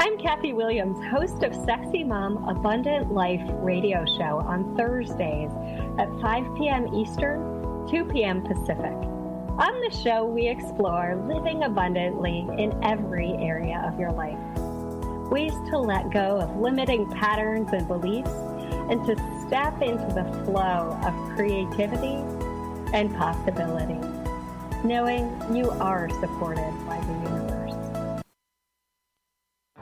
I'm 0.00 0.18
Kathy 0.18 0.52
Williams, 0.52 0.98
host 1.10 1.42
of 1.44 1.54
Sexy 1.64 2.04
Mom 2.04 2.46
Abundant 2.46 3.10
Life 3.10 3.40
radio 3.62 4.04
show 4.04 4.42
on 4.46 4.76
Thursdays 4.76 5.50
at 5.98 6.10
5 6.20 6.58
p.m. 6.58 6.94
Eastern, 6.94 7.88
2 7.88 8.04
p.m. 8.12 8.42
Pacific. 8.42 9.13
On 9.56 9.80
the 9.82 9.96
show, 10.02 10.24
we 10.26 10.48
explore 10.48 11.14
living 11.28 11.62
abundantly 11.62 12.40
in 12.58 12.74
every 12.82 13.34
area 13.34 13.80
of 13.86 14.00
your 14.00 14.10
life. 14.10 14.36
Ways 15.30 15.54
to 15.70 15.78
let 15.78 16.10
go 16.10 16.40
of 16.40 16.56
limiting 16.56 17.08
patterns 17.12 17.70
and 17.72 17.86
beliefs 17.86 18.34
and 18.90 19.06
to 19.06 19.14
step 19.46 19.80
into 19.80 20.10
the 20.10 20.26
flow 20.42 20.98
of 21.06 21.14
creativity 21.36 22.18
and 22.92 23.14
possibility, 23.14 24.00
knowing 24.82 25.30
you 25.54 25.70
are 25.78 26.10
supported 26.18 26.74
by 26.84 26.98
the 27.06 27.12
universe. 27.30 27.78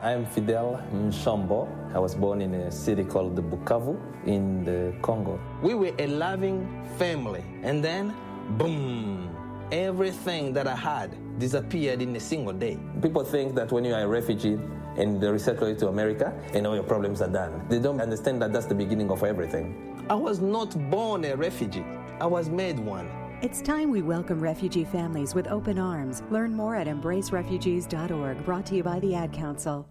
I'm 0.03 0.27
Fidel 0.27 0.83
Mshombo. 0.93 1.67
I 1.95 1.99
was 1.99 2.15
born 2.15 2.43
in 2.43 2.53
a 2.53 2.71
city 2.71 3.05
called 3.05 3.37
Bukavu 3.37 3.99
in 4.27 4.65
the 4.65 4.93
Congo. 5.01 5.41
We 5.63 5.73
were 5.73 5.95
a 5.99 6.09
loving 6.09 6.69
family, 6.99 7.43
and 7.63 7.83
then, 7.83 8.13
boom, 8.59 9.32
everything 9.73 10.53
that 10.53 10.69
I 10.69 10.77
had 10.77 11.11
disappeared 11.39 12.03
in 12.03 12.15
a 12.15 12.21
single 12.21 12.53
day. 12.53 12.79
People 13.01 13.25
think 13.25 13.55
that 13.55 13.73
when 13.73 13.85
you 13.85 13.95
are 13.95 14.03
a 14.03 14.07
refugee 14.07 14.59
and 14.99 15.19
they 15.19 15.29
resettle 15.29 15.69
you 15.71 15.75
to 15.77 15.89
America, 15.89 16.39
and 16.53 16.67
all 16.67 16.75
your 16.75 16.85
problems 16.85 17.23
are 17.23 17.29
done. 17.31 17.65
They 17.71 17.79
don't 17.79 17.99
understand 17.99 18.43
that 18.43 18.53
that's 18.53 18.67
the 18.67 18.75
beginning 18.75 19.11
of 19.11 19.25
everything. 19.25 20.05
I 20.11 20.15
was 20.15 20.41
not 20.41 20.77
born 20.91 21.25
a 21.25 21.35
refugee, 21.35 21.87
I 22.21 22.27
was 22.27 22.51
made 22.51 22.79
one. 22.79 23.11
It's 23.41 23.63
time 23.63 23.91
we 23.91 24.03
welcome 24.03 24.39
refugee 24.39 24.85
families 24.85 25.35
with 25.35 25.49
open 25.49 25.79
arms. 25.79 26.23
Learn 26.31 26.55
more 26.55 26.77
at 26.77 26.87
embracerefugees.org, 26.87 28.45
brought 28.45 28.67
to 28.67 28.75
you 28.77 28.83
by 28.83 29.01
the 29.01 29.15
Ad 29.15 29.33
Council. 29.33 29.89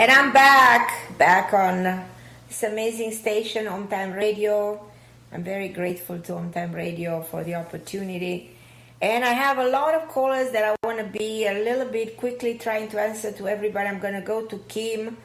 And 0.00 0.10
I'm 0.10 0.32
back, 0.32 1.16
back 1.16 1.54
on 1.54 2.04
this 2.48 2.64
amazing 2.64 3.12
station, 3.12 3.68
Om 3.68 3.86
Times 3.86 4.16
Radio. 4.16 4.89
I'm 5.32 5.44
very 5.44 5.68
grateful 5.68 6.18
to 6.20 6.34
Om 6.34 6.52
Times 6.52 6.74
Radio 6.74 7.22
for 7.22 7.44
the 7.44 7.54
opportunity. 7.54 8.50
And 9.00 9.24
I 9.24 9.28
have 9.32 9.58
a 9.58 9.68
lot 9.68 9.94
of 9.94 10.08
callers 10.08 10.50
that 10.52 10.64
I 10.64 10.74
want 10.86 10.98
to 10.98 11.04
be 11.04 11.46
a 11.46 11.54
little 11.54 11.86
bit 11.86 12.16
quickly 12.16 12.58
trying 12.58 12.88
to 12.88 13.00
answer 13.00 13.32
to 13.32 13.48
everybody. 13.48 13.88
I'm 13.88 14.00
going 14.00 14.14
to 14.14 14.20
go 14.20 14.44
to 14.46 14.58
Kim 14.68 15.16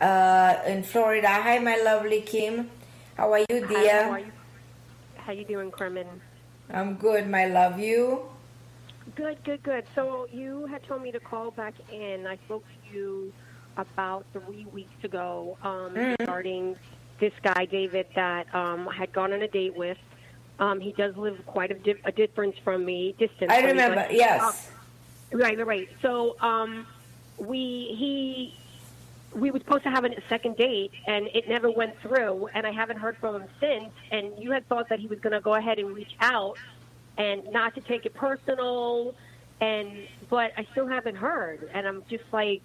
uh, 0.00 0.54
in 0.66 0.82
Florida. 0.82 1.28
Hi, 1.28 1.58
my 1.58 1.76
lovely 1.82 2.20
Kim. 2.20 2.70
How 3.16 3.32
are 3.32 3.40
you, 3.40 3.66
dear? 3.66 4.02
Hi, 4.02 4.02
how 4.04 4.10
are 4.12 4.18
you? 4.20 4.32
How 5.16 5.32
you 5.32 5.44
doing, 5.44 5.70
Carmen? 5.70 6.06
I'm 6.70 6.94
good, 6.94 7.28
my 7.28 7.46
love. 7.46 7.78
You? 7.80 8.22
Good, 9.16 9.42
good, 9.44 9.62
good. 9.62 9.84
So 9.94 10.28
you 10.30 10.66
had 10.66 10.82
told 10.84 11.02
me 11.02 11.10
to 11.10 11.18
call 11.20 11.50
back 11.50 11.74
in. 11.90 12.26
I 12.26 12.36
spoke 12.44 12.64
to 12.90 12.96
you 12.96 13.32
about 13.78 14.26
three 14.32 14.66
weeks 14.72 15.02
ago 15.02 15.56
um, 15.62 15.94
Mhm. 15.94 16.18
regarding 16.20 16.76
this 17.18 17.32
guy, 17.42 17.64
David, 17.64 18.06
that 18.14 18.52
um, 18.54 18.88
I 18.88 18.94
had 18.94 19.12
gone 19.12 19.32
on 19.32 19.42
a 19.42 19.48
date 19.48 19.76
with. 19.76 19.98
Um, 20.58 20.80
he 20.80 20.92
does 20.92 21.16
live 21.16 21.44
quite 21.46 21.70
a, 21.70 21.74
di- 21.74 22.00
a 22.04 22.12
difference 22.12 22.56
from 22.64 22.84
me, 22.84 23.14
distance. 23.18 23.50
I 23.50 23.62
me, 23.62 23.68
remember, 23.68 24.08
yes. 24.10 24.42
Uh, 24.42 25.36
right, 25.36 25.56
right, 25.56 25.66
right. 25.66 25.88
So 26.02 26.36
um, 26.40 26.86
we 27.38 27.94
he 27.96 28.54
we 29.34 29.50
were 29.50 29.58
supposed 29.60 29.84
to 29.84 29.90
have 29.90 30.04
a 30.04 30.10
second 30.28 30.56
date, 30.56 30.92
and 31.06 31.28
it 31.28 31.48
never 31.48 31.70
went 31.70 31.98
through. 32.00 32.48
And 32.54 32.66
I 32.66 32.72
haven't 32.72 32.98
heard 32.98 33.16
from 33.18 33.42
him 33.42 33.48
since. 33.60 33.92
And 34.10 34.32
you 34.38 34.50
had 34.50 34.66
thought 34.68 34.88
that 34.88 34.98
he 34.98 35.06
was 35.06 35.20
going 35.20 35.34
to 35.34 35.40
go 35.40 35.54
ahead 35.54 35.78
and 35.78 35.94
reach 35.94 36.14
out, 36.20 36.58
and 37.16 37.44
not 37.52 37.74
to 37.76 37.80
take 37.80 38.04
it 38.06 38.14
personal. 38.14 39.14
And 39.60 39.92
but 40.28 40.52
I 40.56 40.66
still 40.72 40.88
haven't 40.88 41.16
heard, 41.16 41.68
and 41.72 41.86
I'm 41.86 42.02
just 42.08 42.24
like, 42.32 42.62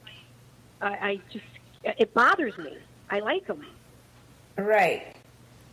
I, 0.82 0.88
I 0.88 1.22
just 1.32 1.46
it 1.84 2.14
bothers 2.14 2.58
me. 2.58 2.78
I 3.10 3.20
like 3.20 3.46
him. 3.46 3.66
Right. 4.58 5.16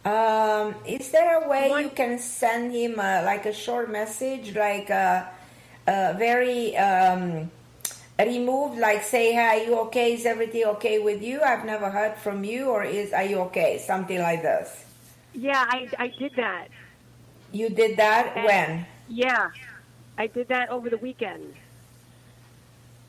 Um, 0.05 0.75
is 0.87 1.11
there 1.11 1.43
a 1.45 1.49
way 1.49 1.69
you 1.83 1.91
can 1.91 2.19
send 2.19 2.73
him 2.73 2.99
uh, 2.99 3.23
like 3.25 3.45
a 3.45 3.53
short 3.53 3.91
message, 3.91 4.57
like 4.57 4.89
a, 4.89 5.29
a 5.87 6.15
very 6.15 6.75
um, 6.79 7.51
removed, 8.19 8.79
like 8.79 9.03
say, 9.03 9.33
"Hey, 9.33 9.45
are 9.45 9.65
you 9.69 9.79
okay? 9.81 10.15
Is 10.15 10.25
everything 10.25 10.65
okay 10.81 10.99
with 10.99 11.21
you? 11.23 11.43
I've 11.43 11.67
never 11.67 11.91
heard 11.91 12.17
from 12.17 12.45
you, 12.45 12.71
or 12.71 12.83
is 12.83 13.13
are 13.13 13.25
you 13.25 13.41
okay?" 13.53 13.77
Something 13.77 14.21
like 14.21 14.41
this. 14.41 14.85
Yeah, 15.35 15.67
I 15.69 15.89
I 15.99 16.09
did 16.09 16.33
that. 16.37 16.69
You 17.53 17.69
did 17.69 17.99
that 17.99 18.33
And- 18.37 18.45
when? 18.47 18.87
Yeah, 19.09 19.51
I 20.17 20.29
did 20.29 20.49
that 20.49 20.71
over 20.71 20.89
the 20.89 20.97
weekend. 20.99 21.55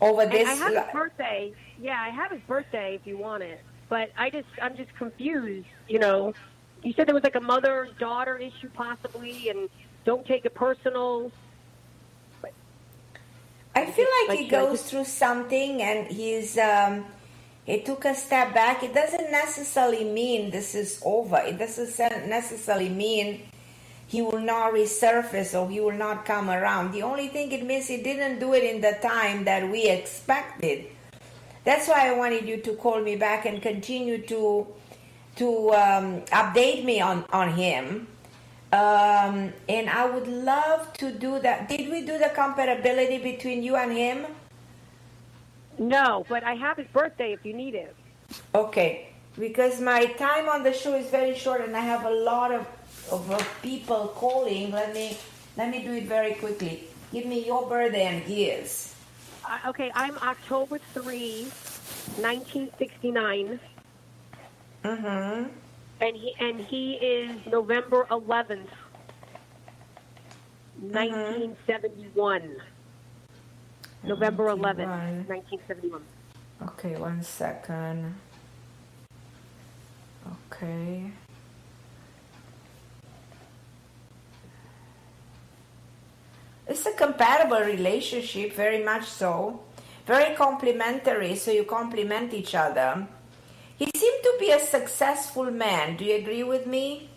Over 0.01 0.23
And 0.23 0.31
this. 0.31 0.47
I 0.49 0.53
have 0.55 0.73
his 0.73 0.91
birthday. 0.91 1.53
Yeah, 1.79 2.01
I 2.01 2.09
have 2.09 2.31
his 2.31 2.41
birthday 2.41 2.95
if 2.95 3.05
you 3.07 3.17
want 3.17 3.43
it. 3.43 3.61
But 3.91 4.07
I 4.17 4.29
just, 4.29 4.47
I'm 4.61 4.77
just 4.77 4.95
confused. 4.95 5.67
You 5.89 5.99
know, 5.99 6.33
you 6.81 6.93
said 6.93 7.07
there 7.07 7.13
was 7.13 7.25
like 7.25 7.35
a 7.35 7.41
mother-daughter 7.41 8.37
issue 8.37 8.69
possibly, 8.73 9.49
and 9.49 9.69
don't 10.05 10.25
take 10.25 10.45
it 10.45 10.55
personal. 10.55 11.29
I 13.75 13.91
feel 13.91 14.07
like, 14.19 14.29
Like, 14.29 14.39
he 14.39 14.47
goes 14.47 14.89
through 14.89 15.03
something 15.03 15.81
and 15.81 16.07
he's 16.07 16.57
um, 16.57 17.05
he 17.65 17.81
took 17.81 18.05
a 18.05 18.15
step 18.15 18.53
back. 18.53 18.81
It 18.81 18.93
doesn't 18.93 19.29
necessarily 19.29 20.05
mean 20.05 20.51
this 20.51 20.73
is 20.73 21.01
over. 21.03 21.39
It 21.39 21.57
doesn't 21.59 22.27
necessarily 22.29 22.89
mean 22.89 23.41
he 24.07 24.21
will 24.21 24.39
not 24.39 24.73
resurface 24.73 25.51
or 25.57 25.69
he 25.69 25.79
will 25.81 25.99
not 26.07 26.23
come 26.23 26.49
around. 26.49 26.93
The 26.93 27.03
only 27.03 27.27
thing 27.27 27.51
it 27.51 27.65
means 27.65 27.87
he 27.87 28.01
didn't 28.01 28.39
do 28.39 28.53
it 28.53 28.63
in 28.63 28.79
the 28.79 28.97
time 29.01 29.43
that 29.45 29.69
we 29.69 29.87
expected. 29.87 30.90
That's 31.63 31.87
why 31.87 32.09
I 32.09 32.13
wanted 32.17 32.47
you 32.47 32.57
to 32.57 32.73
call 32.73 33.01
me 33.01 33.15
back 33.15 33.45
and 33.45 33.61
continue 33.61 34.25
to 34.27 34.67
to 35.37 35.69
um, 35.71 36.21
update 36.31 36.83
me 36.83 37.01
on 37.01 37.25
on 37.31 37.53
him. 37.53 38.07
Um, 38.73 39.51
and 39.67 39.89
I 39.89 40.09
would 40.09 40.27
love 40.27 40.93
to 40.93 41.11
do 41.11 41.39
that. 41.39 41.67
Did 41.67 41.89
we 41.91 42.05
do 42.05 42.17
the 42.17 42.31
compatibility 42.33 43.17
between 43.17 43.63
you 43.63 43.75
and 43.75 43.91
him? 43.91 44.25
No, 45.77 46.25
but 46.29 46.43
I 46.43 46.55
have 46.55 46.77
his 46.77 46.87
birthday 46.87 47.33
if 47.33 47.45
you 47.45 47.53
need 47.53 47.75
it. 47.75 47.93
Okay, 48.55 49.09
because 49.37 49.81
my 49.81 50.05
time 50.05 50.47
on 50.47 50.63
the 50.63 50.71
show 50.71 50.95
is 50.95 51.07
very 51.07 51.35
short, 51.35 51.61
and 51.61 51.75
I 51.75 51.81
have 51.81 52.05
a 52.05 52.09
lot 52.09 52.53
of, 52.53 52.65
of, 53.11 53.29
of 53.29 53.61
people 53.61 54.13
calling. 54.15 54.71
Let 54.71 54.93
me 54.93 55.17
let 55.57 55.69
me 55.69 55.83
do 55.83 55.91
it 55.93 56.05
very 56.05 56.35
quickly. 56.35 56.83
Give 57.11 57.25
me 57.25 57.45
your 57.45 57.67
birthday 57.67 58.05
and 58.05 58.23
his. 58.23 58.90
Okay, 59.67 59.91
I'm 59.93 60.17
October 60.19 60.79
3, 60.93 61.43
1969. 62.19 63.59
Mm-hmm. 64.83 65.49
And 65.99 66.17
he 66.17 66.33
and 66.39 66.59
he 66.61 66.93
is 66.93 67.45
November 67.45 68.07
11th, 68.09 68.69
1971. 70.79 72.55
November 74.03 74.45
11th, 74.45 75.27
1971. 75.27 76.01
Okay, 76.63 76.95
one 76.95 77.21
second. 77.21 78.15
Okay. 80.47 81.11
It's 86.71 86.85
a 86.85 86.93
compatible 86.93 87.59
relationship, 87.59 88.53
very 88.53 88.81
much 88.81 89.05
so. 89.05 89.59
Very 90.07 90.33
complementary, 90.35 91.35
so 91.35 91.51
you 91.51 91.65
complement 91.65 92.33
each 92.33 92.55
other. 92.55 93.05
He 93.75 93.89
seemed 93.93 94.23
to 94.23 94.33
be 94.39 94.51
a 94.51 94.59
successful 94.59 95.51
man. 95.51 95.97
Do 95.97 96.05
you 96.05 96.15
agree 96.15 96.43
with 96.43 96.65
me? 96.65 97.09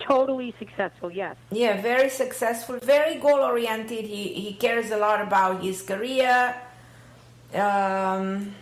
Totally 0.00 0.52
successful, 0.58 1.12
yes. 1.12 1.36
Yeah, 1.52 1.80
very 1.80 2.08
successful, 2.08 2.80
very 2.82 3.14
goal 3.20 3.38
oriented. 3.52 4.04
He, 4.06 4.34
he 4.34 4.54
cares 4.54 4.90
a 4.90 4.96
lot 4.96 5.20
about 5.20 5.62
his 5.62 5.82
career. 5.82 6.56
Um, 7.54 8.52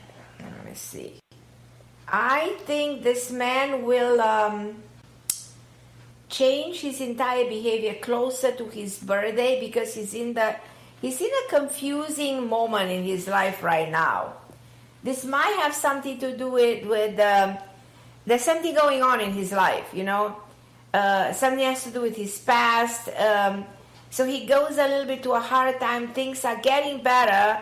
let 0.40 0.64
me 0.66 0.74
see. 0.74 1.20
I 2.06 2.54
think 2.66 3.02
this 3.02 3.30
man 3.30 3.82
will 3.82 4.20
um, 4.20 4.82
change 6.28 6.80
his 6.80 7.00
entire 7.00 7.48
behavior 7.48 7.94
closer 7.94 8.52
to 8.52 8.68
his 8.68 8.98
birthday 8.98 9.60
because 9.60 9.94
he's 9.94 10.14
in 10.14 10.34
the 10.34 10.56
he's 11.00 11.20
in 11.20 11.30
a 11.30 11.48
confusing 11.48 12.48
moment 12.48 12.90
in 12.90 13.04
his 13.04 13.26
life 13.26 13.62
right 13.62 13.90
now. 13.90 14.34
This 15.02 15.24
might 15.24 15.58
have 15.62 15.74
something 15.74 16.18
to 16.18 16.36
do 16.36 16.50
with 16.50 16.84
with 16.86 17.18
um, 17.20 17.58
there's 18.26 18.42
something 18.42 18.74
going 18.74 19.02
on 19.02 19.20
in 19.20 19.32
his 19.32 19.52
life, 19.52 19.88
you 19.92 20.04
know. 20.04 20.36
Uh, 20.92 21.32
something 21.32 21.64
has 21.64 21.84
to 21.84 21.90
do 21.90 22.02
with 22.02 22.16
his 22.16 22.38
past. 22.38 23.08
Um, 23.16 23.64
so 24.10 24.24
he 24.24 24.46
goes 24.46 24.78
a 24.78 24.88
little 24.88 25.06
bit 25.06 25.22
to 25.22 25.32
a 25.32 25.40
hard 25.40 25.78
time. 25.80 26.08
Things 26.08 26.44
are 26.44 26.56
getting 26.56 27.02
better. 27.02 27.60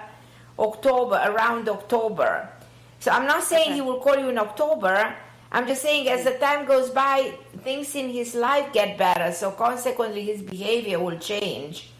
October 0.58 1.20
around 1.26 1.68
October. 1.68 2.48
So 2.98 3.10
I'm 3.10 3.26
not 3.26 3.42
saying 3.42 3.74
he 3.74 3.80
will 3.80 4.00
call 4.00 4.16
you 4.16 4.30
in 4.30 4.38
October. 4.38 5.14
I'm 5.57 5.66
just 5.66 5.80
saying 5.80 6.07
as 6.11 6.24
the 6.24 6.32
time 6.32 6.66
goes 6.66 6.90
by, 6.90 7.32
things 7.64 7.94
in 7.94 8.11
his 8.11 8.34
life 8.34 8.74
get 8.74 8.98
better. 8.98 9.32
So 9.32 9.50
consequently, 9.50 10.22
his 10.22 10.42
behavior 10.42 10.98
will 11.00 11.18
change. 11.18 11.90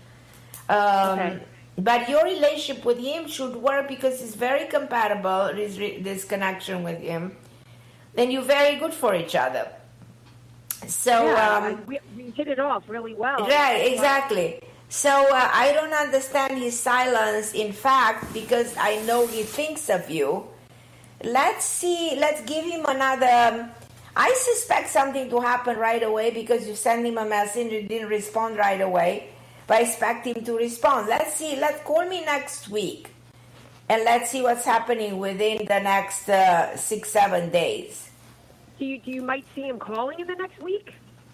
Um, 0.69 1.19
Okay. 1.19 1.41
But 1.79 2.09
your 2.09 2.25
relationship 2.25 2.85
with 2.85 2.99
him 2.99 3.29
should 3.29 3.55
work 3.57 3.89
because 3.89 4.23
it's 4.23 4.35
very 4.35 4.67
compatible. 4.67 5.51
This, 5.55 5.77
this 5.77 6.25
connection 6.25 6.83
with 6.83 7.01
him, 7.01 7.37
Then 8.17 8.31
you're 8.31 8.51
very 8.59 8.77
good 8.77 8.95
for 8.95 9.15
each 9.15 9.35
other. 9.35 9.69
So 10.87 11.27
yeah, 11.27 11.57
um, 11.57 11.83
we, 11.87 11.99
we 12.17 12.31
hit 12.31 12.49
it 12.49 12.59
off 12.59 12.85
really 12.89 13.15
well. 13.15 13.41
Right, 13.41 13.93
exactly. 13.93 14.61
So 14.89 15.11
uh, 15.11 15.51
I 15.53 15.73
don't 15.73 15.93
understand 15.93 16.59
his 16.59 16.79
silence, 16.79 17.53
in 17.53 17.73
fact, 17.73 18.33
because 18.33 18.75
I 18.79 19.03
know 19.05 19.27
he 19.27 19.43
thinks 19.43 19.91
of 19.91 20.09
you. 20.09 20.49
Let's 21.23 21.65
see, 21.65 22.17
let's 22.19 22.43
give 22.43 22.65
him 22.65 22.85
another. 22.87 23.27
um, 23.27 23.71
I 24.17 24.33
suspect 24.39 24.89
something 24.89 25.29
to 25.29 25.41
happen 25.41 25.77
right 25.79 26.03
away 26.03 26.31
because 26.31 26.67
you 26.67 26.75
sent 26.75 27.05
him 27.05 27.19
a 27.19 27.27
message, 27.27 27.73
and 27.73 27.73
he 27.73 27.83
didn't 27.83 28.09
respond 28.09 28.57
right 28.57 28.81
away, 28.81 29.29
but 29.67 29.79
I 29.79 29.81
expect 29.83 30.27
him 30.27 30.43
to 30.45 30.57
respond. 30.57 31.09
Let's 31.09 31.35
see, 31.35 31.57
let's 31.57 31.83
call 31.83 32.07
me 32.09 32.25
next 32.25 32.69
week 32.69 33.11
and 33.89 34.05
let's 34.05 34.31
see 34.31 34.43
what's 34.43 34.65
happening 34.65 35.19
within 35.19 35.59
the 35.67 35.81
next 35.81 36.29
uh, 36.29 36.77
six, 36.77 37.11
seven 37.11 37.51
days. 37.51 38.11
Do 38.79 38.85
you, 38.85 38.99
do 38.99 39.11
you 39.11 39.23
might 39.23 39.45
see 39.55 39.63
him 39.63 39.79
calling 39.79 40.21
in 40.21 40.27
the 40.27 40.35
next 40.35 40.63
week? 40.63 40.93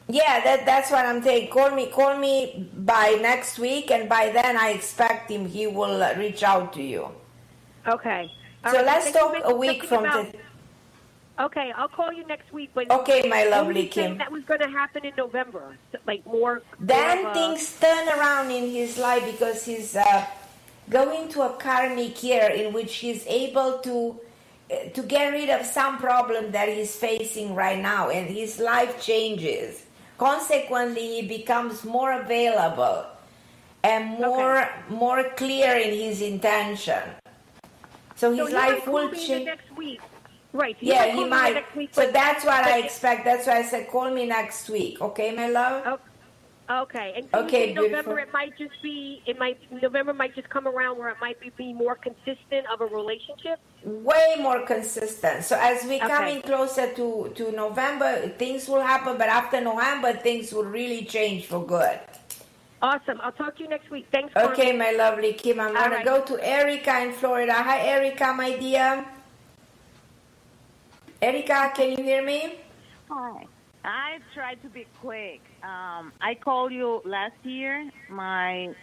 Yeah, 0.08 0.42
that, 0.44 0.66
that's 0.66 0.90
what 0.90 1.06
I'm 1.06 1.22
saying. 1.22 1.50
Call 1.50 1.70
me, 1.70 1.86
call 1.86 2.18
me 2.18 2.68
by 2.76 3.18
next 3.20 3.58
week, 3.58 3.90
and 3.90 4.08
by 4.08 4.30
then 4.30 4.56
I 4.56 4.70
expect 4.70 5.30
him. 5.30 5.46
He 5.46 5.66
will 5.66 6.04
reach 6.16 6.42
out 6.42 6.72
to 6.74 6.82
you. 6.82 7.08
Okay. 7.86 8.30
All 8.64 8.70
So 8.70 8.76
right, 8.78 8.86
let's 8.86 9.12
talk 9.12 9.34
a 9.44 9.54
week 9.54 9.82
from 9.84 10.04
today. 10.04 10.38
Okay, 11.40 11.72
I'll 11.74 11.88
call 11.88 12.12
you 12.12 12.24
next 12.26 12.52
week. 12.52 12.70
But 12.74 12.90
Okay, 12.90 13.28
my 13.28 13.44
lovely 13.44 13.88
Kim. 13.88 14.18
That 14.18 14.30
was 14.30 14.44
going 14.44 14.60
to 14.60 14.68
happen 14.68 15.04
in 15.04 15.14
November, 15.16 15.76
like 16.06 16.24
more. 16.26 16.62
Then 16.78 17.22
more 17.22 17.30
a- 17.32 17.34
things 17.34 17.80
turn 17.80 18.08
around 18.08 18.50
in 18.50 18.70
his 18.70 18.98
life 18.98 19.24
because 19.24 19.64
he's 19.64 19.96
uh, 19.96 20.26
going 20.90 21.28
to 21.30 21.42
a 21.42 21.56
karmic 21.56 22.22
year 22.22 22.48
in 22.50 22.72
which 22.72 22.96
he's 22.96 23.26
able 23.26 23.78
to 23.78 24.20
uh, 24.70 24.88
to 24.90 25.02
get 25.02 25.32
rid 25.32 25.48
of 25.50 25.66
some 25.66 25.98
problem 25.98 26.52
that 26.52 26.68
he's 26.68 26.94
facing 26.94 27.54
right 27.54 27.80
now, 27.80 28.10
and 28.10 28.28
his 28.28 28.60
life 28.60 29.02
changes. 29.02 29.84
Consequently, 30.18 31.20
he 31.20 31.26
becomes 31.26 31.82
more 31.82 32.12
available 32.12 33.06
and 33.82 34.10
more 34.20 34.68
more 34.88 35.24
clear 35.34 35.74
in 35.76 35.92
his 35.98 36.20
intention. 36.20 37.02
So 38.22 38.30
his 38.30 38.50
So 38.50 38.54
life 38.54 38.84
call 38.84 38.94
will 38.94 39.10
change. 39.10 39.46
next 39.46 39.76
week. 39.76 40.00
Right. 40.52 40.76
Yeah, 40.78 41.06
he 41.06 41.10
call 41.12 41.16
me 41.16 41.24
the 41.24 41.30
might. 41.30 41.54
next 41.54 41.74
week, 41.74 41.90
So 41.92 42.04
but- 42.04 42.12
that's 42.12 42.44
what 42.44 42.62
I 42.72 42.78
expect. 42.78 43.24
That's 43.24 43.48
why 43.48 43.56
I 43.58 43.62
said, 43.62 43.88
call 43.90 44.08
me 44.12 44.26
next 44.26 44.70
week. 44.70 45.00
Okay, 45.00 45.32
my 45.34 45.48
love? 45.48 45.98
Oh, 46.70 46.82
okay. 46.84 47.14
And 47.16 47.24
so 47.32 47.40
Okay, 47.42 47.72
November 47.72 48.14
beautiful. 48.14 48.18
it 48.18 48.32
might 48.32 48.56
just 48.56 48.76
be 48.80 49.22
it 49.26 49.40
might 49.40 49.58
November 49.86 50.12
might 50.14 50.36
just 50.36 50.48
come 50.50 50.68
around 50.68 50.98
where 50.98 51.08
it 51.08 51.16
might 51.20 51.40
be, 51.40 51.50
be 51.64 51.72
more 51.72 51.96
consistent 51.96 52.64
of 52.72 52.80
a 52.80 52.86
relationship. 52.86 53.58
Way 53.82 54.36
more 54.46 54.60
consistent. 54.74 55.42
So 55.42 55.54
as 55.60 55.82
we 55.90 55.98
come 55.98 56.22
Okay. 56.22 56.36
in 56.36 56.42
closer 56.42 56.86
to, 56.98 57.32
to 57.38 57.44
November, 57.50 58.28
things 58.42 58.68
will 58.68 58.82
happen, 58.92 59.18
but 59.18 59.30
after 59.40 59.60
November, 59.60 60.12
things 60.12 60.52
will 60.52 60.70
really 60.80 61.04
change 61.16 61.46
for 61.46 61.60
good. 61.66 61.98
Awesome. 62.82 63.20
I'll 63.22 63.32
talk 63.32 63.56
to 63.56 63.62
you 63.62 63.68
next 63.68 63.90
week. 63.90 64.06
Thanks. 64.10 64.34
Okay, 64.36 64.76
my 64.76 64.90
lovely 64.90 65.34
Kim. 65.34 65.60
I'm 65.60 65.72
going 65.74 65.90
right. 65.90 66.04
to 66.04 66.04
go 66.04 66.20
to 66.24 66.46
Erica 66.46 67.00
in 67.02 67.12
Florida. 67.12 67.52
Hi, 67.54 67.80
Erica, 67.86 68.32
my 68.32 68.56
dear. 68.56 69.04
Erica, 71.22 71.72
can 71.76 71.90
you 71.92 72.02
hear 72.02 72.24
me? 72.24 72.56
Hi. 73.08 73.46
I 73.84 74.18
tried 74.34 74.60
to 74.62 74.68
be 74.68 74.86
quick. 75.00 75.40
Um, 75.62 76.12
I 76.20 76.34
called 76.34 76.72
you 76.72 77.02
last 77.04 77.34
year. 77.44 77.88
My 78.08 78.74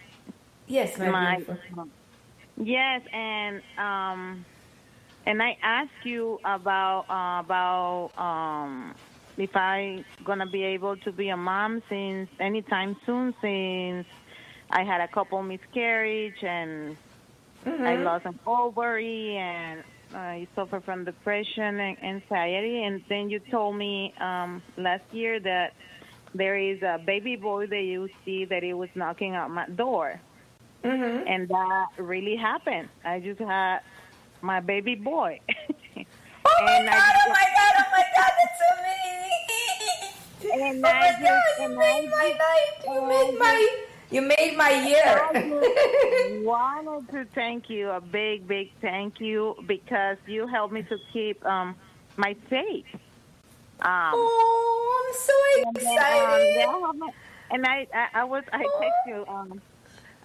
Yes, 0.66 0.96
my 0.98 1.36
beautiful. 1.36 1.88
yes, 2.56 3.02
and 3.12 3.60
um, 3.76 4.44
and 5.26 5.42
I 5.42 5.56
asked 5.62 6.04
you 6.04 6.38
about 6.44 7.06
uh, 7.10 7.40
about 7.40 8.12
um, 8.16 8.94
if 9.40 9.56
I 9.56 10.04
gonna 10.24 10.46
be 10.46 10.62
able 10.62 10.96
to 10.98 11.12
be 11.12 11.30
a 11.30 11.36
mom 11.36 11.82
since 11.88 12.28
anytime 12.38 12.96
soon. 13.06 13.34
Since 13.40 14.06
I 14.70 14.84
had 14.84 15.00
a 15.00 15.08
couple 15.08 15.42
miscarriage 15.42 16.42
and 16.44 16.96
I 17.66 17.96
Mhm. 17.96 18.04
lost 18.04 18.26
an 18.26 18.38
ovary 18.46 19.36
and 19.36 19.82
I 20.14 20.46
suffer 20.54 20.80
from 20.80 21.04
depression 21.04 21.80
and 21.80 21.96
anxiety. 22.04 22.84
And 22.84 23.02
then 23.08 23.30
you 23.30 23.38
told 23.50 23.76
me 23.76 24.12
um, 24.20 24.62
last 24.76 25.04
year 25.12 25.40
that 25.40 25.72
there 26.34 26.56
is 26.58 26.82
a 26.82 26.98
baby 27.04 27.36
boy 27.36 27.66
that 27.66 27.82
you 27.82 28.08
see 28.24 28.44
that 28.44 28.62
he 28.62 28.72
was 28.74 28.90
knocking 28.94 29.34
at 29.34 29.48
my 29.50 29.66
door. 29.68 30.20
Mm-hmm. 30.84 31.26
And 31.26 31.48
that 31.48 31.86
really 31.98 32.36
happened. 32.36 32.88
I 33.04 33.20
just 33.20 33.40
had 33.40 33.80
my 34.42 34.60
baby 34.60 34.94
boy. 34.96 35.40
Oh 36.42 36.64
my 36.64 36.72
And 36.72 36.88
I 36.88 36.92
god, 36.96 37.14
oh 37.14 37.18
just- 37.18 37.28
my 37.40 37.46
god, 37.58 37.72
oh 37.78 37.90
my 37.92 38.04
god, 38.16 38.32
that's 38.38 38.58
so 38.58 38.68
amazing. 38.80 39.09
And 40.52 40.84
oh 40.84 40.88
I 40.88 41.12
my 41.12 41.16
god, 41.22 41.42
you 41.60 41.78
made 41.78 42.10
my 42.10 42.36
night. 42.38 42.84
You 42.86 43.06
made 43.06 43.38
my 43.38 43.84
you 44.10 44.22
made 44.22 44.56
my 44.56 44.70
year. 44.70 45.02
I 45.04 46.40
wanted 46.44 47.08
to 47.12 47.24
thank 47.32 47.70
you, 47.70 47.90
a 47.90 48.00
big, 48.00 48.48
big 48.48 48.72
thank 48.80 49.20
you, 49.20 49.54
because 49.66 50.16
you 50.26 50.48
helped 50.48 50.74
me 50.74 50.82
to 50.82 50.98
keep 51.12 51.44
um, 51.46 51.76
my 52.16 52.34
faith. 52.48 52.86
Um, 53.82 54.12
oh, 54.14 55.06
I'm 55.06 55.20
so 55.20 55.32
and 55.68 55.76
then, 55.76 55.94
excited. 55.94 56.64
um, 56.68 57.10
and 57.52 57.66
I, 57.66 57.86
I, 57.94 58.08
I 58.14 58.24
was, 58.24 58.42
I 58.52 58.64
texted 58.64 59.06
you 59.06 59.26
um, 59.26 59.62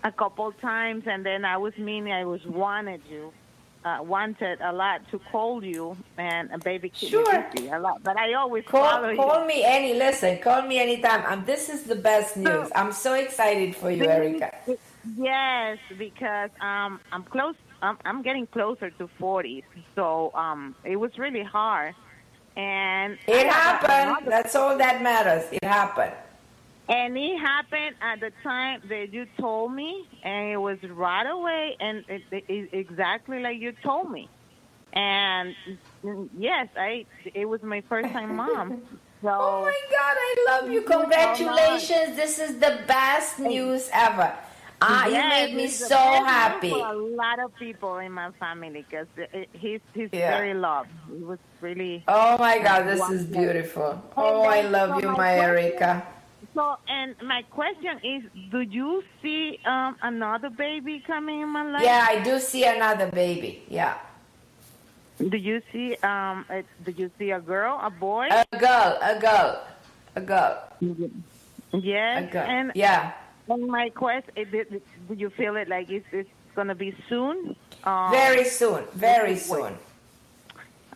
a 0.04 0.12
couple 0.12 0.52
times, 0.54 1.04
and 1.06 1.24
then 1.26 1.46
I 1.46 1.58
was 1.58 1.78
meaning, 1.78 2.12
I 2.12 2.26
was 2.26 2.44
wanted 2.46 3.02
you, 3.10 3.32
uh, 3.86 4.00
wanted 4.02 4.60
a 4.62 4.74
lot 4.74 5.02
to 5.12 5.20
call 5.32 5.64
you, 5.64 5.96
and 6.18 6.52
a 6.52 6.58
baby 6.58 6.92
me 7.02 7.08
Sure. 7.10 7.46
a 7.72 7.80
lot. 7.80 8.04
But 8.04 8.18
I 8.18 8.34
always 8.34 8.66
follow 8.66 9.16
Call, 9.16 9.26
call 9.30 9.42
you. 9.42 9.48
me 9.48 9.64
any 9.64 9.94
listen. 9.94 10.40
Call 10.40 10.64
me 10.64 10.80
anytime. 10.80 11.24
Um, 11.32 11.46
this 11.46 11.70
is 11.70 11.84
the 11.84 11.96
best 11.96 12.36
news. 12.36 12.70
I'm 12.76 12.92
so 12.92 13.14
excited 13.14 13.76
for 13.76 13.92
you, 13.92 14.06
Erica. 14.06 14.52
Yes, 15.16 15.78
because 15.98 16.50
um, 16.60 17.00
I'm 17.12 17.24
close. 17.24 17.56
I'm, 17.84 17.98
I'm 18.06 18.24
getting 18.24 18.48
closer 18.48 18.90
to 18.90 19.08
40, 19.20 19.64
so 19.94 20.32
um, 20.34 20.74
it 20.84 20.96
was 20.96 21.12
really 21.20 21.44
hard. 21.44 21.94
And 22.58 23.18
It 23.28 23.46
happened. 23.48 24.28
That's 24.32 24.56
all 24.56 24.78
that 24.78 25.04
matters. 25.04 25.44
It 25.52 25.64
happened. 25.64 26.14
And 26.88 27.18
it 27.18 27.38
happened 27.40 27.96
at 28.02 28.20
the 28.20 28.32
time 28.44 28.82
that 28.90 29.12
you 29.12 29.26
told 29.40 29.74
me, 29.74 30.08
and 30.24 30.52
it 30.52 30.58
was 30.58 30.78
right 30.84 31.26
away, 31.28 31.76
and 31.80 32.04
it, 32.08 32.22
it, 32.32 32.44
it- 32.48 32.70
exactly 32.74 33.40
like 33.42 33.58
you 33.60 33.74
told 33.84 34.12
me. 34.12 34.30
And 34.94 35.56
yes, 36.38 36.68
I 36.78 37.06
it 37.34 37.46
was 37.46 37.62
my 37.64 37.82
first 37.90 38.14
time 38.14 38.36
mom, 38.38 38.82
So, 39.22 39.28
oh 39.30 39.62
my 39.64 39.82
God, 39.92 40.16
I 40.28 40.46
love 40.48 40.72
you! 40.72 40.82
Congratulations! 40.84 42.16
This 42.16 42.40
is 42.40 42.60
the 42.60 42.80
best 42.88 43.40
news 43.40 43.90
ever. 43.92 44.32
Ah, 44.82 45.06
you 45.08 45.28
made 45.28 45.54
me 45.56 45.68
so 45.68 45.98
happy. 45.98 46.70
For 46.70 46.88
a 46.88 46.94
lot 46.98 47.40
of 47.40 47.54
people 47.58 47.98
in 47.98 48.12
my 48.12 48.30
family 48.40 48.86
because 48.90 49.08
he's 49.54 49.82
he's 49.94 50.10
Yeah. 50.14 50.38
very 50.38 50.54
loved. 50.54 50.90
He 51.12 51.24
was 51.24 51.40
really. 51.60 52.04
Oh 52.08 52.38
my 52.38 52.60
God, 52.60 52.84
this 52.88 53.10
is 53.10 53.26
beautiful. 53.26 54.02
Oh, 54.16 54.44
I 54.44 54.62
love 54.62 55.02
you, 55.02 55.10
my 55.12 55.34
Erica. 55.34 56.06
So, 56.56 56.78
and 56.88 57.16
my 57.22 57.42
question 57.52 58.00
is, 58.02 58.24
do 58.50 58.62
you 58.62 59.04
see 59.22 59.60
um, 59.66 59.98
another 60.02 60.50
baby 60.50 61.04
coming 61.06 61.42
in 61.42 61.50
my 61.50 61.70
life? 61.70 61.84
Yeah, 61.84 62.08
I 62.08 62.24
do 62.24 62.40
see 62.40 62.64
another 62.64 63.12
baby. 63.12 63.64
Yeah, 63.68 63.98
Do 65.20 65.36
you 65.36 65.62
see 65.74 65.98
um? 65.98 66.46
A, 66.50 66.64
do 66.86 66.92
you 66.92 67.12
see 67.20 67.32
a 67.32 67.42
girl, 67.42 67.78
a 67.84 67.90
boy? 67.90 68.28
a 68.32 68.46
girl, 68.58 68.98
a 69.02 69.20
girl, 69.20 69.64
a 70.16 70.22
girl. 70.22 70.64
yes. 71.74 72.24
a 72.24 72.32
girl. 72.32 72.48
And 72.48 72.72
Yeah. 72.74 73.12
And 73.48 73.68
my 73.68 73.90
question, 73.90 74.32
is, 74.38 74.48
do 75.08 75.14
you 75.14 75.30
feel 75.32 75.56
it 75.58 75.68
like 75.68 75.92
it's, 75.92 76.08
it's 76.12 76.30
gonna 76.56 76.74
be 76.74 76.96
soon? 77.10 77.56
Um, 77.84 78.12
Very 78.12 78.46
soon, 78.46 78.84
very 78.96 79.36
soon. 79.36 79.78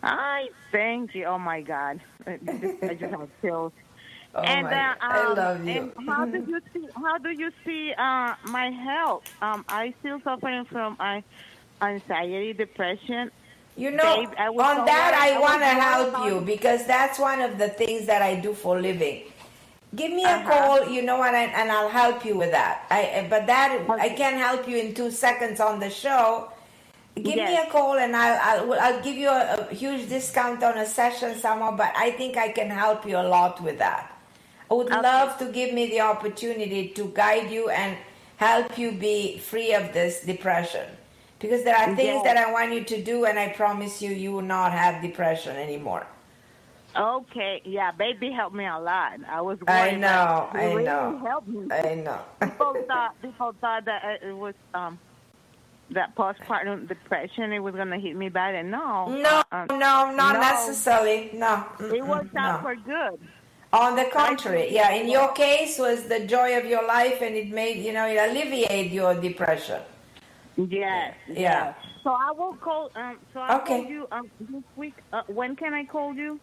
I 0.02 0.48
thank 0.72 1.14
you. 1.14 1.26
Oh 1.26 1.38
my 1.38 1.60
God, 1.60 2.00
I 2.26 2.38
just, 2.38 2.82
I 2.82 2.94
just 2.94 3.14
have 3.14 3.28
chills. 3.42 3.72
Oh 4.34 4.56
and 4.56 4.56
my 4.56 4.72
uh, 4.72 4.78
God, 4.78 4.96
I 5.10 5.26
um, 5.32 5.34
love 5.34 5.64
you. 5.64 5.92
How 6.08 6.26
do 6.26 6.38
you 6.46 6.60
see? 6.72 6.86
How 6.96 7.18
do 7.18 7.30
you 7.30 7.50
see 7.66 7.92
uh, 7.98 8.34
my 8.44 8.70
health? 8.70 9.24
Um, 9.42 9.64
I 9.68 9.94
still 10.00 10.20
suffering 10.24 10.64
from 10.70 10.96
uh, 11.00 11.20
anxiety, 11.82 12.54
depression. 12.54 13.30
You 13.76 13.90
know, 13.92 14.02
Babe, 14.02 14.30
I 14.38 14.50
on 14.58 14.76
so 14.76 14.84
that 14.86 15.14
worried. 15.14 15.14
I 15.14 15.38
was 15.38 15.42
want 15.42 15.62
to 15.62 15.68
help 15.68 16.18
you 16.18 16.40
because 16.42 16.86
that's 16.86 17.18
one 17.18 17.40
of 17.42 17.58
the 17.58 17.68
things 17.68 18.06
that 18.06 18.22
I 18.22 18.36
do 18.36 18.54
for 18.54 18.78
a 18.78 18.80
living. 18.80 19.24
Give 19.96 20.12
me 20.12 20.30
a 20.30 20.36
Uh-huh. 20.36 20.46
call, 20.46 20.88
you 20.88 21.02
know, 21.02 21.22
and, 21.24 21.36
I, 21.36 21.44
and 21.44 21.70
I'll 21.72 21.88
help 21.88 22.24
you 22.24 22.36
with 22.36 22.52
that. 22.52 22.86
I, 22.90 23.26
but 23.30 23.46
that 23.46 23.86
I 23.98 24.10
can't 24.10 24.36
help 24.36 24.68
you 24.68 24.76
in 24.78 24.94
two 24.94 25.10
seconds 25.10 25.60
on 25.60 25.80
the 25.80 25.90
show. 25.90 26.50
Give 27.16 27.42
me 27.44 27.56
a 27.56 27.66
call 27.70 27.98
and 27.98 28.16
I'll, 28.16 28.70
I'll 28.70 28.80
I'll 28.80 29.02
give 29.02 29.16
you 29.16 29.28
a, 29.28 29.68
a 29.70 29.74
huge 29.74 30.08
discount 30.08 30.62
on 30.62 30.78
a 30.78 30.86
session 30.86 31.36
somewhere. 31.38 31.72
But 31.72 31.92
I 31.96 32.12
think 32.12 32.36
I 32.36 32.50
can 32.50 32.70
help 32.70 33.06
you 33.06 33.16
a 33.18 33.26
lot 33.28 33.60
with 33.62 33.78
that. 33.78 34.09
I 34.70 34.74
would 34.74 34.88
love 34.88 35.36
to 35.38 35.46
give 35.46 35.74
me 35.74 35.86
the 35.90 36.00
opportunity 36.02 36.88
to 36.90 37.04
guide 37.08 37.50
you 37.50 37.70
and 37.70 37.96
help 38.36 38.78
you 38.78 38.92
be 38.92 39.38
free 39.38 39.74
of 39.74 39.92
this 39.92 40.20
depression. 40.20 40.86
Because 41.40 41.64
there 41.64 41.74
are 41.76 41.86
things 41.96 42.22
Yes. 42.22 42.24
that 42.24 42.36
I 42.36 42.52
want 42.52 42.72
you 42.72 42.84
to 42.84 43.02
do, 43.02 43.24
and 43.24 43.38
I 43.38 43.48
promise 43.48 44.00
you, 44.00 44.10
you 44.10 44.30
will 44.32 44.42
not 44.42 44.72
have 44.72 45.02
depression 45.02 45.56
anymore. 45.56 46.06
Okay, 46.94 47.62
yeah, 47.64 47.92
baby 47.92 48.30
helped 48.30 48.54
me 48.54 48.66
a 48.66 48.78
lot. 48.78 49.12
I 49.28 49.40
was. 49.40 49.58
I 49.66 49.92
know, 49.92 50.48
I 50.52 50.64
really 50.66 50.84
know. 50.84 51.18
Helped 51.24 51.48
me. 51.48 51.66
I 51.70 51.94
know. 51.94 52.20
people 52.40 52.76
thought 52.86 53.14
people 53.22 53.54
thought 53.60 53.84
that 53.86 54.04
it- 54.04 54.28
it 54.28 54.32
was 54.36 54.54
um 54.74 54.98
that 55.90 56.14
postpartum 56.16 56.86
depression. 56.88 57.52
It 57.52 57.60
was 57.60 57.74
gonna 57.76 57.98
hit 57.98 58.16
me 58.16 58.28
bad, 58.28 58.54
and 58.56 58.70
no, 58.72 59.06
No, 59.08 59.42
uh, 59.52 59.66
no, 59.70 60.10
not 60.12 60.34
no. 60.34 60.40
necessarily. 60.40 61.30
No. 61.32 61.64
It 61.80 62.04
worked 62.04 62.36
out 62.36 62.60
no. 62.60 62.62
for 62.62 62.74
good. 62.74 63.20
On 63.72 63.94
the 63.94 64.06
contrary, 64.06 64.72
yeah. 64.72 64.90
In 64.92 65.08
your 65.08 65.32
case, 65.32 65.78
was 65.78 66.02
the 66.08 66.20
joy 66.26 66.58
of 66.58 66.64
your 66.66 66.84
life, 66.86 67.22
and 67.22 67.36
it 67.36 67.50
made 67.50 67.78
you 67.84 67.92
know 67.92 68.06
it 68.06 68.16
alleviated 68.18 68.90
your 68.92 69.14
depression. 69.14 69.80
Yes. 70.56 71.14
Yeah. 71.28 71.36
yes. 71.40 71.74
So 72.02 72.10
I 72.10 72.32
will 72.32 72.54
call. 72.54 72.90
Um. 72.96 73.18
So 73.32 73.38
I'll 73.40 73.60
Okay. 73.60 73.82
call 73.82 73.90
you 73.90 74.08
um 74.10 74.30
this 74.40 74.64
week. 74.74 74.94
Uh, 75.12 75.22
when 75.28 75.54
can 75.54 75.72
I 75.72 75.84
call 75.84 76.14
you? 76.14 76.40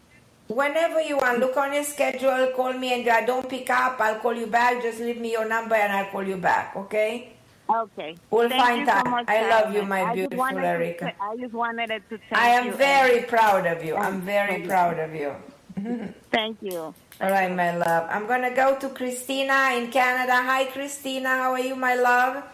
Whenever 0.48 1.02
you 1.02 1.18
want, 1.18 1.40
look 1.40 1.58
on 1.58 1.74
your 1.74 1.84
schedule, 1.84 2.50
call 2.56 2.72
me, 2.72 2.94
and 2.94 3.06
I 3.06 3.26
don't 3.26 3.46
pick 3.46 3.68
up, 3.68 4.00
I'll 4.00 4.18
call 4.18 4.32
you 4.34 4.46
back. 4.46 4.80
Just 4.80 4.98
leave 4.98 5.20
me 5.20 5.32
your 5.32 5.46
number, 5.46 5.74
and 5.74 5.92
I'll 5.92 6.06
call 6.06 6.26
you 6.26 6.38
back. 6.38 6.74
Okay? 6.74 7.34
Okay. 7.68 8.16
We'll 8.30 8.48
Thank 8.48 8.62
find 8.62 8.80
you 8.80 8.86
so 8.86 9.10
much, 9.10 9.24
I 9.28 9.50
love 9.50 9.74
you, 9.74 9.82
my 9.82 10.04
I 10.04 10.14
beautiful 10.14 10.38
Erica. 10.58 11.12
I 11.20 11.36
just 11.36 11.52
wanted 11.52 11.90
it 11.90 12.02
to 12.08 12.16
thank 12.30 12.42
I 12.42 12.48
am 12.48 12.66
you. 12.68 12.72
very 12.76 13.24
proud 13.24 13.66
of 13.66 13.84
you. 13.84 13.94
I'm 13.96 14.22
very 14.22 14.62
proud 14.62 14.98
of 14.98 15.14
you. 15.14 15.34
Thank 16.32 16.56
you. 16.62 16.94
All 17.20 17.30
right, 17.30 17.52
my 17.52 17.76
love. 17.76 18.06
I'm 18.10 18.28
gonna 18.28 18.54
go 18.54 18.78
to 18.78 18.88
Christina 18.90 19.70
in 19.74 19.90
Canada. 19.90 20.34
Hi, 20.34 20.66
Christina. 20.66 21.30
How 21.30 21.50
are 21.50 21.58
you, 21.58 21.74
my 21.74 21.96
love? 21.96 22.44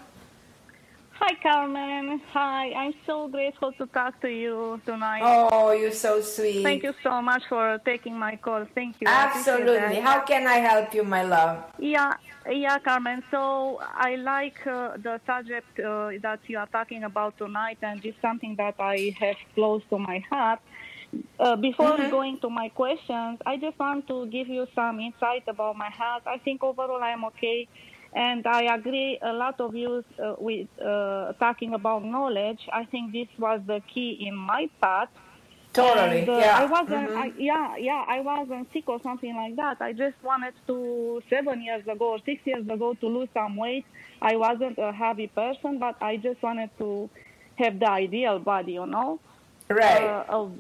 Hi, 1.20 1.34
Carmen. 1.42 2.18
Hi. 2.32 2.72
I'm 2.72 2.94
so 3.04 3.28
grateful 3.28 3.72
to 3.72 3.86
talk 3.88 4.18
to 4.22 4.28
you 4.28 4.80
tonight. 4.86 5.20
Oh, 5.22 5.72
you're 5.72 5.92
so 5.92 6.22
sweet. 6.22 6.62
Thank 6.62 6.82
you 6.82 6.94
so 7.02 7.20
much 7.20 7.42
for 7.46 7.78
taking 7.84 8.18
my 8.18 8.36
call. 8.36 8.66
Thank 8.74 9.02
you. 9.02 9.06
Absolutely. 9.06 10.00
How 10.00 10.20
can 10.20 10.46
I 10.46 10.56
help 10.56 10.94
you, 10.94 11.04
my 11.04 11.24
love? 11.24 11.62
Yeah, 11.78 12.14
yeah, 12.50 12.78
Carmen. 12.78 13.22
So 13.30 13.80
I 13.82 14.16
like 14.16 14.66
uh, 14.66 14.96
the 14.96 15.20
subject 15.26 15.78
uh, 15.78 16.12
that 16.22 16.40
you 16.46 16.56
are 16.56 16.68
talking 16.68 17.04
about 17.04 17.36
tonight, 17.36 17.78
and 17.82 18.02
it's 18.02 18.16
something 18.22 18.56
that 18.56 18.76
I 18.78 19.14
have 19.20 19.36
close 19.54 19.82
to 19.90 19.98
my 19.98 20.24
heart. 20.30 20.60
Uh, 21.38 21.56
before 21.56 21.96
Mm-hmm. 21.96 22.10
going 22.10 22.38
to 22.40 22.48
my 22.50 22.68
questions, 22.68 23.38
I 23.46 23.56
just 23.56 23.78
want 23.78 24.06
to 24.08 24.26
give 24.26 24.48
you 24.48 24.66
some 24.74 25.00
insight 25.00 25.44
about 25.48 25.76
my 25.76 25.90
health. 25.90 26.22
I 26.26 26.38
think 26.38 26.62
overall 26.62 27.02
I'm 27.02 27.24
okay, 27.26 27.68
and 28.12 28.46
I 28.46 28.74
agree 28.74 29.18
a 29.22 29.32
lot 29.32 29.60
of 29.60 29.74
you 29.74 30.04
uh, 30.22 30.34
with 30.38 30.68
uh, 30.80 31.32
talking 31.34 31.74
about 31.74 32.04
knowledge. 32.04 32.62
I 32.72 32.84
think 32.84 33.12
this 33.12 33.28
was 33.38 33.60
the 33.66 33.80
key 33.92 34.24
in 34.26 34.34
my 34.36 34.68
path. 34.80 35.08
Totally, 35.72 36.20
And, 36.20 36.28
uh, 36.28 36.36
yeah. 36.38 36.58
I 36.62 36.64
wasn't. 36.66 37.10
Mhm. 37.10 37.16
I, 37.16 37.32
yeah, 37.36 37.76
yeah. 37.76 38.04
I 38.06 38.20
wasn't 38.20 38.72
sick 38.72 38.88
or 38.88 39.00
something 39.02 39.34
like 39.34 39.56
that. 39.56 39.76
I 39.82 39.92
just 39.92 40.14
wanted 40.22 40.54
to 40.68 41.20
seven 41.28 41.62
years 41.62 41.82
ago 41.88 42.10
or 42.14 42.18
six 42.24 42.46
years 42.46 42.64
ago 42.68 42.94
to 42.94 43.06
lose 43.08 43.28
some 43.34 43.56
weight. 43.56 43.84
I 44.22 44.36
wasn't 44.36 44.78
a 44.78 44.92
heavy 44.92 45.26
person, 45.26 45.78
but 45.80 45.96
I 46.00 46.16
just 46.16 46.40
wanted 46.42 46.70
to 46.78 47.10
have 47.56 47.80
the 47.80 47.90
ideal 47.90 48.38
body, 48.38 48.74
you 48.74 48.86
know. 48.86 49.18
Right. 49.68 50.04
Uh, 50.04 50.24
of, 50.28 50.52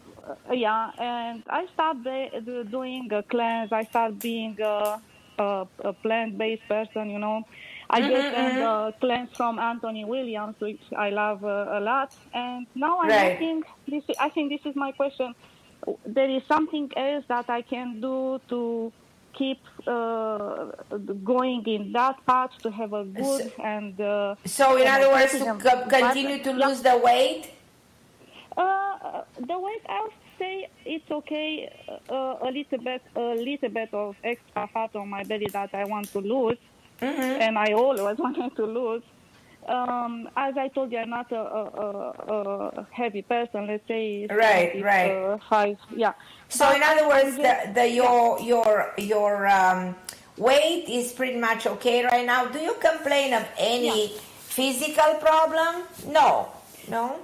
yeah, 0.52 0.90
and 0.98 1.42
I 1.48 1.66
started 1.72 2.70
doing 2.70 3.08
a 3.12 3.22
cleanse. 3.22 3.72
I 3.72 3.84
started 3.84 4.20
being 4.20 4.56
a, 4.62 4.98
a, 5.38 5.66
a 5.84 5.92
plant-based 5.92 6.66
person, 6.68 7.10
you 7.10 7.18
know. 7.18 7.42
I 7.90 8.02
Mhm, 8.02 8.08
just 8.08 8.30
did 8.30 8.54
mhm. 8.56 8.60
a 8.60 8.92
cleanse 9.00 9.30
from 9.36 9.58
Anthony 9.58 10.04
Williams, 10.04 10.56
which 10.60 10.82
I 10.96 11.10
love 11.10 11.44
uh, 11.44 11.78
a 11.78 11.80
lot. 11.80 12.10
And 12.32 12.66
now 12.74 13.00
I'm 13.00 13.08
Right. 13.10 13.32
looking. 13.32 13.62
This, 13.86 14.04
I 14.18 14.30
think 14.30 14.50
this 14.50 14.64
is 14.64 14.74
my 14.76 14.92
question. 14.92 15.34
There 16.06 16.30
is 16.30 16.42
something 16.46 16.88
else 16.96 17.24
that 17.28 17.50
I 17.50 17.62
can 17.62 18.00
do 18.00 18.38
to 18.48 18.92
keep 19.36 19.58
uh, 19.86 20.70
going 21.24 21.62
in 21.66 21.92
that 21.92 22.16
path 22.26 22.50
to 22.62 22.70
have 22.70 22.92
a 22.92 23.04
good 23.04 23.42
and. 23.58 24.00
Uh, 24.00 24.34
So, 24.46 24.76
in 24.76 24.86
other 24.88 25.10
words, 25.10 25.32
to 25.32 25.88
continue 25.88 26.38
to 26.42 26.52
Yeah. 26.52 26.68
lose 26.68 26.80
the 26.82 26.96
weight? 26.96 27.53
Uh, 28.56 29.22
the 29.38 29.58
weight, 29.58 29.82
I 29.88 30.02
would 30.02 30.12
say 30.38 30.68
it's 30.84 31.10
okay. 31.10 31.72
Uh, 32.08 32.36
a 32.42 32.50
little 32.50 32.78
bit, 32.78 33.02
a 33.16 33.34
little 33.34 33.68
bit 33.68 33.88
of 33.92 34.16
extra 34.22 34.68
fat 34.72 34.94
on 34.94 35.08
my 35.08 35.24
belly 35.24 35.48
that 35.52 35.70
I 35.74 35.84
want 35.84 36.08
to 36.12 36.20
lose, 36.20 36.58
Mm-hmm. 37.02 37.42
and 37.42 37.58
I 37.58 37.72
always 37.72 38.18
wanted 38.18 38.54
to 38.56 38.64
lose. 38.66 39.02
Um, 39.66 40.28
as 40.36 40.56
I 40.58 40.68
told 40.68 40.92
you, 40.92 40.98
I'm 40.98 41.10
not 41.10 41.32
a, 41.32 41.36
a, 41.36 42.80
a, 42.80 42.86
heavy 42.92 43.22
person. 43.22 43.66
Let's 43.66 43.86
say 43.88 44.26
Right, 44.30 44.72
70, 44.74 44.82
right. 44.82 45.10
Uh, 45.10 45.38
five, 45.48 45.78
yeah. 45.96 46.12
So, 46.48 46.66
But 46.66 46.76
in 46.76 46.82
other 46.82 47.08
words, 47.08 47.36
the, 47.36 47.72
the 47.74 47.88
your 47.88 48.40
your 48.40 48.92
your 48.98 49.46
um, 49.48 49.96
weight 50.36 50.84
is 50.88 51.12
pretty 51.12 51.38
much 51.38 51.66
okay 51.66 52.04
right 52.04 52.26
now. 52.26 52.44
Do 52.44 52.58
you 52.58 52.74
complain 52.74 53.32
of 53.32 53.44
any 53.58 54.08
physical 54.38 55.14
problem? 55.14 55.84
No, 56.08 56.48
no. 56.88 57.16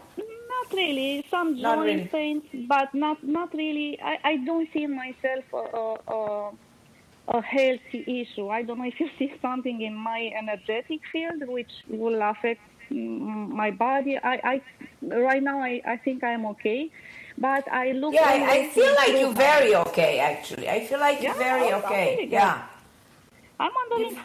Not 0.70 0.76
really. 0.76 1.26
Some 1.30 1.56
joint 1.56 1.80
really. 1.80 2.04
pains, 2.06 2.42
but 2.68 2.94
not 2.94 3.22
not 3.24 3.52
really. 3.54 3.98
I, 4.02 4.18
I 4.24 4.36
don't 4.36 4.68
see 4.72 4.86
myself 4.86 5.44
a, 5.52 6.12
a, 6.12 6.50
a, 7.28 7.42
healthy 7.42 8.04
issue. 8.06 8.48
I 8.48 8.62
don't 8.62 8.78
know 8.78 8.84
if 8.84 8.98
you 9.00 9.08
see 9.18 9.32
something 9.42 9.80
in 9.80 9.94
my 9.94 10.32
energetic 10.36 11.00
field 11.12 11.46
which 11.46 11.70
will 11.88 12.20
affect 12.22 12.60
my 12.90 13.70
body. 13.70 14.18
I, 14.18 14.34
I 14.44 14.62
right 15.02 15.42
now 15.42 15.60
I, 15.60 15.80
I 15.84 15.96
think 15.96 16.22
I'm 16.24 16.46
okay, 16.46 16.90
but 17.38 17.70
I 17.72 17.92
look. 17.92 18.14
Yeah, 18.14 18.26
I, 18.26 18.50
I 18.50 18.68
feel 18.68 18.94
like 18.94 19.12
you're 19.18 19.32
very 19.32 19.74
okay. 19.74 20.18
Actually, 20.20 20.68
I 20.68 20.86
feel 20.86 21.00
like 21.00 21.22
you're 21.22 21.34
very 21.34 21.72
I'm 21.72 21.84
okay. 21.84 22.28
Yeah. 22.30 22.62
I'm 23.58 23.72
wondering 23.90 24.16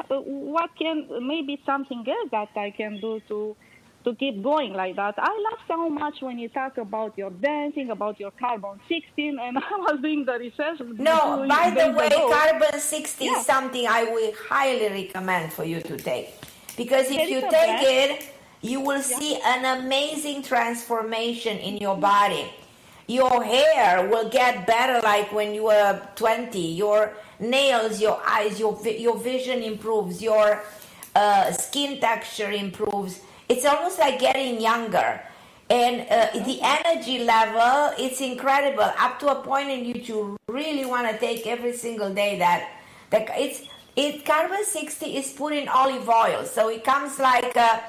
what 0.54 0.70
can 0.80 1.08
maybe 1.28 1.62
something 1.66 2.06
else 2.08 2.30
that 2.32 2.50
I 2.56 2.72
can 2.72 3.02
do 3.02 3.20
to 3.28 3.58
to 4.06 4.16
keep 4.16 4.42
going 4.42 4.74
like 4.74 4.96
that. 4.96 5.16
I 5.18 5.32
love 5.50 5.60
so 5.68 5.90
much 5.90 6.22
when 6.22 6.40
you 6.40 6.48
talk 6.50 6.78
about 6.78 7.18
your 7.18 7.32
dancing, 7.32 7.90
about 7.90 8.20
your 8.20 8.32
carbon 8.32 8.80
60, 8.88 9.28
and 9.28 9.58
I 9.58 9.76
was 9.88 10.00
doing 10.02 10.24
the 10.26 10.38
research. 10.40 10.80
No, 10.98 11.46
by 11.50 11.72
the 11.72 11.92
way, 11.98 12.08
ago. 12.08 12.30
carbon 12.32 12.80
60 12.80 13.26
Yeah. 13.26 13.40
is 13.40 13.46
something 13.46 13.86
I 13.88 14.04
will 14.06 14.32
highly 14.50 14.88
recommend 15.04 15.52
for 15.52 15.66
you 15.66 15.82
to 15.82 15.98
take. 15.98 16.30
Because 16.78 17.08
if 17.10 17.18
There 17.18 17.28
you 17.28 17.42
take 17.42 17.52
brand. 17.52 17.88
it, 17.88 18.30
you 18.62 18.80
will 18.80 19.02
see 19.02 19.40
an 19.44 19.80
amazing 19.84 20.44
transformation 20.44 21.58
in 21.58 21.78
your 21.78 21.98
body. 21.98 22.46
Your 23.08 23.44
hair 23.44 24.08
will 24.10 24.30
get 24.30 24.66
better 24.66 25.00
like 25.02 25.32
when 25.32 25.54
you 25.54 25.66
were 25.66 26.02
20. 26.16 26.60
Your 26.60 27.14
nails, 27.40 28.02
your 28.02 28.20
eyes, 28.26 28.60
your, 28.60 28.80
your 28.88 29.18
vision 29.18 29.62
improves. 29.62 30.22
Your 30.22 30.62
uh, 31.16 31.52
skin 31.54 32.00
texture 32.00 32.52
improves. 32.52 33.22
It's 33.48 33.66
almost 33.66 34.00
like 34.00 34.20
getting 34.20 34.60
younger. 34.60 35.22
And 35.70 36.02
uh, 36.10 36.44
the 36.46 36.60
energy 36.62 37.24
level, 37.24 37.94
it's 37.98 38.22
incredible 38.22 38.92
up 38.98 39.20
to 39.20 39.28
a 39.30 39.42
point 39.42 39.70
in 39.70 39.94
which 39.94 40.10
you 40.10 40.38
really 40.48 40.86
want 40.86 41.10
to 41.10 41.18
take 41.18 41.48
every 41.48 41.74
single 41.74 42.14
day 42.14 42.38
that, 42.40 42.70
that 43.10 43.28
it's, 43.32 43.64
it 43.96 44.26
carbon 44.26 44.64
60 44.64 45.18
is 45.18 45.32
put 45.32 45.54
in 45.54 45.68
olive 45.68 46.08
oil. 46.08 46.46
So 46.46 46.70
it 46.70 46.84
comes 46.84 47.18
like 47.18 47.56
uh, 47.58 47.80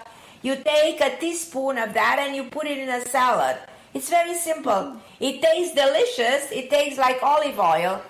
you 0.43 0.57
take 0.57 1.01
a 1.01 1.17
teaspoon 1.19 1.77
of 1.77 1.93
that 1.93 2.19
and 2.19 2.35
you 2.35 2.45
put 2.45 2.67
it 2.67 2.79
in 2.79 2.89
a 2.89 3.05
salad. 3.07 3.59
It's 3.93 4.09
very 4.09 4.35
simple. 4.35 4.97
It 5.21 5.43
tastes 5.43 5.75
delicious. 5.75 6.51
It 6.53 6.71
tastes 6.71 6.99
like 6.99 7.23
olive 7.23 7.59
oil. 7.59 8.03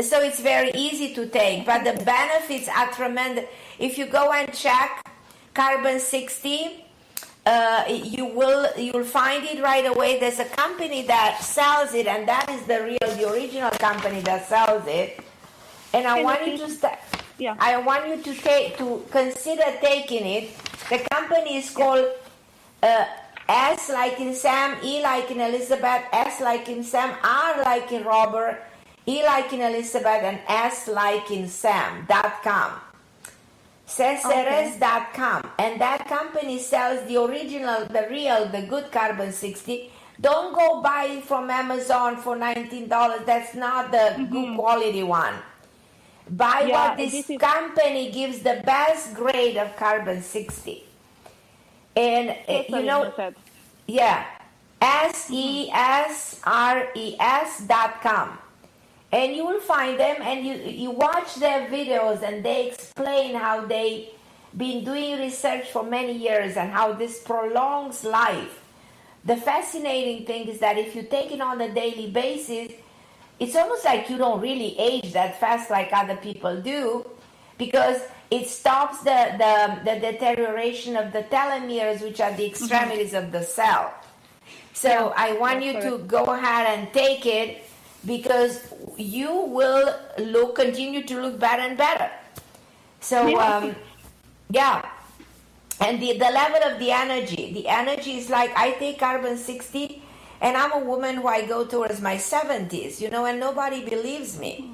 So 0.00 0.20
it's 0.20 0.40
very 0.40 0.70
easy 0.74 1.14
to 1.14 1.28
take, 1.28 1.66
but 1.66 1.84
the 1.84 1.92
benefits 2.04 2.68
are 2.68 2.90
tremendous. 2.90 3.44
If 3.78 3.96
you 3.96 4.06
go 4.06 4.32
and 4.32 4.52
check 4.52 5.04
carbon 5.54 6.00
60, 6.00 6.84
uh, 7.46 7.84
you 7.88 8.26
will 8.26 8.68
you'll 8.76 9.04
find 9.04 9.44
it 9.44 9.62
right 9.62 9.86
away. 9.86 10.18
There's 10.18 10.40
a 10.40 10.44
company 10.46 11.06
that 11.06 11.42
sells 11.42 11.94
it, 11.94 12.06
and 12.06 12.26
that 12.28 12.48
is 12.50 12.62
the 12.66 12.82
real, 12.82 13.16
the 13.16 13.32
original 13.32 13.70
company 13.70 14.20
that 14.22 14.46
sells 14.48 14.86
it. 14.86 15.20
And 15.92 16.06
I 16.06 16.22
want 16.22 16.46
you 16.46 16.58
to 16.58 16.68
st- 16.70 16.98
I 17.58 17.76
want 17.78 18.08
you 18.08 18.16
to 18.22 18.40
take 18.40 18.78
to 18.78 19.04
consider 19.10 19.64
taking 19.80 20.26
it. 20.26 20.56
The 20.88 20.98
company 21.10 21.56
is 21.56 21.70
called 21.70 22.06
uh, 22.82 23.04
S 23.48 23.90
like 23.90 24.18
in 24.20 24.34
Sam, 24.34 24.78
E 24.82 25.02
like 25.02 25.30
in 25.30 25.40
Elizabeth, 25.40 26.02
S 26.12 26.40
like 26.40 26.68
in 26.68 26.82
Sam, 26.82 27.14
R 27.22 27.62
like 27.62 27.92
in 27.92 28.04
Robert, 28.04 28.62
E 29.06 29.22
like 29.22 29.52
in 29.52 29.60
Elizabeth, 29.60 30.22
and 30.24 30.40
S 30.48 30.88
like 30.88 31.30
in 31.30 31.48
Sam 31.48 32.06
dot 33.96 35.12
com. 35.14 35.42
And 35.58 35.80
that 35.80 36.06
company 36.08 36.58
sells 36.58 37.06
the 37.08 37.16
original, 37.22 37.86
the 37.86 38.06
real, 38.10 38.46
the 38.48 38.62
good 38.62 38.90
carbon 38.92 39.32
60. 39.32 39.90
Don't 40.20 40.54
go 40.54 40.80
buy 40.80 41.04
it 41.06 41.24
from 41.24 41.50
Amazon 41.50 42.16
for 42.18 42.36
$19. 42.36 42.88
That's 43.26 43.54
not 43.54 43.90
the 43.90 44.26
good 44.30 44.54
quality 44.56 45.02
one. 45.02 45.34
Buy 46.30 46.62
Mm-hmm. 46.62 46.68
Yeah, 46.68 46.88
what 46.88 46.96
this, 46.96 47.12
this 47.12 47.30
is- 47.30 47.38
company 47.38 48.10
gives 48.10 48.38
the 48.40 48.62
best 48.64 49.14
grade 49.14 49.56
of 49.56 49.74
carbon 49.76 50.22
60. 50.22 50.84
And 51.96 52.30
uh, 52.48 52.62
you 52.68 52.82
know, 52.82 53.12
yeah, 53.86 54.24
S 54.80 55.30
E 55.30 55.70
S 55.72 56.40
R 56.44 56.88
E 56.94 57.16
S 57.20 57.60
dot 57.66 58.00
com, 58.02 58.38
and 59.14 59.36
you 59.36 59.46
will 59.46 59.60
find 59.60 59.98
them. 59.98 60.16
And 60.20 60.44
you 60.44 60.54
you 60.84 60.90
watch 60.90 61.36
their 61.36 61.68
videos, 61.68 62.22
and 62.22 62.44
they 62.44 62.68
explain 62.68 63.36
how 63.36 63.64
they've 63.64 64.08
been 64.56 64.84
doing 64.84 65.20
research 65.20 65.70
for 65.70 65.84
many 65.84 66.14
years 66.26 66.56
and 66.56 66.70
how 66.70 66.92
this 66.92 67.22
prolongs 67.22 68.02
life. 68.04 68.60
The 69.24 69.36
fascinating 69.36 70.26
thing 70.26 70.48
is 70.48 70.58
that 70.58 70.76
if 70.78 70.94
you 70.96 71.02
take 71.04 71.30
it 71.32 71.40
on 71.40 71.60
a 71.60 71.72
daily 71.72 72.10
basis, 72.10 72.72
it's 73.38 73.56
almost 73.56 73.84
like 73.84 74.10
you 74.10 74.18
don't 74.18 74.40
really 74.40 74.78
age 74.78 75.12
that 75.12 75.40
fast 75.40 75.70
like 75.70 75.92
other 75.92 76.16
people 76.16 76.60
do 76.60 77.06
because 77.56 78.00
it 78.30 78.48
stops 78.48 78.98
the, 79.02 79.20
the, 79.38 79.80
the 79.84 80.00
deterioration 80.00 80.96
of 80.96 81.12
the 81.12 81.22
telomeres, 81.22 82.02
which 82.02 82.20
are 82.20 82.32
the 82.32 82.44
mm-hmm. 82.44 82.64
extremities 82.64 83.14
of 83.14 83.32
the 83.32 83.42
cell. 83.42 83.92
So 84.72 84.88
Yeah, 84.88 85.12
I 85.16 85.32
want 85.34 85.62
you 85.62 85.80
to 85.80 85.98
go 85.98 86.24
ahead 86.26 86.78
and 86.78 86.92
take 86.92 87.26
it 87.26 87.64
because 88.06 88.73
you 88.96 89.32
will 89.32 89.94
look 90.18 90.56
continue 90.56 91.04
to 91.04 91.20
look 91.20 91.38
better 91.38 91.62
and 91.62 91.76
better. 91.76 92.10
So 93.00 93.38
Yeah. 93.38 93.38
um, 93.38 93.76
yeah, 94.50 94.82
and 95.80 96.00
the, 96.00 96.12
the 96.18 96.30
level 96.30 96.62
of 96.70 96.78
the 96.78 96.90
energy, 96.92 97.52
the 97.52 97.68
energy 97.68 98.18
is 98.18 98.30
like 98.30 98.52
I 98.56 98.72
take 98.72 98.98
carbon 99.00 99.36
60 99.36 100.02
and 100.40 100.56
I'm 100.56 100.72
a 100.72 100.78
woman 100.78 101.16
who 101.16 101.26
I 101.28 101.46
go 101.46 101.64
towards 101.64 102.00
my 102.00 102.16
70s, 102.16 103.00
you 103.00 103.10
know, 103.10 103.24
and 103.26 103.40
nobody 103.40 103.84
believes 103.84 104.38
me. 104.38 104.70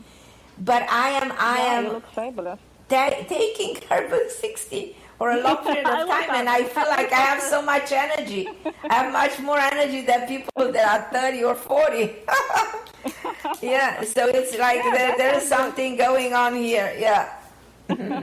But 0.59 0.83
I 0.91 1.11
am, 1.11 1.33
I 1.39 1.59
Yeah, 1.59 1.79
am 1.79 2.03
fabulous. 2.15 2.61
ta- 2.89 3.23
taking 3.29 3.77
carbon 3.89 4.29
60 4.31 4.97
for 5.21 5.33
a 5.33 5.41
long 5.43 5.59
period 5.59 5.87
of 5.87 6.09
time 6.15 6.31
and. 6.33 6.49
I 6.49 6.65
feel 6.65 6.89
like 6.89 7.13
I 7.13 7.21
have 7.33 7.43
so 7.43 7.61
much 7.61 7.93
energy. 7.93 8.49
I 8.89 8.95
have 9.01 9.13
much 9.13 9.39
more 9.49 9.59
energy 9.59 10.01
than 10.01 10.27
people 10.27 10.73
that 10.73 10.87
are 11.13 11.13
30 11.13 11.45
or 11.45 11.55
40. 11.55 12.17
yeah, 13.63 14.03
so 14.03 14.27
it's 14.29 14.57
like 14.57 14.83
Yeah, 14.83 14.97
there, 14.97 15.13
there 15.19 15.35
is 15.37 15.47
something 15.47 15.97
going 15.97 16.33
on 16.33 16.55
here. 16.55 16.91
Yeah. 17.07 17.29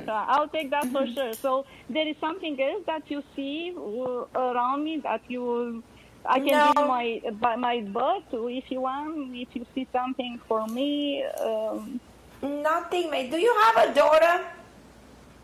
I'll 0.08 0.48
take 0.48 0.72
that 0.72 0.88
for 0.92 1.06
sure. 1.14 1.34
So 1.34 1.66
there 1.90 2.08
is 2.08 2.16
something 2.20 2.56
else 2.60 2.84
that 2.88 3.04
you 3.12 3.22
see 3.36 3.74
uh, 3.78 4.26
around 4.34 4.84
me 4.84 4.98
that 5.04 5.22
you. 5.28 5.84
I 6.26 6.40
can 6.40 6.48
No. 6.58 6.74
give 6.74 6.88
my 6.88 7.22
by 7.46 7.56
my 7.58 7.82
birth 7.82 8.32
if 8.32 8.72
you 8.72 8.82
want. 8.82 9.36
If 9.36 9.50
you 9.56 9.66
see 9.76 9.86
something 9.94 10.40
for 10.48 10.66
me. 10.68 11.24
Um, 11.24 12.00
Nothing, 12.42 13.12
mate. 13.12 13.30
Do 13.30 13.38
you 13.38 13.54
have 13.66 13.76
a 13.90 13.94
daughter? 13.94 14.36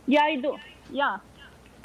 Yeah, 0.07 0.23
I 0.23 0.35
do. 0.37 0.57
Yeah. 0.91 1.17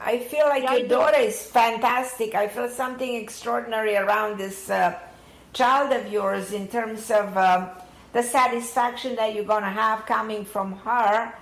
I 0.01 0.19
feel 0.19 0.47
like 0.47 0.63
Yeah, 0.63 0.77
your 0.77 0.89
daughter 0.89 1.19
is 1.19 1.43
fantastic. 1.43 2.35
I 2.35 2.49
feel 2.49 2.69
something 2.69 3.17
extraordinary 3.17 3.97
around 3.97 4.39
this 4.39 4.71
uh, 4.71 4.99
child 5.53 5.93
of 5.93 6.11
yours 6.13 6.53
in 6.53 6.69
terms 6.69 7.11
of 7.11 7.37
um 7.37 7.71
the 8.13 8.23
satisfaction 8.23 9.17
that 9.17 9.35
you're 9.35 9.45
going 9.45 9.63
to 9.63 9.71
have 9.71 10.07
coming 10.07 10.45
from 10.45 10.73
her. 10.79 11.33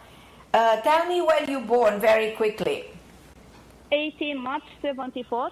Uh, 0.53 0.81
tell 0.81 1.07
me 1.07 1.21
when 1.21 1.49
you 1.49 1.61
born 1.61 2.01
very 2.01 2.33
quickly. 2.33 2.85
18 3.93 4.39
March 4.43 4.65
74. 4.83 5.51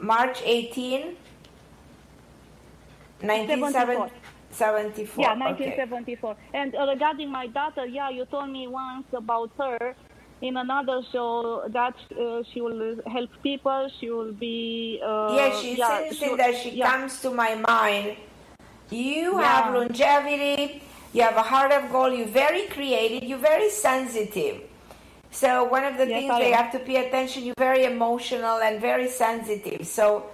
March 0.00 0.42
18, 0.44 1.14
1974. 3.20 4.10
74. 4.50 5.22
Yeah, 5.22 5.32
okay. 5.32 5.40
1974. 5.40 6.36
And 6.52 6.74
uh, 6.74 6.86
regarding 6.86 7.30
my 7.30 7.46
daughter, 7.46 7.86
yeah, 7.86 8.10
you 8.10 8.24
told 8.26 8.50
me 8.50 8.66
once 8.66 9.06
about 9.12 9.50
her 9.56 9.94
in 10.42 10.56
another 10.56 11.00
show 11.12 11.62
that 11.68 11.94
uh, 12.20 12.42
she 12.52 12.60
will 12.60 12.96
help 13.06 13.30
people. 13.42 13.88
She 14.00 14.10
will 14.10 14.32
be. 14.32 15.00
Uh, 15.04 15.34
yeah, 15.36 15.50
she's 15.60 15.78
yeah, 15.78 16.00
will- 16.30 16.36
that 16.36 16.54
she 16.56 16.70
yeah. 16.70 16.90
comes 16.90 17.20
to 17.22 17.30
my 17.30 17.54
mind. 17.54 18.16
You 18.90 19.38
Yeah. 19.40 19.46
have 19.52 19.74
longevity, 19.74 20.82
you 21.14 21.22
have 21.22 21.36
a 21.36 21.42
heart 21.52 21.72
of 21.72 21.90
gold, 21.90 22.12
you're 22.18 22.26
very 22.44 22.66
creative, 22.66 23.22
you're 23.28 23.38
very 23.38 23.70
sensitive. 23.70 24.56
So 25.30 25.64
one 25.64 25.84
of 25.84 25.96
the 25.96 26.06
Yes, 26.06 26.18
things 26.18 26.30
I 26.30 26.40
they 26.40 26.52
am. 26.52 26.58
have 26.62 26.72
to 26.72 26.78
pay 26.80 26.96
attention, 27.06 27.44
you're 27.44 27.54
very 27.70 27.84
emotional 27.84 28.56
and 28.60 28.80
very 28.80 29.08
sensitive. 29.08 29.86
So 29.86 30.26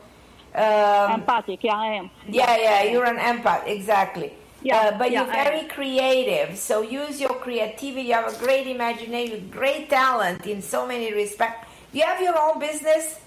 um, 0.55 1.21
Empathic, 1.21 1.63
yeah, 1.63 1.77
I 1.77 1.87
am. 2.01 2.11
yeah, 2.27 2.57
yeah, 2.57 2.83
you're 2.91 3.05
an 3.05 3.19
empath, 3.19 3.65
exactly. 3.69 4.33
Yeah, 4.63 4.77
Uh, 4.77 4.99
but 4.99 5.11
yeah, 5.11 5.23
you're 5.25 5.33
very 5.33 5.61
am. 5.61 5.69
creative, 5.69 6.59
so 6.59 6.83
use 6.83 7.21
your 7.21 7.35
creativity. 7.35 8.09
You 8.09 8.15
have 8.15 8.35
a 8.35 8.39
great 8.39 8.67
imagination, 8.67 9.49
great 9.51 9.89
talent 9.89 10.47
in 10.47 10.63
so 10.63 10.87
many 10.87 11.13
respects. 11.13 11.69
You 11.93 12.03
have 12.03 12.21
your 12.21 12.37
own 12.39 12.59
business. 12.59 13.21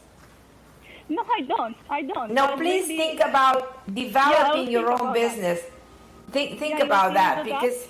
No, 1.10 1.24
I 1.38 1.42
don't. 1.42 1.76
I 1.90 2.02
don't. 2.04 2.32
No, 2.32 2.48
But 2.48 2.58
please 2.58 2.88
maybe- 2.88 2.98
think 2.98 3.20
about 3.22 3.84
developing 3.94 4.66
I'll 4.68 4.70
your 4.70 4.92
own 4.92 5.00
about 5.00 5.14
that. 5.14 5.22
business. 5.22 5.60
Think 6.32 6.60
think 6.60 6.80
Yeah, 6.80 6.86
about 6.86 7.14
that 7.14 7.34
about 7.40 7.46
that? 7.50 7.62
because 7.62 7.88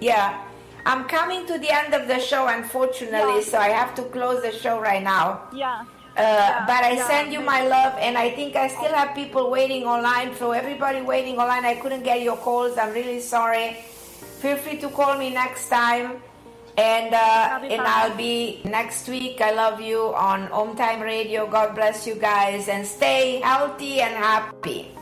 yeah, 0.00 0.42
I'm 0.84 1.04
coming 1.06 1.46
to 1.46 1.58
the 1.58 1.70
end 1.70 1.94
of 1.94 2.06
the 2.06 2.18
show 2.20 2.46
unfortunately, 2.46 3.40
Yeah. 3.42 3.50
so 3.52 3.58
I 3.58 3.70
have 3.70 3.94
to 3.96 4.02
close 4.14 4.42
the 4.42 4.52
show 4.52 4.78
right 4.80 5.02
now. 5.02 5.26
Yeah. 5.52 5.82
Uh, 6.16 6.64
but 6.66 6.80
I 6.82 6.92
yeah, 6.96 7.06
send 7.06 7.32
you 7.32 7.40
my 7.40 7.66
love, 7.66 7.92
and 8.00 8.16
I 8.16 8.30
think 8.30 8.56
I 8.56 8.68
still 8.68 8.92
have 8.94 9.14
people 9.14 9.50
waiting 9.50 9.84
online. 9.84 10.34
So 10.36 10.52
everybody 10.52 11.02
waiting 11.02 11.36
online, 11.36 11.66
I 11.66 11.74
couldn't 11.74 12.04
get 12.04 12.22
your 12.22 12.36
calls. 12.38 12.78
I'm 12.78 12.92
really 12.94 13.20
sorry. 13.20 13.76
Feel 14.40 14.56
free 14.56 14.78
to 14.78 14.88
call 14.88 15.18
me 15.18 15.28
next 15.28 15.68
time, 15.68 16.22
and 16.78 17.12
uh, 17.12 17.60
and 17.60 17.68
fine. 17.68 17.80
I'll 17.84 18.16
be 18.16 18.62
next 18.64 19.08
week. 19.08 19.42
I 19.42 19.52
love 19.52 19.80
you 19.80 20.14
on 20.16 20.48
Om 20.52 20.74
Times 20.74 21.02
Radio. 21.02 21.46
God 21.46 21.74
bless 21.74 22.06
you 22.06 22.14
guys, 22.14 22.68
and 22.68 22.86
stay 22.86 23.40
healthy 23.44 24.00
and 24.00 24.16
happy. 24.16 24.96